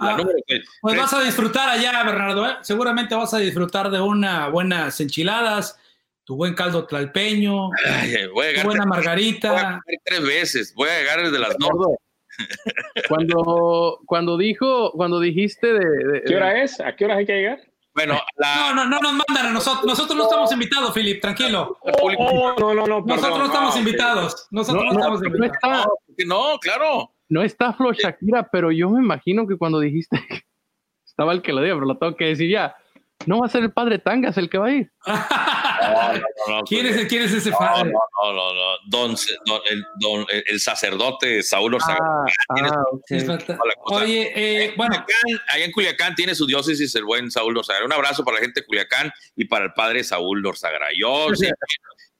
[0.00, 0.20] Ah,
[0.82, 2.48] pues vas a disfrutar allá, Bernardo.
[2.48, 2.54] ¿eh?
[2.62, 5.78] Seguramente vas a disfrutar de unas buenas enchiladas,
[6.24, 9.80] tu buen caldo tlalpeño, tu buena margarita.
[10.04, 10.74] tres veces.
[10.74, 11.70] Voy a llegar desde las dos
[13.08, 15.78] Cuando, cuando dijo, cuando dijiste de,
[16.12, 16.80] de- ¿Qué hora es?
[16.80, 17.60] ¿A qué hora hay que llegar?
[17.94, 19.84] Bueno, la, No, no, no nos mandan a nosotros.
[19.86, 21.78] Nosotros no estamos invitados, Philip, tranquilo.
[21.80, 23.38] Oh, no, no, no, Nosotros perdón.
[23.38, 23.86] no estamos Ah, ok.
[23.86, 24.48] invitados.
[24.50, 25.86] Nosotros no, no, no, estamos no invitados.
[26.16, 27.12] está, no, claro.
[27.28, 30.16] no está Flo Shakira, pero yo me imagino que cuando dijiste
[31.06, 32.74] estaba el que lo diga, pero lo tengo que decir ya.
[33.26, 34.90] No va a ser el padre Tangas el que va a ir.
[35.06, 37.90] No, no, no, ¿Quién es, quién es ese No, padre?
[37.92, 38.76] no, no, no, no.
[38.86, 41.98] Don, don- el, don- el- el sacerdote Saúl Orzaga.
[42.00, 42.24] Ah,
[42.70, 43.02] ah, ok.
[43.06, 44.04] Sí, falta- toda la cosa.
[44.04, 47.84] Oye, eh, bueno, Culiacán, allá en Culiacán tiene su diócesis el buen Saúl Orzaga.
[47.84, 50.78] Un abrazo para la gente de Culiacán y para el padre Saúl Orzaga.
[50.98, 51.48] Yo, sí,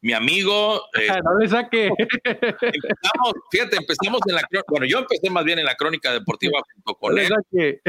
[0.05, 1.87] mi amigo, eh, No le saque.
[1.87, 6.95] empezamos, fíjate, empezamos en la bueno, yo empecé más bien en la crónica deportiva junto
[6.99, 7.81] con le él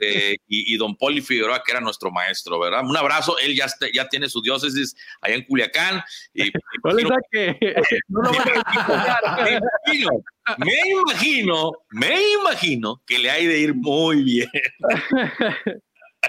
[0.00, 2.82] eh, y, y don Poli Figueroa, que era nuestro maestro, ¿verdad?
[2.84, 6.00] Un abrazo, él ya, está- ya tiene su diócesis allá en Culiacán.
[6.32, 6.52] Y,
[6.84, 7.74] No le imagino- saque.
[8.06, 8.30] No lo
[9.44, 10.10] me imagino,
[10.58, 14.48] me imagino, me imagino que le hay de ir muy bien.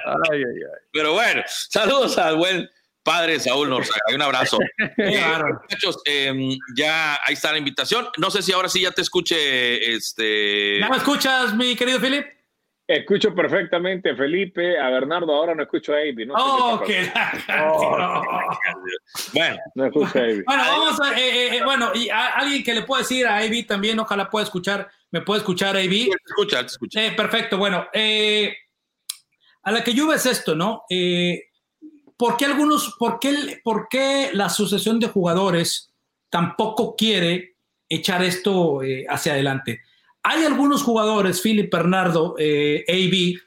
[0.05, 0.81] Ay, ay, ay.
[0.93, 2.69] Pero bueno, saludos al buen
[3.09, 4.01] padre Saúl Norzaga.
[4.13, 4.57] Un abrazo.
[4.97, 5.21] Eh,
[5.61, 8.07] muchachos, eh, ya ahí está la invitación.
[8.17, 10.79] No sé si ahora sí ya te escuche este.
[10.79, 12.25] ¿ya me escuchas, mi querido Philip?
[12.87, 16.25] Escucho perfectamente a Felipe, a Bernardo, ahora no escucho a Avi.
[16.25, 17.11] No, Oh, qué
[17.61, 18.31] Oh.
[19.33, 20.43] Bueno, no escucho a Avi.
[20.45, 23.43] Bueno, vamos a, eh, eh, eh, bueno, y a- alguien que le pueda decir a
[23.45, 26.09] Ivy también, ojalá pueda escuchar, me puede escuchar Ivy.
[26.09, 27.05] te escucha, te escucha.
[27.05, 28.55] Eh, perfecto, bueno, eh,
[29.63, 30.83] a la que yo es esto, ¿no?
[30.89, 31.48] Eh,
[32.19, 35.93] ¿Por qué algunos, por qué, la asociación de jugadores
[36.29, 37.55] tampoco quiere
[37.87, 39.79] echar esto eh, hacia adelante?
[40.23, 43.39] Hay algunos jugadores, Philip Bernardo, eh, AB,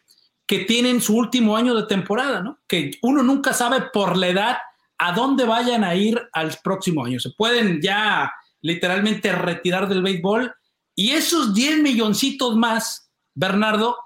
[0.46, 2.60] que tienen su último año de temporada, ¿no?
[2.66, 4.56] Que uno nunca sabe por la edad
[4.96, 7.20] a dónde vayan a ir al próximo año.
[7.20, 8.32] Se pueden ya
[8.62, 10.50] literalmente retirar del béisbol
[10.94, 13.98] y esos 10 milloncitos más, Bernardo,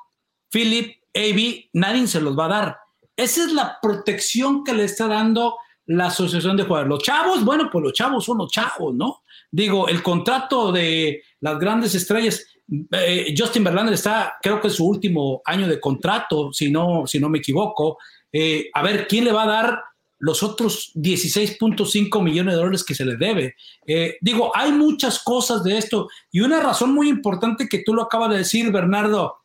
[0.50, 2.85] Philip, AB, nadie se los va a dar.
[3.16, 5.56] Esa es la protección que le está dando
[5.86, 6.90] la asociación de jugadores.
[6.90, 9.22] Los chavos, bueno, pues los chavos son los chavos, ¿no?
[9.50, 12.44] Digo, el contrato de las grandes estrellas,
[12.90, 17.20] eh, Justin Verlander está, creo que es su último año de contrato, si no, si
[17.20, 17.98] no me equivoco.
[18.32, 19.80] Eh, a ver, ¿quién le va a dar
[20.18, 23.54] los otros 16.5 millones de dólares que se le debe?
[23.86, 28.02] Eh, digo, hay muchas cosas de esto y una razón muy importante que tú lo
[28.02, 29.36] acabas de decir, Bernardo,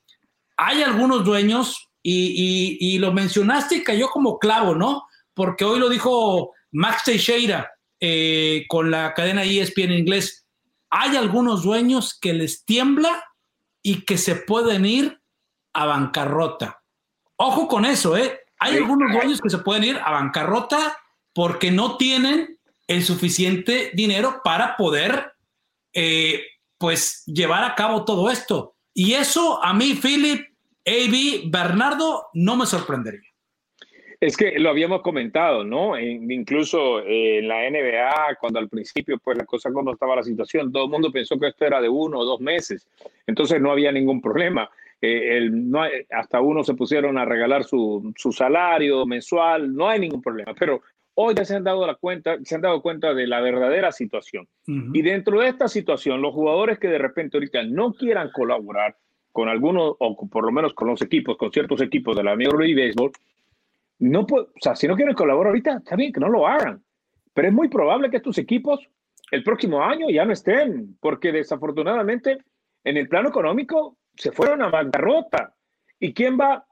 [0.57, 5.05] hay algunos dueños y, y- y lo mencionaste y cayó como clavo, ¿no?
[5.33, 10.45] Porque hoy lo dijo Max Teixeira eh, con la cadena ESPN en inglés.
[10.89, 13.23] Hay algunos dueños que les tiembla
[13.83, 15.21] y que se pueden ir
[15.73, 16.81] a bancarrota.
[17.37, 18.39] Ojo con eso, ¿eh?
[18.59, 20.97] Hay algunos dueños que se pueden ir a bancarrota
[21.33, 25.31] porque no tienen el suficiente dinero para poder,
[25.93, 26.43] eh,
[26.77, 28.75] pues, llevar a cabo todo esto.
[28.93, 30.45] Y eso a mí, Philip,
[30.85, 33.21] AB, Bernardo, no me sorprendería.
[34.19, 35.99] Es que lo habíamos comentado, ¿no?
[35.99, 40.71] Incluso eh, en la NBA, cuando al principio, pues la cosa como estaba la situación,
[40.71, 42.87] todo el mundo pensó que esto era de uno o dos meses,
[43.25, 44.69] entonces no había ningún problema.
[45.01, 49.89] Eh, el- no hay- hasta uno se pusieron a regalar su, su salario mensual, no
[49.89, 50.81] hay ningún problema, pero
[51.15, 54.47] hoy ya se han dado la cuenta, se han dado cuenta de la verdadera situación.
[54.93, 58.95] Y dentro de esta situación, los jugadores que de repente ahorita no quieran colaborar
[59.31, 62.59] con algunos, o por lo menos con los equipos, con ciertos equipos de la Major
[62.59, 63.11] League Baseball,
[63.99, 66.83] no puede, o sea, si no quieren colaborar ahorita, está bien que no lo hagan.
[67.33, 68.79] Pero es muy probable que estos equipos
[69.31, 72.39] el próximo año ya no estén, porque desafortunadamente
[72.83, 75.55] en el plano económico se fueron a bancarrota.
[75.99, 76.65] ¿Y quién va a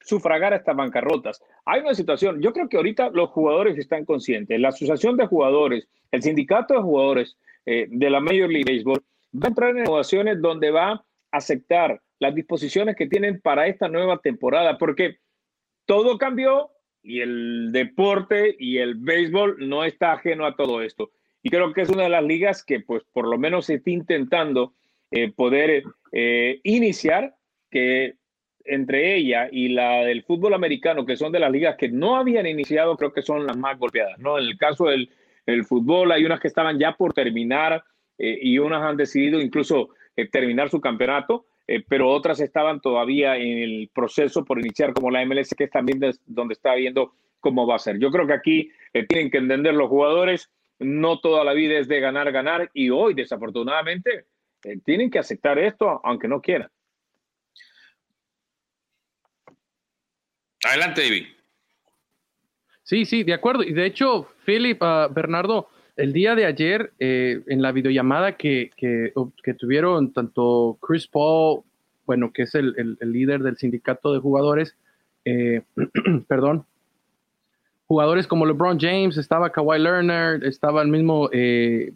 [0.00, 1.42] sufragar estas bancarrotas?
[1.64, 5.88] Hay una situación, yo creo que ahorita los jugadores están conscientes, la asociación de jugadores,
[6.12, 7.36] el sindicato de jugadores
[7.66, 9.02] eh, de la Major League Baseball
[9.34, 13.88] va a entrar en negociaciones donde va a aceptar las disposiciones que tienen para esta
[13.88, 15.16] nueva temporada, porque
[15.86, 16.70] todo cambió
[17.02, 21.10] y el deporte y el béisbol no está ajeno a todo esto.
[21.42, 23.90] Y creo que es una de las ligas que, pues, por lo menos se está
[23.90, 24.74] intentando
[25.10, 25.82] eh, poder
[26.12, 27.34] eh, iniciar,
[27.70, 28.14] que
[28.64, 32.46] entre ella y la del fútbol americano, que son de las ligas que no habían
[32.46, 34.18] iniciado, creo que son las más golpeadas.
[34.18, 34.38] ¿no?
[34.38, 35.10] En el caso del
[35.46, 37.82] el fútbol, hay unas que estaban ya por terminar
[38.18, 43.36] eh, y unas han decidido incluso eh, terminar su campeonato, eh, pero otras estaban todavía
[43.36, 47.14] en el proceso por iniciar, como la MLS, que es también des- donde está viendo
[47.40, 47.98] cómo va a ser.
[47.98, 51.88] Yo creo que aquí eh, tienen que entender los jugadores, no toda la vida es
[51.88, 54.26] de ganar, ganar, y hoy, desafortunadamente,
[54.64, 56.68] eh, tienen que aceptar esto, aunque no quieran.
[60.64, 61.26] Adelante, David.
[62.84, 63.62] Sí, sí, de acuerdo.
[63.62, 68.70] Y de hecho, Philip, ah, Bernardo, el día de ayer, eh, en la videollamada que,
[68.76, 69.12] que,
[69.54, 71.62] tuvieron tanto Chris Paul,
[72.06, 74.74] bueno, que es el, el, líder del sindicato de jugadores,
[75.24, 75.62] eh,
[76.28, 76.64] perdón,
[77.86, 81.92] jugadores como LeBron James, estaba Kawhi Leonard, estaba el mismo eh,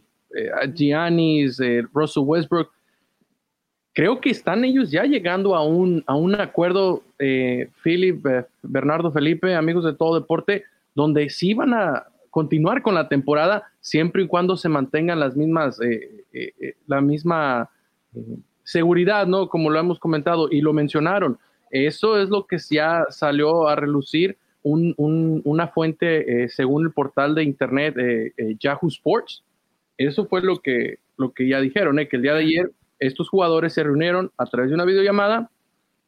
[0.75, 1.59] Giannis,
[1.95, 2.71] Russell Westbrook.
[3.95, 7.03] Creo que están ellos ya llegando a un, a un acuerdo,
[7.83, 8.27] Philip,
[8.63, 10.65] Bernardo Felipe, amigos de todo deporte,
[10.95, 15.81] donde sí van a continuar con la temporada siempre y cuando se mantengan las mismas,
[15.81, 17.71] eh, eh, eh, la misma
[18.65, 19.49] seguridad, ¿no?
[19.49, 21.39] Como lo hemos comentado y lo mencionaron.
[21.71, 27.95] Eso es lo que ya salió a relucir una fuente según el portal de internet
[28.59, 29.45] Yahoo Sports.
[29.97, 33.73] Eso fue lo que, lo que ya dijeron, que el día de ayer estos jugadores
[33.75, 35.49] se reunieron a través de una videollamada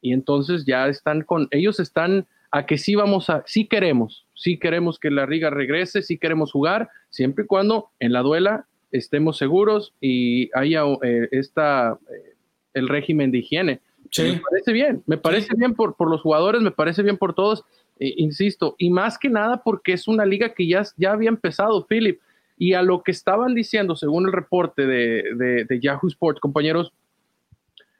[0.01, 4.57] y entonces ya están con, ellos están a que sí vamos a, sí queremos, sí
[4.57, 9.37] queremos que la Riga regrese, sí queremos jugar, siempre y cuando en la duela estemos
[9.37, 12.33] seguros y haya eh, esta, eh,
[12.73, 13.81] el régimen de higiene.
[14.17, 17.63] Me parece bien, me parece bien por, por, los jugadores, me parece bien por todos,
[17.99, 21.85] eh, insisto, y más que nada porque es una liga que ya, ya había empezado,
[21.85, 22.19] Philip,
[22.57, 26.91] y a lo que estaban diciendo, según el reporte de, de, de Yahoo Sports, compañeros,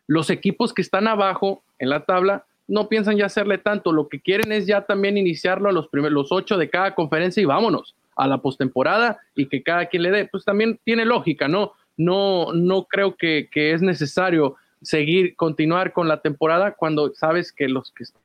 [0.08, 4.22] los equipos que están abajo en la tabla no piensan ya hacerle tanto, lo que
[4.22, 7.96] quieren es ya también iniciarlo a los primeros, los ocho de cada conferencia y vámonos
[8.16, 11.74] a la postemporada y que cada quien le dé, pues también tiene lógica, ¿no?
[11.98, 17.92] No, no creo que, es necesario seguir, continuar con la temporada cuando sabes que los
[17.92, 18.22] que están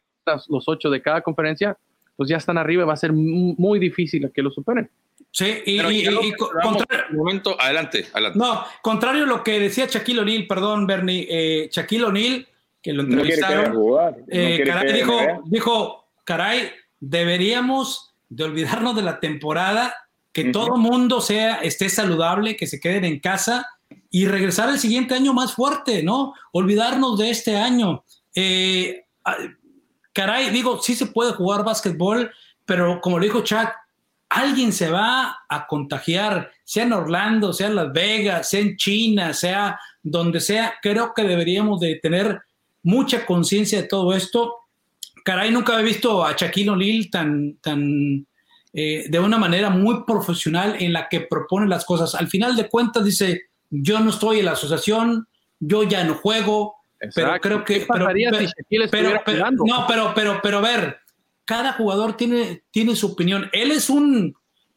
[0.49, 1.77] los ocho de cada conferencia,
[2.17, 4.91] pues ya están arriba, va a ser muy difícil que lo superen.
[5.31, 5.81] Sí, y,
[7.13, 8.39] momento, adelante, adelante.
[8.39, 12.47] No, contrario a lo que decía Shaquille O'Neal, perdón, Bernie, eh, Shaquille O'Neal
[12.85, 13.75] que lo entrevistaron.
[14.29, 15.17] Eh, caray, dijo,
[15.47, 16.71] dijo, caray,
[17.01, 19.95] deberíamos de olvidarnos de la temporada,
[20.33, 23.67] que todo mundo sea, esté saludable, que se queden en casa
[24.11, 26.35] y regresar el siguiente año más fuerte, ¿no?
[26.53, 28.05] Olvidarnos de este año.
[28.35, 29.07] Eh,
[30.13, 32.31] caray, digo, sí se puede jugar básquetbol,
[32.67, 33.69] pero como lo dijo Chad,
[34.29, 39.33] alguien se va a contagiar, sea en Orlando, sea en Las Vegas, sea en China,
[39.33, 40.75] sea donde sea.
[40.83, 42.43] Creo que deberíamos de tener
[42.85, 44.55] mucha conciencia de todo esto.
[45.25, 48.27] Caray, nunca había visto a Shaquille O'Neal tan, tan
[48.73, 52.15] eh, de una manera muy profesional en la que propone las cosas.
[52.15, 55.27] Al final de cuentas dice, yo no estoy en la asociación,
[55.59, 56.77] yo ya no juego,
[57.15, 57.87] pero creo que...
[57.89, 58.09] Pero,
[58.91, 60.99] pero, no, pero, pero, pero, ver,
[61.45, 63.49] cada jugador tiene, tiene su opinión.
[63.53, 64.35] Él es un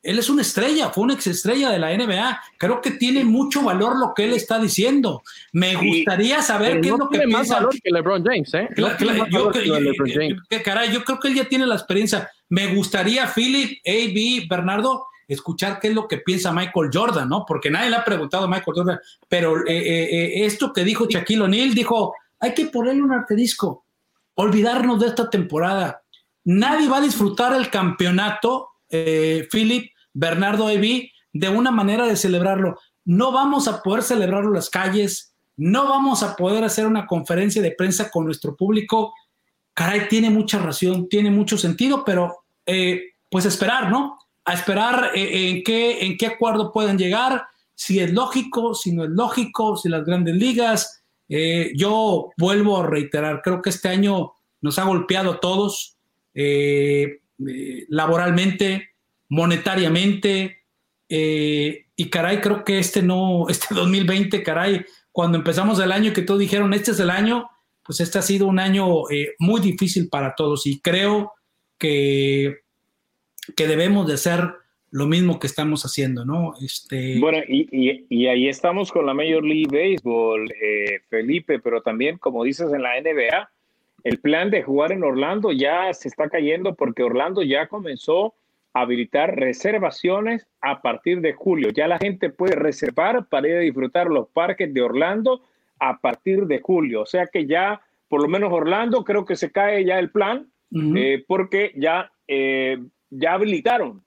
[0.07, 2.41] él es una estrella, fue una estrella de la NBA.
[2.57, 5.21] Creo que tiene mucho valor lo que él está diciendo.
[5.51, 8.69] Me gustaría saber qué es lo que tiene más valor que LeBron James, ¿eh?
[8.77, 8.88] yo,
[10.63, 12.31] caray, yo creo que él ya tiene la experiencia.
[12.47, 17.43] Me gustaría, Philip, AB, Bernardo, escuchar qué es lo que piensa Michael Jordan, ¿no?
[17.45, 21.05] Porque nadie le ha preguntado a Michael Jordan, pero eh, eh, eh, esto que dijo
[21.09, 23.84] Shaquille O'Neal, dijo, hay que ponerle un artedisco,
[24.35, 26.01] olvidarnos de esta temporada.
[26.45, 32.80] Nadie va a disfrutar el campeonato, Philip, Bernardo Evi, de una manera de celebrarlo.
[33.06, 37.61] No vamos a poder celebrarlo en las calles, no vamos a poder hacer una conferencia
[37.61, 39.14] de prensa con nuestro público.
[39.76, 44.18] Caray, tiene mucha razón, tiene mucho sentido, pero eh, pues esperar, ¿no?
[44.44, 47.44] A esperar eh, en, qué, en qué acuerdo pueden llegar,
[47.76, 51.03] si es lógico, si no es lógico, si las grandes ligas.
[51.30, 55.94] Eh, yo vuelvo a reiterar, creo que este año nos ha golpeado a todos
[57.89, 58.89] laboralmente,
[59.30, 60.64] monetariamente.
[61.10, 66.22] Eh, y caray, creo que este no, este 2020, caray, cuando empezamos el año que
[66.22, 67.49] todos dijeron, este es el año,
[67.84, 71.34] pues este ha sido un año eh, muy difícil para todos y creo
[71.80, 72.60] que,
[73.56, 74.54] que debemos de hacer
[74.91, 76.54] lo mismo que estamos haciendo, ¿no?
[76.62, 77.20] Este...
[77.20, 82.44] Bueno, y, y, ahí estamos con la Major League Baseball, eh, Felipe, pero también, como
[82.44, 83.49] dices, en la NBA,
[84.04, 88.36] el plan de jugar en Orlando ya se está cayendo porque Orlando ya comenzó
[88.82, 91.70] habilitar reservaciones a partir de julio.
[91.70, 95.41] Ya la gente puede reservar para ir a disfrutar los parques de Orlando
[95.80, 97.02] a partir de julio.
[97.02, 100.52] O sea que ya, por lo menos Orlando, creo que se cae ya el plan,
[100.95, 102.78] eh, porque ya, eh,
[103.10, 104.04] ya habilitaron,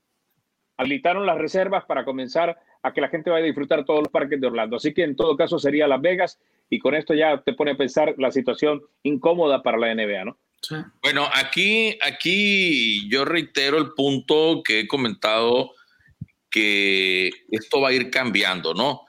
[0.76, 4.40] habilitaron las reservas para comenzar a que la gente vaya a disfrutar todos los parques
[4.40, 4.76] de Orlando.
[4.76, 6.38] Así que en todo caso sería Las Vegas
[6.68, 10.38] y con esto ya te pone a pensar la situación incómoda para la NBA, ¿no?
[11.02, 15.72] Bueno, aquí, aquí yo reitero el punto que he comentado,
[16.50, 19.02] que esto va a ir cambiando, ¿no?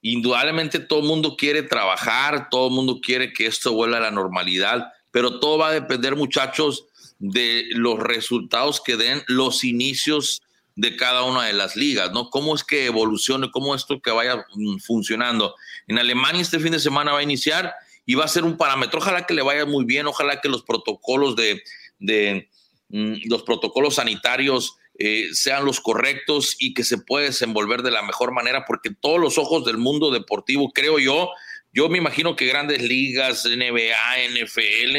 [0.00, 4.10] Indudablemente todo el mundo quiere trabajar, todo el mundo quiere que esto vuelva a la
[4.10, 6.86] normalidad, pero todo va a depender, muchachos,
[7.18, 10.42] de los resultados que den los inicios
[10.76, 12.30] de cada una de las ligas, ¿no?
[12.30, 15.54] ¿Cómo es que evolucione, cómo esto que vaya mm, funcionando?
[15.86, 17.74] En Alemania este fin de semana va a iniciar
[18.06, 18.98] y va a ser un parámetro.
[18.98, 21.62] Ojalá que le vaya muy bien, ojalá que los protocolos de,
[21.98, 22.48] de
[22.88, 28.02] mm, los protocolos sanitarios eh, sean los correctos y que se pueda desenvolver de la
[28.02, 31.30] mejor manera, porque todos los ojos del mundo deportivo, creo yo,
[31.72, 34.96] yo me imagino que grandes ligas, NBA, NFL,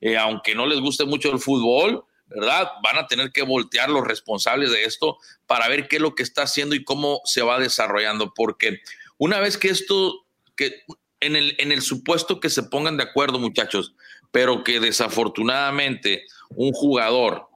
[0.00, 2.68] eh, aunque no les guste mucho el fútbol, ¿verdad?
[2.82, 6.22] Van a tener que voltear los responsables de esto para ver qué es lo que
[6.22, 8.80] está haciendo y cómo se va desarrollando, porque
[9.18, 10.26] una vez que esto,
[10.56, 10.82] que
[11.20, 13.94] en el, en el supuesto que se pongan de acuerdo, muchachos,
[14.30, 17.48] pero que desafortunadamente un jugador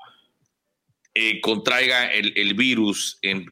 [1.15, 3.49] eh, contraiga el, virus en,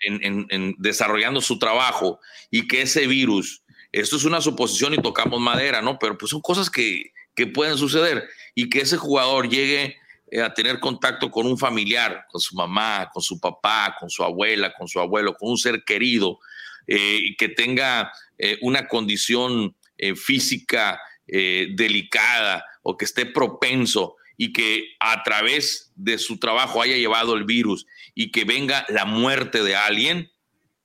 [0.78, 5.98] desarrollando su trabajo y que ese virus, esto es una suposición y tocamos madera, ¿no?
[5.98, 9.96] Pero pues son cosas que, que pueden suceder y que ese jugador llegue
[10.30, 14.22] eh, a tener contacto con un familiar, con su mamá, con su papá, con su
[14.22, 16.38] abuela, con su abuelo, con un ser querido,
[16.86, 18.12] eh, que tenga
[18.60, 19.74] una condición
[20.14, 27.34] física delicada o que esté propenso y que a través de su trabajo haya llevado
[27.34, 30.30] el virus y que venga la muerte de alguien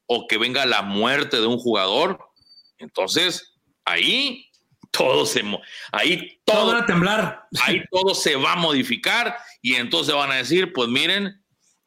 [0.06, 2.20] o que venga la muerte de un jugador,
[2.78, 3.54] entonces
[3.86, 4.51] ahí
[4.92, 5.42] todo se
[5.92, 7.48] ahí todo, va a temblar.
[7.64, 11.42] Ahí todo se va a modificar y entonces van a decir, pues miren,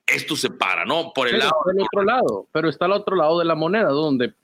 [0.07, 1.13] esto se para, ¿no?
[1.15, 4.35] Por el lado del otro lado, pero está al otro lado de la moneda donde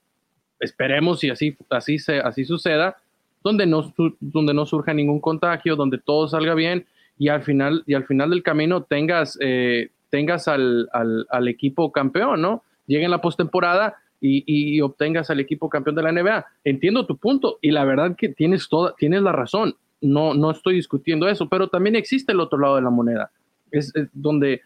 [0.59, 2.97] esperemos y así así se así suceda,
[3.43, 6.85] donde no donde no surja ningún contagio, donde todo salga bien
[7.21, 12.41] y al final, y al final del camino tengas, eh, tengas al, al, equipo campeón,
[12.41, 12.63] ¿no?
[12.87, 16.45] Llegue en la postemporada y, y, obtengas al equipo campeón de la NBA.
[16.63, 19.75] Entiendo tu punto y la verdad que tienes, toda, tienes la razón.
[19.99, 23.31] No, no estoy discutiendo eso, pero también existe el otro lado de la moneda.
[23.71, 24.61] Es, es donde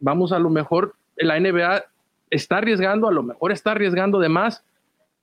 [0.00, 1.84] vamos a lo mejor, la NBA
[2.30, 4.64] está arriesgando, a lo mejor está arriesgando de más,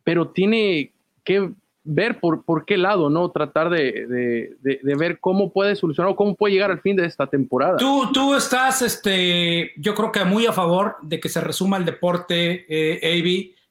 [0.03, 0.91] pero tiene
[1.23, 1.51] que
[1.83, 3.29] ver por, por qué lado, ¿no?
[3.31, 4.55] Tratar de,
[4.97, 7.77] ver cómo puede solucionar o cómo puede llegar al fin de esta temporada.
[7.77, 11.85] Tú, tú estás, este, yo creo que muy a favor de que se resuma el
[11.85, 12.99] deporte, eh,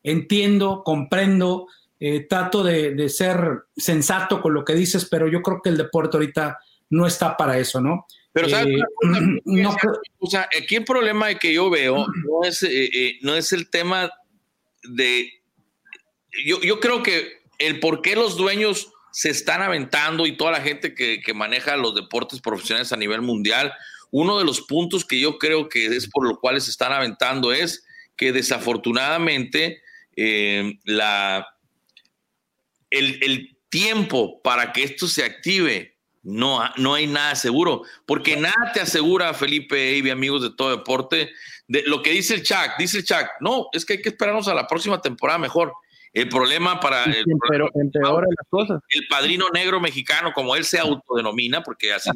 [0.03, 1.69] Entiendo, comprendo,
[2.01, 6.17] eh, trato de, ser sensato con lo que dices, pero yo creo que el deporte
[6.17, 6.59] ahorita
[6.91, 8.07] no está para eso, ¿no?
[8.33, 8.67] Pero ¿sabes?
[8.67, 9.77] Eh, no,
[10.19, 14.11] o sea, aquí el problema que yo veo no es, eh, no es el tema
[14.83, 15.31] de...
[16.47, 20.61] Yo, yo creo que el por qué los dueños se están aventando y toda la
[20.61, 23.73] gente que, maneja los deportes profesionales a nivel mundial,
[24.11, 27.53] uno de los puntos que yo creo que es por lo cual se están aventando
[27.53, 27.85] es
[28.17, 29.83] que desafortunadamente
[30.17, 31.47] eh, la,
[32.91, 38.81] el, tiempo para que esto se active no, no hay nada seguro, porque nada te
[38.81, 41.31] asegura, Felipe y amigos de todo deporte,
[41.69, 44.47] de lo que dice el Chuck, dice el Chuck, no, es que hay que esperarnos
[44.47, 45.73] a la próxima temporada mejor.
[46.13, 48.83] El problema para el, pero empeora las cosas.
[48.91, 52.11] el padrino negro mexicano, como él se autodenomina, porque así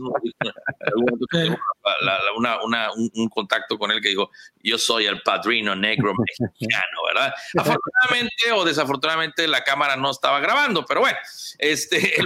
[2.37, 4.31] una, una, un, contacto con él que dijo,
[4.63, 7.33] yo soy el padrino negro mexicano, ¿verdad?
[7.57, 11.17] Afortunadamente o desafortunadamente la cámara no estaba grabando, pero bueno,
[11.59, 12.17] este,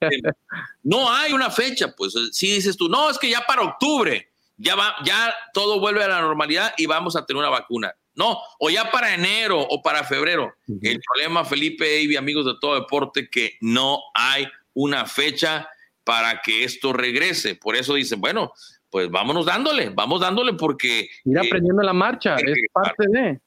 [0.82, 4.74] no hay una fecha, pues si dices tú, no, es que ya para octubre, ya
[4.74, 7.94] va, ya todo vuelve a la normalidad y vamos a tener una vacuna.
[8.18, 10.52] No, o ya para enero o para febrero.
[10.66, 15.68] El problema, Felipe y amigos de todo deporte, que no hay una fecha
[16.02, 17.54] para que esto regrese.
[17.54, 18.52] Por eso dicen, bueno,
[18.90, 21.08] pues vámonos dándole, vamos dándole porque...
[21.24, 23.40] Ir eh, aprendiendo la marcha, es parte de...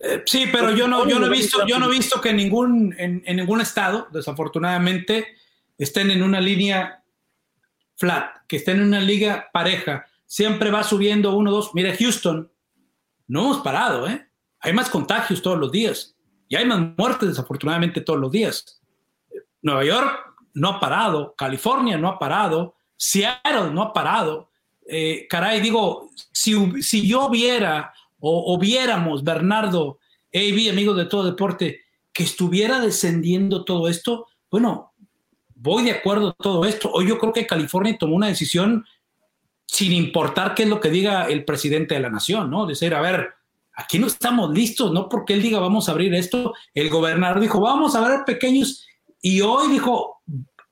[0.00, 2.94] Eh, sí, pero yo no, yo no he visto, yo no he visto que ningún,
[2.96, 5.36] en, en ningún estado, desafortunadamente,
[5.76, 7.02] estén en una línea
[7.96, 10.06] flat, que estén en una liga pareja.
[10.24, 11.74] Siempre va subiendo uno, dos.
[11.74, 12.50] Mira, Houston,
[13.32, 14.28] no hemos parado, ¿eh?
[14.60, 16.14] Hay más contagios todos los días
[16.48, 18.78] y hay más muertes desafortunadamente todos los días.
[19.62, 24.50] Nueva York no ha parado, California no ha parado, Seattle no ha parado.
[24.86, 29.98] Eh, caray, digo, si, si yo viera o, viéramos, Bernardo,
[30.34, 31.80] AB, amigos de todo deporte,
[32.12, 34.92] que estuviera descendiendo todo esto, bueno,
[35.54, 36.92] voy de acuerdo a todo esto.
[36.92, 38.84] Hoy yo creo que California tomó una decisión
[39.72, 42.66] sin importar qué es lo que diga el presidente de la nación, ¿no?
[42.66, 43.30] Decir, a ver,
[43.72, 47.58] aquí no estamos listos, no porque él diga vamos a abrir esto, el gobernador dijo
[47.58, 48.86] vamos a abrir pequeños
[49.22, 50.20] y hoy dijo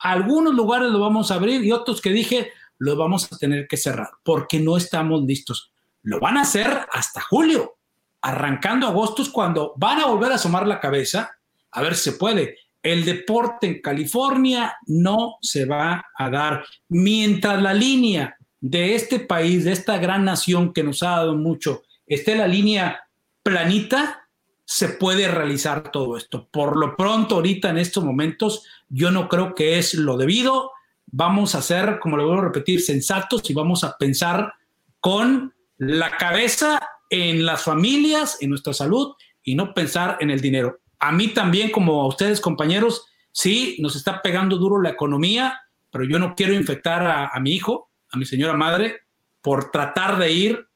[0.01, 3.79] algunos lugares lo vamos a abrir y otros que dije los vamos a tener que
[3.79, 5.73] cerrar porque no estamos listos.
[6.03, 7.79] Lo van a hacer hasta julio,
[8.21, 11.39] arrancando agosto es cuando van a volver a asomar la cabeza
[11.71, 12.59] a ver si se puede.
[12.83, 19.65] El deporte en California no se va a dar mientras la línea de este país,
[19.65, 23.05] de esta gran nación que nos ha dado mucho, esté la línea
[23.43, 24.29] planita,
[24.65, 26.49] se puede realizar todo esto.
[26.51, 30.71] Por lo pronto, ahorita en estos momentos, yo no creo que es lo debido.
[31.07, 34.53] Vamos a ser, como le vuelvo a repetir, sensatos y vamos a pensar
[35.01, 40.79] con la cabeza en las familias, en nuestra salud y no pensar en el dinero.
[41.01, 45.61] A mí también, como a ustedes, compañeros, sí, nos está pegando duro la economía,
[45.91, 49.01] pero yo no quiero infectar a, a mi hijo, a mi señora madre,
[49.41, 50.67] por tratar de ir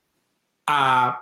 [0.67, 1.21] a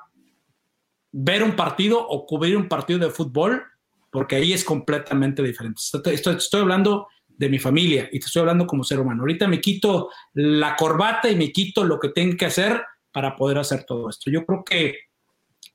[1.10, 3.62] ver un partido o cubrir un partido de fútbol,
[4.10, 5.80] porque ahí es completamente diferente.
[5.80, 9.22] Estoy, estoy, hablando de mi familia y te estoy hablando como ser humano.
[9.22, 13.59] Ahorita me quito la corbata y me quito lo que tengo que hacer para poder
[13.59, 14.30] hacer todo esto.
[14.30, 14.97] Yo creo que,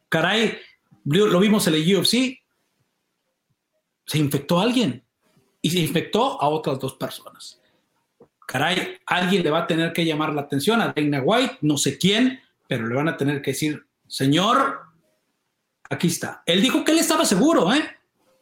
[0.09, 0.57] caray,
[1.05, 2.39] lo vimos en el UFC,
[4.05, 5.05] se infectó a alguien
[5.61, 7.61] y se infectó a otras dos personas.
[8.47, 11.97] Caray, alguien le va a tener que llamar la atención a Dana White, no sé
[11.97, 14.79] quién, pero le van a tener que decir, señor,
[15.89, 16.43] aquí está.
[16.45, 17.83] Él dijo que él estaba seguro, ¿eh?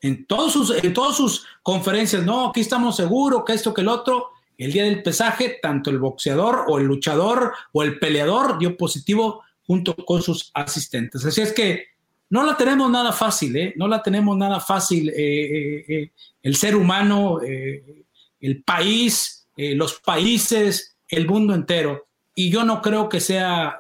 [0.03, 4.30] En, todos sus, todas sus conferencias, no, aquí estamos seguros, que esto, que el otro.
[4.60, 9.44] El día del pesaje, tanto el boxeador o el luchador o el peleador dio positivo
[9.65, 11.26] junto con sus asistentes.
[11.26, 11.88] Así es que
[12.30, 13.73] no la tenemos nada fácil, ¿eh?
[13.76, 15.10] No la tenemos nada fácil.
[15.10, 16.11] Eh, eh, eh
[16.44, 22.07] el ser humano, el país, los países, el mundo entero.
[22.34, 23.80] Y yo no creo que sea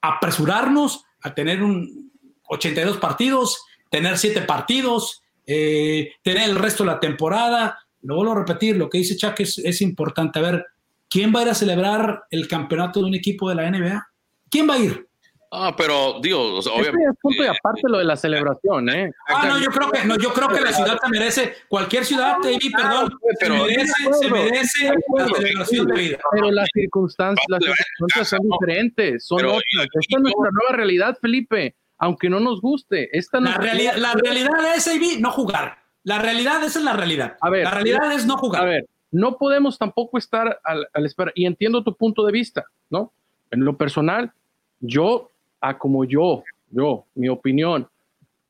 [0.00, 2.12] apresurarnos a tener un,
[2.52, 7.78] 82 partidos, tener 7 partidos, eh, tener el resto de la temporada.
[8.02, 10.38] Lo vuelvo a repetir, lo que dice Chuck es, es importante.
[10.38, 10.66] A ver,
[11.08, 14.06] ¿quién va a ir a celebrar el campeonato de un equipo de la NBA?
[14.50, 15.08] ¿Quién va a ir?
[15.54, 17.10] Ah, pero digo, obviamente.
[17.10, 19.12] Es punto y aparte lo de la celebración, ¿eh?
[19.28, 22.38] Ah, no, yo creo que, no, yo creo que la ciudad se merece, cualquier ciudad,
[22.42, 26.18] David, perdón, se merece, se merece la celebración de vida.
[26.32, 29.62] Pero las circunstancias, las circunstancias son diferentes, son otras.
[30.00, 33.16] Esta es nuestra nueva realidad, Felipe aunque no nos guste.
[33.16, 35.78] Esta la, realidad, la realidad es, AB, no jugar.
[36.02, 37.36] La realidad, esa es la realidad.
[37.40, 38.62] A ver, la realidad es no jugar.
[38.62, 41.30] A ver, no podemos tampoco estar al, al espera.
[41.36, 43.12] Y entiendo tu punto de vista, ¿no?
[43.52, 44.32] En lo personal,
[44.80, 45.30] yo,
[45.62, 47.88] a como yo, yo, mi opinión,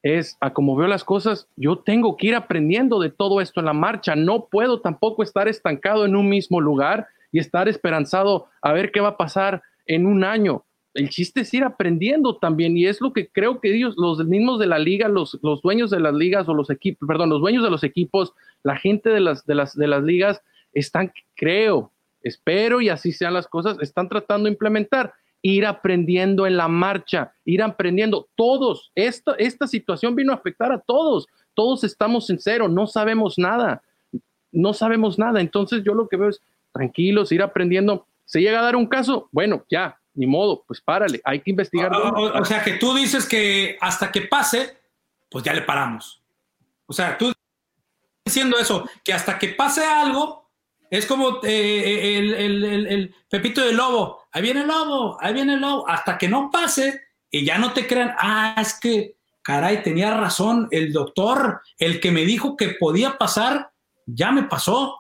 [0.02, 3.66] es a como veo las cosas, yo tengo que ir aprendiendo de todo esto en
[3.66, 4.16] la marcha.
[4.16, 9.00] No puedo tampoco estar estancado en un mismo lugar y estar esperanzado a ver qué
[9.00, 10.64] va a pasar en un año
[10.94, 14.58] el chiste es ir aprendiendo también y es lo que creo que ellos, los mismos
[14.58, 17.64] de la liga, los, los dueños de las ligas o los equipos, perdón, los dueños
[17.64, 20.42] de los equipos, la gente de las, de las, de las ligas
[20.74, 21.90] están, creo,
[22.22, 27.34] espero y así sean las cosas, están tratando de implementar, ir aprendiendo en la marcha,
[27.44, 28.28] ir aprendiendo.
[28.36, 33.38] Todos, esta, esta situación vino a afectar a todos, todos estamos en cero, no sabemos
[33.38, 33.82] nada,
[34.52, 35.40] no sabemos nada.
[35.40, 36.40] Entonces yo lo que veo es
[36.72, 38.06] tranquilos, ir aprendiendo.
[38.24, 41.92] Se llega a dar un caso, bueno, ya, ni modo, pues párale, hay que investigar.
[41.92, 44.78] O, sea, que tú dices que hasta que pase,
[45.30, 46.22] pues ya le paramos.
[46.86, 47.32] O sea, tú
[48.24, 50.41] diciendo eso, que hasta que pase algo,
[50.92, 55.88] es como eh, el, Pepito del Lobo, ahí viene el lobo, ahí viene el lobo,
[55.88, 57.00] hasta que no pase
[57.30, 62.10] y ya no te crean, ah, es que, caray, tenía razón, el doctor, el que
[62.10, 63.70] me dijo que podía pasar,
[64.04, 64.98] ya me pasó.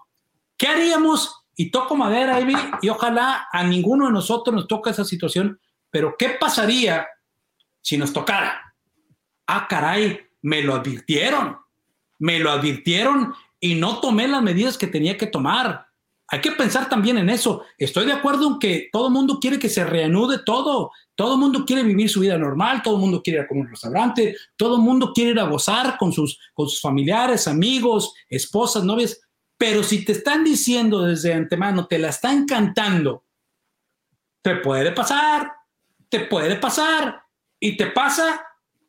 [0.56, 5.04] ¿Qué haríamos y toco madera, Ivy, y ojalá a ninguno de nosotros nos toque esa
[5.04, 5.60] situación,
[5.90, 7.06] pero ¿qué pasaría
[7.82, 8.74] si nos tocara?
[9.46, 11.58] Ah, caray, me lo advirtieron,
[12.18, 15.86] me lo advirtieron y no tomé las medidas que tenía que tomar.
[16.26, 17.62] Hay que pensar también en eso.
[17.78, 20.90] Estoy de acuerdo en que todo el mundo quiere que se reanude todo.
[21.14, 23.66] Todo el mundo quiere vivir su vida normal, todo el mundo quiere ir a comer
[23.66, 28.14] un restaurante, todo el mundo quiere ir a gozar con sus, con sus familiares, amigos,
[28.28, 29.20] esposas, novias.
[29.56, 33.24] Pero si te están diciendo desde antemano, te la están cantando,
[34.40, 35.52] te puede pasar,
[36.08, 37.22] te puede pasar,
[37.60, 38.44] y te pasa,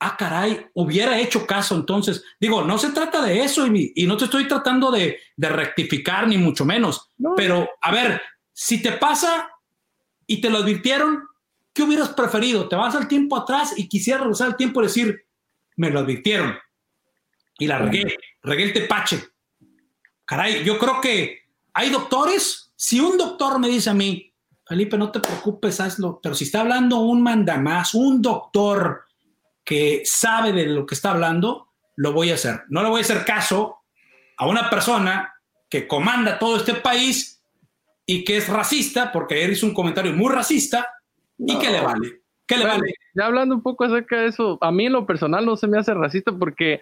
[0.07, 2.23] ah, caray, hubiera hecho caso entonces.
[2.39, 6.37] Digo, no se trata de eso y, y no te estoy tratando de, rectificar, ni
[6.37, 7.09] mucho menos.
[7.35, 8.21] Pero, a ver,
[8.51, 9.49] si te pasa
[10.27, 11.23] y te lo advirtieron,
[11.73, 12.67] ¿qué hubieras preferido?
[12.67, 15.25] ¿Te vas al tiempo atrás y quisieras regresar al tiempo y decir,
[15.75, 16.55] me lo advirtieron?
[17.59, 19.21] Y la regué, regué el tepache
[20.25, 21.39] Caray, yo creo que
[21.73, 22.71] hay doctores.
[22.75, 24.33] Si un doctor me dice a mí,
[24.65, 29.03] Felipe, no te preocupes, hazlo, pero si está hablando un mandamás, un doctor
[29.63, 32.63] que sabe de lo que está hablando, lo voy a hacer.
[32.69, 33.77] No le voy a hacer caso
[34.37, 35.33] a una persona
[35.69, 37.41] que comanda todo este país
[38.05, 40.87] y que es racista, porque él hizo un comentario muy racista,
[41.37, 42.21] y que le vale.
[42.45, 42.93] ¿Qué le vale?
[43.15, 45.79] Ya hablando un poco acerca de eso, a mí en lo personal no se me
[45.79, 46.81] hace racista porque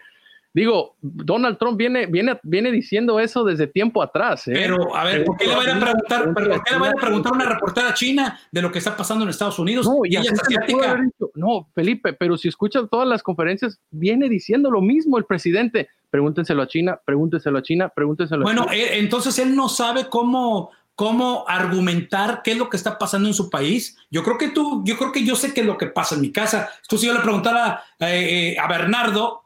[0.54, 4.48] Digo, Donald Trump viene, viene, viene diciendo eso desde tiempo atrás.
[4.50, 4.54] ¿eh?
[4.54, 7.32] Pero, a ver, ¿por qué le van a preguntar, ¿por qué le van a preguntar
[7.32, 9.86] a una reportera china de lo que está pasando en Estados Unidos?
[9.86, 11.02] No, y ella es asiática.
[11.36, 15.88] No, Felipe, pero si escuchas todas las conferencias, viene diciendo lo mismo el presidente.
[16.10, 18.64] Pregúntenselo a China, pregúntenselo a China, pregúntenselo a China.
[18.64, 23.34] Bueno, entonces él no sabe cómo cómo argumentar qué es lo que está pasando en
[23.34, 23.98] su país.
[24.12, 26.22] Yo creo que tú, yo creo que yo sé qué es lo que pasa en
[26.22, 26.70] mi casa.
[26.88, 29.42] Tú si yo le preguntara eh, a Bernardo,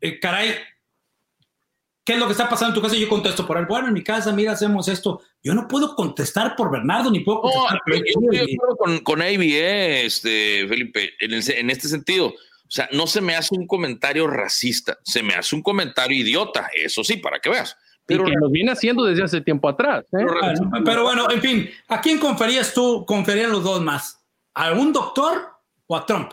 [0.00, 0.54] eh, caray,
[2.04, 2.96] ¿qué es lo que está pasando en tu casa?
[2.96, 5.20] Y yo contesto por él, bueno, en mi casa, mira, hacemos esto.
[5.42, 8.98] Yo no puedo contestar por Bernardo, ni puedo contestar por yo estoy de acuerdo con,
[9.00, 12.28] con Avi, eh, este, Felipe, en, el, en este sentido.
[12.28, 16.68] O sea, no se me hace un comentario racista, se me hace un comentario idiota,
[16.74, 17.76] eso sí, para que veas.
[18.06, 20.04] Pero y que lo viene haciendo desde hace tiempo atrás.
[20.06, 20.08] ¿eh?
[20.18, 20.34] Pero,
[20.84, 24.24] pero, bueno, en fin, ¿a quién conferías tú, conferían los dos más?
[24.54, 25.48] ¿A un doctor
[25.86, 26.32] o a Trump?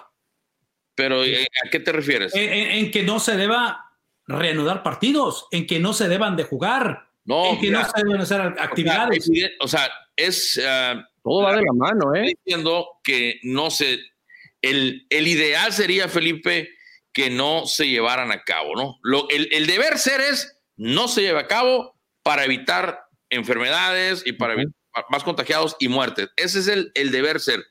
[0.95, 2.35] Pero eh, ¿a qué te refieres?
[2.35, 3.91] En, en, en, que no se deba
[4.27, 8.03] reanudar partidos, en que no se deban de jugar, no, en que mira, no se
[8.05, 9.29] deben hacer actividades.
[9.59, 10.57] O sea, es...
[10.57, 12.35] Uh, Todo va de la mano, ¿eh?
[12.43, 13.99] Diciendo que no se...
[14.61, 16.69] El, el ideal sería, Felipe,
[17.13, 18.97] que no se llevaran a cabo, ¿no?
[19.03, 24.33] Lo, el, el deber ser es no se lleva a cabo para evitar enfermedades y
[24.33, 24.73] para evitar
[25.09, 26.29] más contagiados y muertes.
[26.35, 27.63] Ese es el, el, deber ser.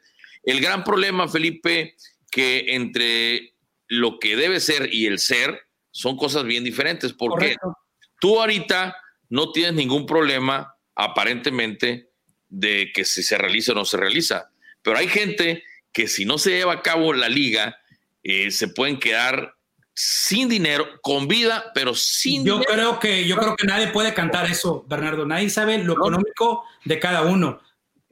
[0.44, 1.94] El gran problema, Felipe,
[2.33, 3.55] que entre
[3.87, 7.77] lo que debe ser y el ser son cosas bien diferentes, porque Correcto.
[8.19, 8.97] tú ahorita
[9.29, 12.09] no tienes ningún problema, aparentemente,
[12.49, 14.51] de que si se realiza o no se realiza,
[14.83, 17.77] pero hay gente que si no se lleva a cabo la liga,
[18.23, 19.55] eh, se pueden quedar
[19.95, 22.73] sin dinero, con vida, pero sin yo dinero.
[22.73, 25.27] Creo que, yo creo que nadie puede cantar eso, Bernardo.
[25.27, 27.61] Nadie sabe lo económico de cada uno.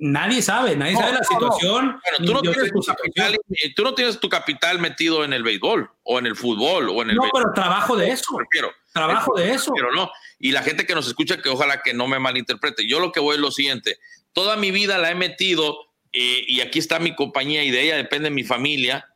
[0.02, 1.86] Nadie sabe, nadie no, sabe la situación.
[1.86, 2.01] No.
[2.18, 3.39] Bueno, tú, no tienes tu capital,
[3.77, 7.10] tú no tienes tu capital metido en el béisbol o en el fútbol o en
[7.10, 7.43] el No, béisbol.
[7.43, 8.35] pero trabajo de eso.
[8.36, 8.72] Prefiero.
[8.93, 9.72] Trabajo de eso.
[9.74, 10.10] Pero no.
[10.39, 12.89] Y la gente que nos escucha, que ojalá que no me malinterprete.
[12.89, 13.98] Yo lo que voy es lo siguiente.
[14.32, 15.78] Toda mi vida la he metido
[16.12, 19.06] eh, y aquí está mi compañía y de ella depende mi familia.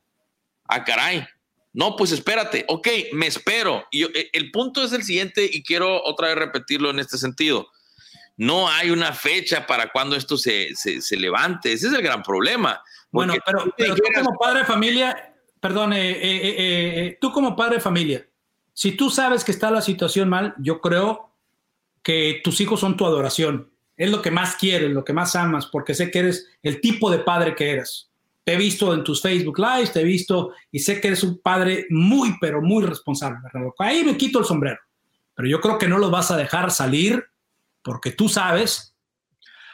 [0.66, 1.26] Ah, caray
[1.74, 3.84] no, pues espérate, ok, me espero.
[3.90, 7.18] Y yo, eh, el punto es el siguiente y quiero otra vez repetirlo en este
[7.18, 7.68] sentido.
[8.36, 11.72] No hay una fecha para cuando esto se, se, se levante.
[11.72, 12.82] Ese es el gran problema.
[13.10, 17.76] Bueno, pero, pero, tú como padre de familia, perdón, eh, eh, eh, tú como padre
[17.76, 18.26] de familia,
[18.72, 21.30] si tú sabes que está la situación mal, yo creo
[22.02, 23.70] que tus hijos son tu adoración.
[23.96, 27.10] Es lo que más quieres, lo que más amas, porque sé que eres el tipo
[27.10, 28.10] de padre que eres
[28.44, 31.38] te he visto en tus Facebook Lives, te he visto y sé que eres un
[31.38, 33.38] padre muy, pero muy responsable.
[33.78, 34.78] Ahí me quito el sombrero.
[35.34, 37.24] Pero yo creo que no los vas a dejar salir
[37.84, 38.96] porque tú sabes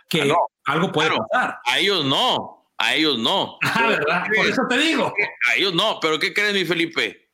[0.08, 1.58] que ah, no, algo puede claro, pasar.
[1.64, 3.56] A ellos no, a ellos no.
[3.62, 4.24] Ah, ¿verdad?
[4.34, 5.14] Por eso te digo.
[5.48, 7.30] A ellos no, pero ¿qué crees, mi Felipe?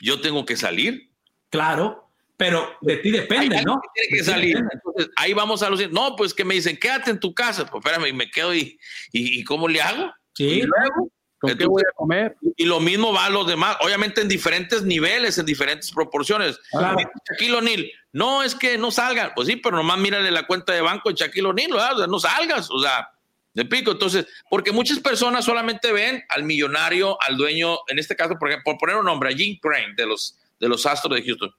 [0.00, 1.10] Yo tengo que salir.
[1.48, 3.80] Claro, pero de ti depende, ¿no?
[3.94, 4.56] Tiene que salir.
[4.56, 5.90] Entonces, ahí vamos a los.
[5.90, 7.64] No, pues que me dicen, quédate en tu casa.
[7.64, 8.78] Pues espérame, y me quedo y,
[9.12, 10.12] y, y ¿cómo le hago?
[10.34, 10.44] Sí.
[10.44, 12.36] Y luego, ¿Con entonces, qué voy a comer?
[12.56, 16.58] Y lo mismo va a los demás, obviamente en diferentes niveles, en diferentes proporciones.
[16.70, 16.96] Claro.
[17.30, 20.80] Shaquille O'Neal, no es que no salgan, pues sí, pero nomás mírale la cuenta de
[20.80, 23.10] banco de Shaquille O'Neal, o sea, no salgas, o sea,
[23.52, 23.90] de pico.
[23.90, 28.72] Entonces, porque muchas personas solamente ven al millonario, al dueño, en este caso, por, ejemplo,
[28.72, 31.50] por poner un nombre, a Jim Crane de los, de los Astros de Houston.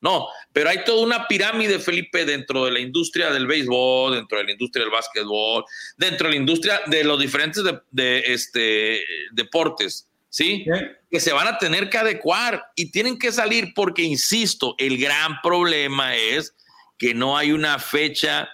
[0.00, 4.44] No, pero hay toda una pirámide, Felipe, dentro de la industria del béisbol, dentro de
[4.44, 5.64] la industria del básquetbol,
[5.96, 9.02] dentro de la industria de los diferentes de, de este,
[9.32, 10.64] deportes, ¿sí?
[10.64, 10.80] Sí.
[11.10, 15.40] Que se van a tener que adecuar y tienen que salir porque, insisto, el gran
[15.42, 16.54] problema es
[16.98, 18.48] que no hay una fecha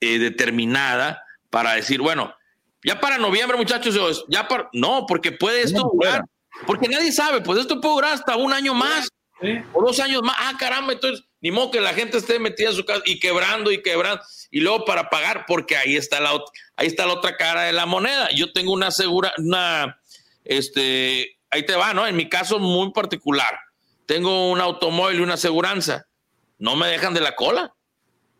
[0.00, 2.34] eh, determinada para decir, bueno,
[2.84, 4.68] ya para noviembre, muchachos, ya para...
[4.72, 6.24] No, porque puede esto durar,
[6.66, 9.08] porque nadie sabe, pues esto puede durar hasta un año más.
[9.72, 12.76] O dos años más, ah, caramba, entonces, ni modo que la gente esté metida en
[12.76, 16.30] su casa y quebrando y quebrando, y luego para pagar, porque ahí está la,
[16.76, 18.28] ahí está la otra cara de la moneda.
[18.34, 20.00] Yo tengo una segura, una,
[20.44, 22.06] este, ahí te va, ¿no?
[22.06, 23.58] En mi caso muy particular,
[24.06, 26.06] tengo un automóvil y una aseguranza,
[26.58, 27.74] no me dejan de la cola,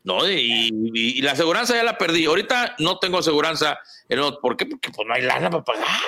[0.05, 0.29] ¿no?
[0.29, 2.27] Y, y, y la aseguranza ya la perdí.
[2.27, 3.79] Ahorita no tengo aseguranza,
[4.41, 4.67] ¿por qué?
[4.67, 6.01] Porque pues no hay lana para pagar.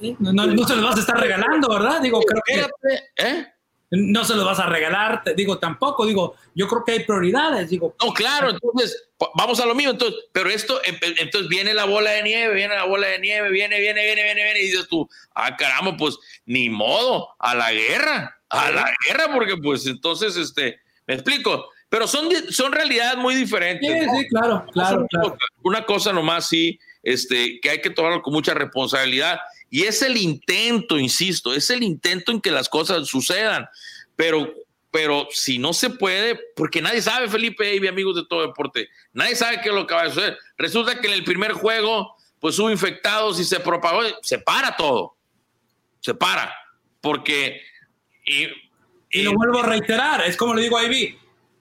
[0.00, 2.00] No, no, no se los vas a estar regalando, ¿verdad?
[2.00, 3.24] Digo, creo que...
[3.24, 3.46] ¿Eh?
[3.96, 7.70] No se los vas a regalar, te digo, tampoco, digo, yo creo que hay prioridades,
[7.70, 7.94] digo.
[8.02, 12.22] No, claro, entonces, vamos a lo mismo, entonces, pero esto, entonces viene la bola de
[12.22, 15.56] nieve, viene la bola de nieve, viene, viene, viene, viene, viene, y dices tú, ah,
[15.56, 21.14] caramba, pues, ni modo, a la guerra, a la guerra, porque pues, entonces, este, me
[21.14, 23.88] explico, pero son, son realidades muy diferentes.
[23.88, 24.18] Sí, ¿no?
[24.18, 25.36] sí, claro, claro, claro.
[25.62, 29.38] Una cosa nomás, sí, este, que hay que tomarlo con mucha responsabilidad.
[29.70, 33.66] Y es el intento, insisto, es el intento en que las cosas sucedan.
[34.14, 34.54] Pero
[34.96, 39.36] pero si no se puede, porque nadie sabe, Felipe y amigos de todo deporte, nadie
[39.36, 40.38] sabe qué es lo que va a suceder.
[40.56, 45.14] Resulta que en el primer juego, pues hubo infectados y se propagó, se para todo,
[46.00, 46.50] se para,
[47.02, 47.60] porque...
[48.24, 48.46] Y,
[49.10, 51.18] y lo vuelvo a reiterar, es como le digo a Ivy,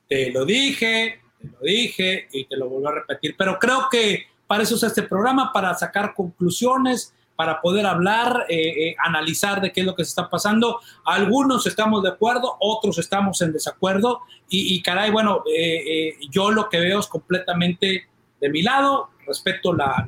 [0.08, 4.28] te lo dije, te lo dije y te lo vuelvo a repetir, pero creo que
[4.48, 9.72] para eso es este programa, para sacar conclusiones, para poder hablar, eh, eh, analizar de
[9.72, 10.80] qué es lo que se está pasando.
[11.04, 16.80] Algunos estamos de acuerdo, otros estamos en desacuerdo y, caray, bueno, eh, yo lo que
[16.80, 18.08] veo es completamente
[18.40, 20.08] de mi lado, respeto la,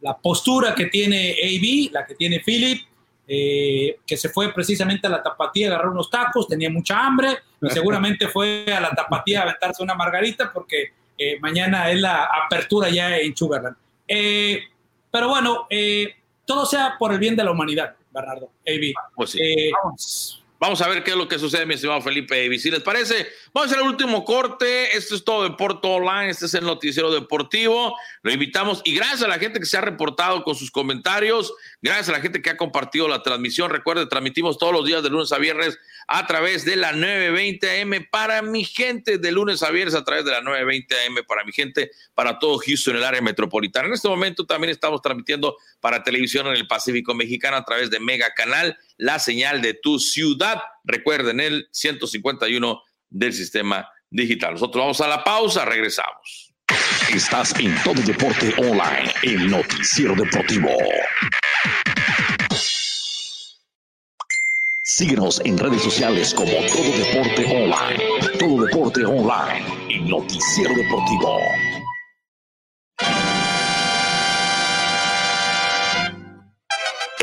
[0.00, 2.86] la, postura que tiene AB, la que tiene Philip,
[3.26, 7.70] que se fue precisamente a la tapatía a agarrar unos tacos, tenía mucha hambre y
[7.70, 10.92] seguramente fue a la tapatía a aventarse una margarita porque
[11.40, 13.76] mañana es la apertura ya en Sugarland.
[14.06, 15.66] pero bueno,
[16.44, 18.50] todo sea por el bien de la humanidad, Bernardo.
[18.66, 18.92] AB.
[19.14, 19.38] Pues sí.
[19.42, 22.46] Eh, Vamos a ver qué es lo que sucede, mi estimado Felipe.
[22.46, 24.96] Y si les parece, vamos a hacer el último corte.
[24.96, 26.30] Esto es todo Deporte Online.
[26.30, 27.94] Este es el noticiero deportivo.
[28.22, 31.52] Lo invitamos y gracias a la gente que se ha reportado con sus comentarios.
[31.82, 33.70] Gracias a la gente que ha compartido la transmisión.
[33.70, 35.78] Recuerden, transmitimos todos los días de lunes a viernes
[36.08, 40.24] a través de la 920 AM para mi gente, de lunes a viernes a través
[40.24, 43.88] de la 920 AM para mi gente, para todo Houston, el área metropolitana.
[43.88, 48.00] En este momento también estamos transmitiendo para televisión en el Pacífico Mexicano a través de
[48.00, 50.60] Mega Canal la señal de tu ciudad.
[50.84, 54.54] Recuerden el 151 del sistema digital.
[54.54, 56.52] Nosotros vamos a la pausa, regresamos.
[57.12, 60.70] Estás en todo deporte online, el noticiero deportivo.
[64.86, 68.38] Síguenos en redes sociales como Todo Deporte Online.
[68.38, 71.40] Todo Deporte Online, el noticiero deportivo.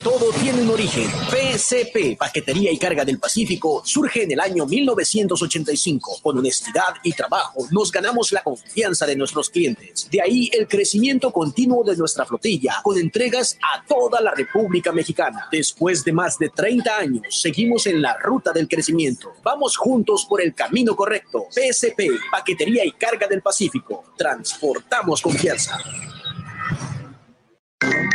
[0.00, 1.08] Todo tiene un origen.
[1.30, 6.18] PSP, Paquetería y Carga del Pacífico, surge en el año 1985.
[6.22, 10.08] Con honestidad y trabajo nos ganamos la confianza de nuestros clientes.
[10.10, 15.48] De ahí el crecimiento continuo de nuestra flotilla, con entregas a toda la República Mexicana.
[15.50, 19.32] Después de más de 30 años, seguimos en la ruta del crecimiento.
[19.42, 21.46] Vamos juntos por el camino correcto.
[21.50, 24.04] PSP, Paquetería y Carga del Pacífico.
[24.16, 25.78] Transportamos confianza.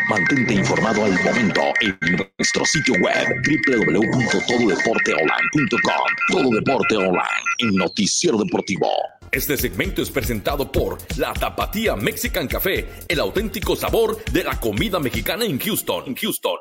[0.10, 1.98] Mantente informado al momento en
[2.38, 3.28] nuestro sitio web
[3.68, 6.08] www.tododeporteonline.com.
[6.32, 8.90] Todo Deporte Online, el noticiero deportivo.
[9.34, 14.98] Este segmento es presentado por La Tapatía Mexican Café, el auténtico sabor de la comida
[14.98, 16.06] mexicana en Houston.
[16.08, 16.56] En Houston.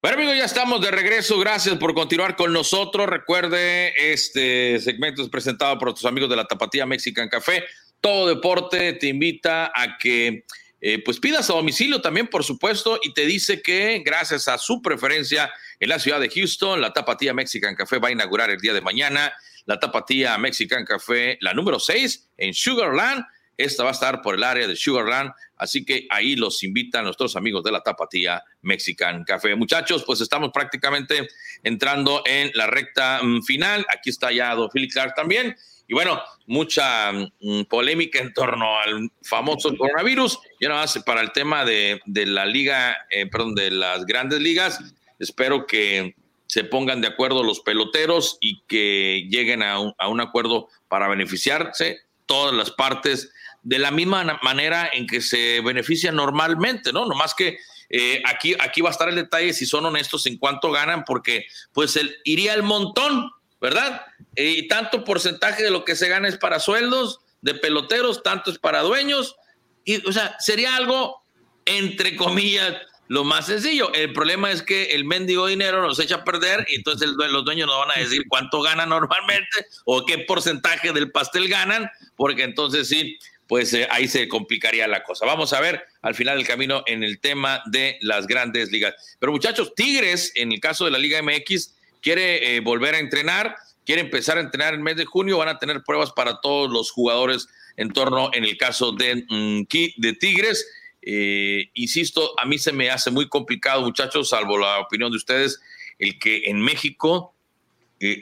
[0.00, 1.40] Bueno amigos, ya estamos de regreso.
[1.40, 3.08] Gracias por continuar con nosotros.
[3.08, 7.64] Recuerde, este segmento es presentado por tus amigos de la Tapatía Mexican Café.
[8.00, 10.44] Todo deporte te invita a que
[10.84, 14.82] eh, pues pidas a domicilio también, por supuesto, y te dice que gracias a su
[14.82, 15.48] preferencia
[15.78, 18.80] en la ciudad de Houston, la Tapatía Mexican Café va a inaugurar el día de
[18.80, 19.32] mañana.
[19.64, 23.24] La Tapatía Mexican Café, la número 6 en Sugarland.
[23.56, 27.36] Esta va a estar por el área de Sugarland, así que ahí los invitan nuestros
[27.36, 29.54] amigos de la Tapatía Mexican Café.
[29.54, 31.28] Muchachos, pues estamos prácticamente
[31.62, 33.86] entrando en la recta mm, final.
[33.96, 35.54] Aquí está ya Don Philip Clark también.
[35.92, 40.38] Y bueno, mucha mm, polémica en torno al famoso coronavirus.
[40.58, 44.80] Y no hace para el tema de, la liga, eh, perdón, de las grandes ligas.
[45.18, 46.16] Espero que
[46.46, 52.54] se pongan de acuerdo los peloteros y que lleguen a un, acuerdo para beneficiarse todas
[52.54, 53.30] las partes
[53.62, 57.04] de la misma manera en que se benefician normalmente, ¿no?
[57.04, 57.58] Nomás que
[57.90, 61.44] eh, aquí, aquí va a estar el detalle si son honestos en cuánto ganan, porque
[61.74, 63.30] pues el, iría el montón
[63.62, 64.02] ¿verdad?
[64.36, 68.58] Y tanto porcentaje de lo que se gana es para sueldos de peloteros, tanto es
[68.58, 69.36] para dueños.
[69.84, 71.22] Y, o sea, sería algo,
[71.66, 72.76] entre comillas,
[73.08, 73.92] lo más sencillo.
[73.92, 77.66] El problema es que el mendigo dinero nos echa a perder y entonces los dueños
[77.66, 82.88] nos van a decir cuánto ganan normalmente o qué porcentaje del pastel ganan, porque entonces
[82.88, 85.26] sí, pues eh, ahí se complicaría la cosa.
[85.26, 88.94] Vamos a ver al final del camino en el tema de las grandes ligas.
[89.18, 93.56] Pero muchachos, Tigres, en el caso de la Liga MX, quiere eh, volver a entrenar,
[93.84, 96.70] quiere empezar a entrenar en el mes de junio, van a tener pruebas para todos
[96.70, 99.62] los jugadores en torno, en el caso de, mm,
[99.96, 100.66] de Tigres.
[101.00, 105.60] Eh, insisto, a mí se me hace muy complicado, muchachos, salvo la opinión de ustedes,
[105.98, 107.34] el que en México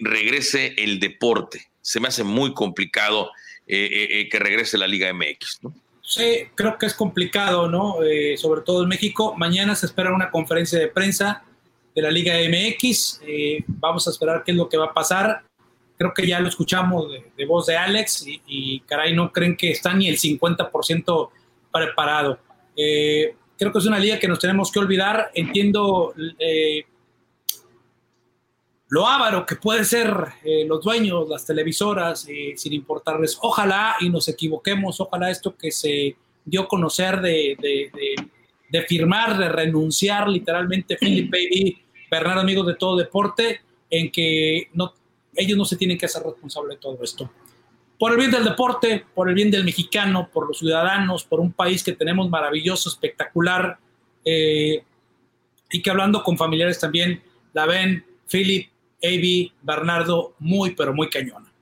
[0.02, 1.70] regrese el deporte.
[1.80, 3.30] Se me hace muy complicado
[3.72, 5.60] eh, eh, eh, que regrese la Liga MX.
[6.02, 7.98] Sí, creo que es complicado, ¿no?
[8.36, 9.36] sobre todo en México.
[9.36, 11.44] Mañana se espera una conferencia de prensa
[11.94, 13.20] de la Liga MX.
[13.68, 15.44] vamos a esperar qué es lo que va a pasar.
[16.00, 19.92] Creo que ya lo escuchamos de, voz de Alex y, caray, no creen que está
[19.92, 21.28] ni el 50%
[21.70, 22.38] preparado.
[22.74, 25.30] creo que es una liga que nos tenemos que olvidar.
[25.34, 26.14] Entiendo
[28.90, 30.10] lo ávaro que puede ser
[30.44, 33.38] eh, los dueños, las televisoras, eh, sin importarles.
[33.40, 37.56] Ojalá y nos equivoquemos, ojalá esto que se dio a conocer de,
[38.70, 41.78] de, firmar, de renunciar literalmente Philip Baby,
[42.10, 44.94] Bernardo Amigos de Todo Deporte, en que no,
[45.40, 47.30] ellos no se tienen que hacer responsables de todo esto.
[47.98, 51.52] Por el bien del deporte, por el bien del mexicano, por los ciudadanos, por un
[51.52, 53.78] país que tenemos maravilloso, espectacular,
[54.24, 54.82] eh,
[55.70, 57.22] y que hablando con familiares también
[57.52, 58.68] la ven, Philip,
[59.02, 61.52] Avi, Bernardo, muy, pero muy cañona.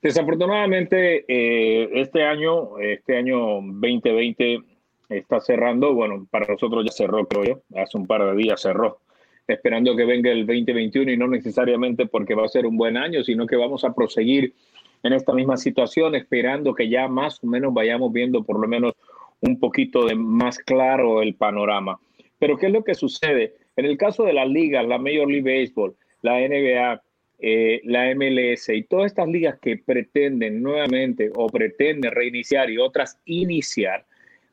[0.00, 4.60] Desafortunadamente, eh, este año, este año 2020
[5.08, 5.94] está cerrando.
[5.94, 7.80] Bueno, para nosotros ya cerró, creo yo.
[7.80, 8.98] Hace un par de días cerró.
[9.46, 13.22] Esperando que venga el 2021 y no necesariamente porque va a ser un buen año,
[13.24, 14.54] sino que vamos a proseguir
[15.02, 18.94] en esta misma situación, esperando que ya más o menos vayamos viendo por lo menos
[19.40, 21.98] un poquito de más claro el panorama.
[22.38, 23.54] Pero ¿qué es lo que sucede?
[23.76, 27.02] En el caso de las ligas, la Major League Baseball, la NBA,
[27.40, 33.18] eh, la MLS y todas estas ligas que pretenden nuevamente o pretenden reiniciar y otras
[33.24, 34.06] iniciar,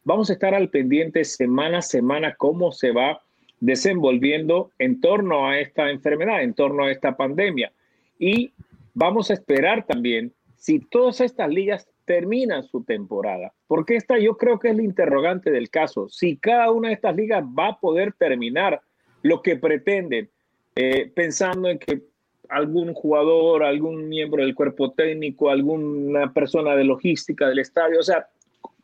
[0.03, 3.21] vamos a estar al pendiente semana a semana cómo se va
[3.59, 7.71] desenvolviendo en torno a esta enfermedad, en torno a esta pandemia.
[8.17, 8.51] Y
[8.93, 14.57] vamos a esperar también si todas estas ligas terminan su temporada, porque esta yo creo
[14.57, 18.13] que es el interrogante del caso, si cada una de estas ligas va a poder
[18.13, 18.81] terminar
[19.21, 20.29] lo que pretenden
[20.75, 22.01] eh, pensando en que
[22.49, 28.27] algún jugador, algún miembro del cuerpo técnico, alguna persona de logística del estadio, o sea,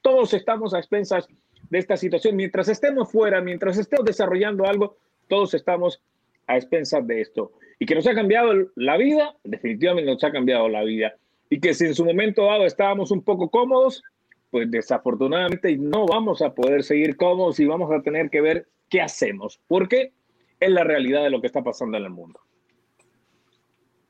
[0.02, 1.28] todos estamos a expensas
[1.70, 2.36] de esta situación.
[2.36, 4.98] Mientras estemos fuera, mientras estemos desarrollando algo,
[5.28, 6.02] todos estamos
[6.48, 7.54] a expensas de esto.
[7.80, 11.16] Y que nos ha cambiado la vida, definitivamente nos ha cambiado la vida.
[11.50, 14.04] Y que si en su momento dado estábamos un poco cómodos,
[14.52, 19.02] pues desafortunadamente no vamos a poder seguir cómodos y vamos a tener que ver qué
[19.02, 19.60] hacemos.
[19.68, 20.14] ¿Por qué?
[20.60, 22.40] es la realidad de lo que está pasando en el mundo.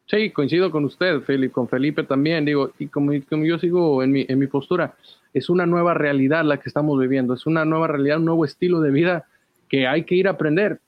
[0.06, 4.12] Sí, coincido con usted, Felipe, con Felipe también, digo, y como, como yo sigo en
[4.12, 4.96] mi, en mi, postura,
[5.36, 8.80] es una nueva realidad la que estamos viviendo, es una nueva realidad, un nuevo estilo
[8.80, 9.26] de vida
[9.68, 10.80] que hay que ir a aprender.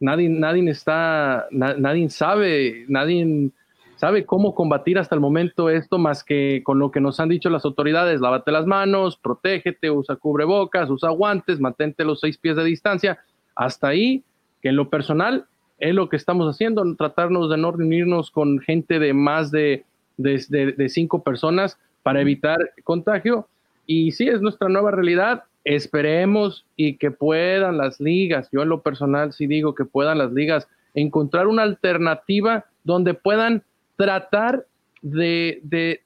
[0.00, 3.50] Nadie, nadie está, nadie sabe, nadie
[3.96, 7.50] sabe cómo combatir hasta el momento esto más que con lo que nos han dicho
[7.50, 12.64] las autoridades, lávate las manos, protégete, usa cubrebocas, usa guantes, mantente los seis pies de
[12.64, 13.18] distancia,
[13.54, 14.24] hasta ahí
[14.62, 15.44] que en lo personal
[15.78, 19.84] es lo que estamos haciendo, tratarnos de no reunirnos con gente de más de,
[20.16, 23.48] de, cinco personas para evitar contagio.
[23.86, 25.44] Y sí, es nuestra nueva realidad.
[25.64, 30.32] Esperemos y que puedan las ligas, yo en lo personal sí digo que puedan las
[30.32, 33.62] ligas encontrar una alternativa donde puedan
[33.96, 34.64] tratar
[35.02, 36.00] de,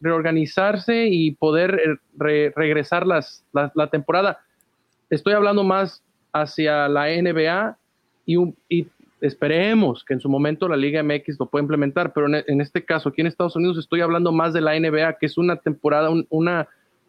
[0.00, 1.98] reorganizarse y poder
[2.28, 4.40] eh, regresar las, la temporada.
[5.10, 6.02] Estoy hablando más
[6.32, 7.76] hacia la NBA
[8.26, 8.36] y,
[8.68, 8.86] y,
[9.20, 13.08] esperemos que en su momento la Liga MX lo pueda implementar, pero en, este caso
[13.08, 16.68] aquí en Estados Unidos estoy hablando más de la NBA, que es una temporada, una,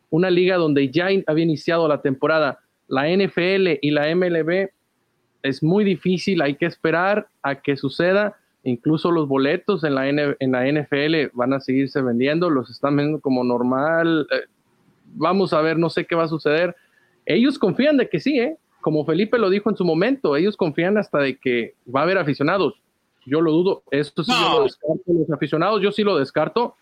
[0.09, 2.59] una liga donde ya había iniciado la temporada.
[2.87, 4.69] La NFL y la MLB
[5.43, 8.37] es muy difícil, hay que esperar a que suceda.
[8.63, 13.21] Incluso los boletos en la, en la NFL van a seguirse vendiendo, los están vendiendo
[13.21, 14.27] como normal.
[14.31, 14.47] Eh,
[15.13, 16.75] vamos a ver, no sé qué va a suceder.
[17.25, 18.57] Ellos confían de que sí, ¿eh?
[18.87, 22.17] Como Felipe lo dijo en su momento, ellos confían hasta de que va a haber
[22.17, 22.75] aficionados.
[23.25, 26.75] Yo lo dudo, esto sí yo lo descarto, los aficionados yo sí lo descarto,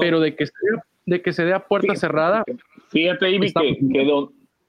[0.00, 2.44] pero de que, sea, de que se dé a puerta cerrada.
[2.88, 4.06] Fíjate, Ivy, que,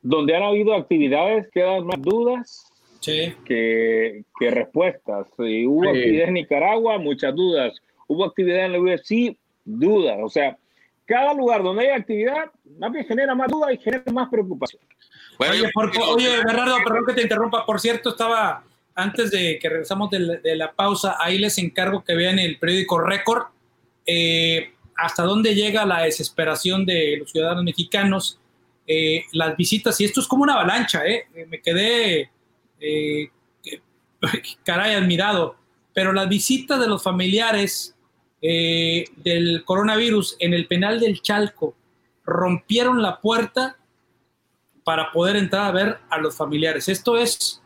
[0.02, 2.70] donde han habido actividades quedan más dudas
[3.00, 5.28] que, respuestas.
[5.38, 7.82] hubo actividad en Nicaragua, muchas dudas.
[8.06, 10.18] Hubo actividad en la UFC, dudas.
[10.22, 10.58] O sea,
[11.06, 14.82] cada lugar donde hay actividad, más bien genera más dudas y genera más preocupación.
[15.38, 17.66] oye, Bernardo, perdón que te interrumpa.
[17.66, 18.64] Por cierto, estaba
[18.96, 23.46] antes de que regresamos de la, pausa, ahí les encargo que vean el periódico Récord
[24.06, 28.40] eh, hasta dónde llega la desesperación de los ciudadanos mexicanos,
[28.86, 32.30] eh, las visitas, y esto es como una avalancha, eh, me quedé
[34.66, 35.56] caray admirado,
[35.94, 37.96] pero las visitas de los familiares
[38.42, 41.76] del coronavirus en el penal del Chalco
[42.26, 43.78] rompieron la puerta
[44.84, 46.90] para poder entrar a ver a los familiares.
[46.90, 47.62] Esto es,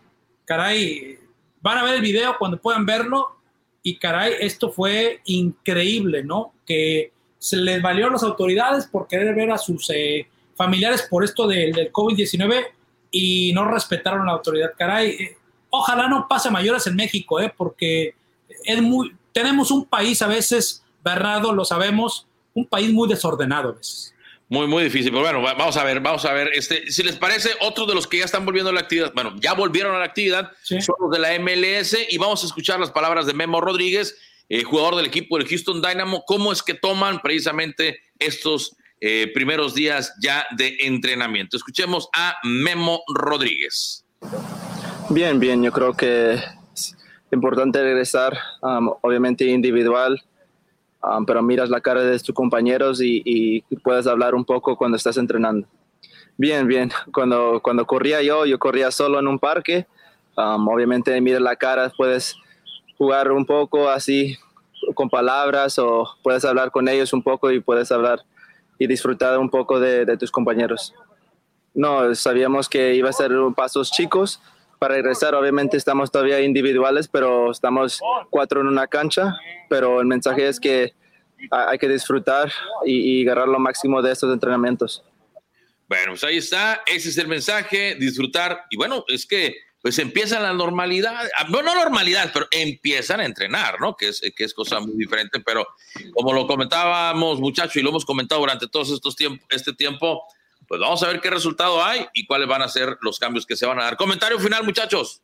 [0.45, 1.18] caray,
[1.61, 3.38] van a ver el video cuando puedan verlo
[3.84, 6.53] y caray, esto fue increíble, ¿no?
[6.65, 11.23] Que se les valió a las autoridades por querer ver a sus eh, familiares por
[11.23, 12.65] esto del COVID-19
[13.11, 14.72] y no respetaron la autoridad.
[14.77, 15.38] Caray, eh,
[15.69, 17.53] ojalá no pase mayores en México, ¿eh?
[17.56, 18.15] Porque
[18.64, 23.72] es muy, tenemos un país a veces, Bernardo, lo sabemos, un país muy desordenado a
[23.74, 24.14] veces.
[24.48, 25.12] Muy, muy difícil.
[25.12, 26.52] Pero bueno, vamos a ver, vamos a ver.
[26.53, 29.36] Este, si les parece, otro de los que ya están volviendo a la actividad, bueno,
[29.41, 32.91] ya volvieron a la actividad, son los de la MLS y vamos a escuchar las
[32.91, 34.16] palabras de Memo Rodríguez,
[34.48, 39.76] eh, jugador del equipo del Houston Dynamo, cómo es que toman precisamente estos eh, primeros
[39.76, 41.57] días ya de entrenamiento.
[41.57, 44.06] Escuchemos a Memo Rodríguez.
[45.10, 46.40] Bien, bien, yo creo que
[47.31, 50.22] importante regresar, um, obviamente individual,
[51.06, 55.18] Um, pero miras la cara de tus compañeros y, puedes hablar un poco cuando estás
[55.18, 55.68] entrenando.
[56.38, 56.91] Bien, bien.
[57.14, 59.85] Cuando, cuando corría yo, yo corría solo en un parque.
[60.35, 62.35] Um, obviamente miras la cara, puedes
[62.97, 64.35] jugar un poco así
[64.95, 68.22] con palabras o puedes hablar con ellos un poco y puedes hablar
[68.80, 70.93] y disfrutar un poco de, de tus compañeros.
[71.73, 74.41] No, sabíamos que iba a ser pasos chicos,
[74.80, 75.35] para regresar.
[75.35, 79.35] Obviamente estamos todavía individuales, pero estamos cuatro en una cancha,
[79.69, 80.93] pero el mensaje es que
[81.52, 82.52] hay que disfrutar
[82.85, 85.03] y, agarrar lo máximo de estos entrenamientos.
[85.88, 88.65] Bueno, pues ahí está, ese es el mensaje, disfrutar.
[88.69, 93.26] Y bueno, es que pues empiezan la normalidad, ah, no, no normalidad, pero empiezan a
[93.26, 93.95] entrenar, ¿no?
[93.95, 95.68] Que es, que es cosa muy diferente, pero
[96.11, 100.23] como lo comentábamos, muchachos, y lo hemos comentado durante todos estos tiempos, este tiempo,
[100.68, 103.56] pues vamos a ver qué resultado hay y cuáles van a ser los cambios que
[103.56, 103.98] se van a dar.
[103.98, 105.22] Comentario final, muchachos.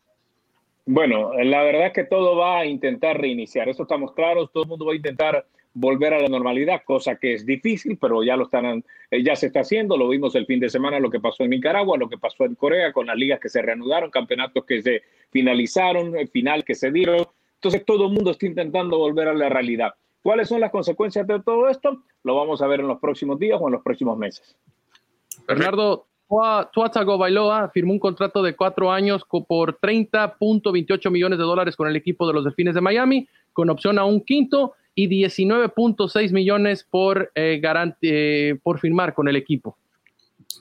[0.86, 4.70] Bueno, la verdad es que todo va a intentar reiniciar, eso estamos claros, todo el
[4.70, 8.46] mundo va a intentar volver a la normalidad, cosa que es difícil, pero ya lo
[8.46, 9.98] están, eh, ya se está haciendo.
[9.98, 12.56] Lo vimos el fin de semana, lo que pasó en Nicaragua, lo que pasó en
[12.56, 16.92] Corea, con las ligas que se reanudaron, campeonatos que se finalizaron, el final que se
[16.92, 17.26] dieron.
[17.56, 19.94] Entonces todo el mundo está intentando volver a la realidad.
[20.22, 22.04] ¿Cuáles son las consecuencias de todo esto?
[22.24, 24.56] Lo vamos a ver en los próximos días o en los próximos meses.
[25.48, 26.08] Bernardo,
[26.72, 31.96] Tuatago Bailoa firmó un contrato de cuatro años por 30.28 millones de dólares con el
[31.96, 37.32] equipo de los Delfines de Miami, con opción a un quinto y 19.6 millones por,
[37.36, 37.62] eh,
[38.02, 39.78] eh, por firmar con el equipo.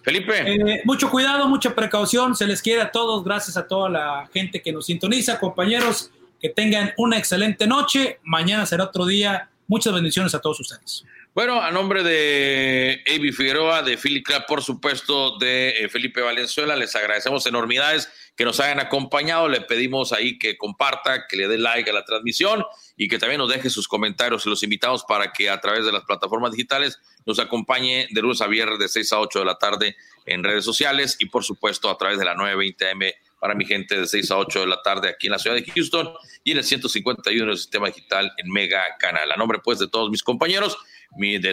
[0.02, 0.32] Felipe.
[0.47, 4.62] Eh, mucho cuidado, mucha precaución, se les quiere a todos, gracias a toda la gente
[4.62, 10.35] que nos sintoniza, compañeros, que tengan una excelente noche, mañana será otro día, muchas bendiciones
[10.35, 11.05] a todos ustedes.
[11.32, 16.97] Bueno, a nombre de Avi Figueroa, de Philip Clapp, por supuesto, de Felipe Valenzuela, les
[16.97, 19.48] agradecemos enormidades que nos hayan acompañado.
[19.48, 22.65] Le pedimos ahí que comparta, que le dé like a la transmisión
[22.97, 24.44] y que también nos deje sus comentarios.
[24.44, 28.48] Los invitamos para que a través de las plataformas digitales nos acompañe de lunes a
[28.48, 29.97] viernes de 6 a 8 de la tarde
[30.27, 33.98] en redes sociales y por supuesto a través de la 920 AM para mi gente
[33.98, 36.12] de 6 a 8 de la tarde aquí en la ciudad de Houston
[36.44, 39.31] y en el 151 del sistema digital en Mega Canal.
[39.31, 40.77] A nombre pues de todos mis compañeros,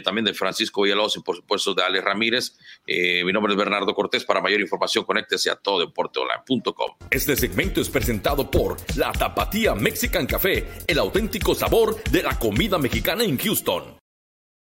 [0.04, 2.58] también de Francisco Villalobos y por supuesto de Ale Ramírez.
[2.86, 4.24] Eh, mi nombre es Bernardo Cortés.
[4.26, 6.92] Para mayor información, conéctese a tododeporteonline.com.
[7.10, 12.78] Este segmento es presentado por La Tapatía Mexican Café, el auténtico sabor de la comida
[12.78, 13.98] mexicana en Houston.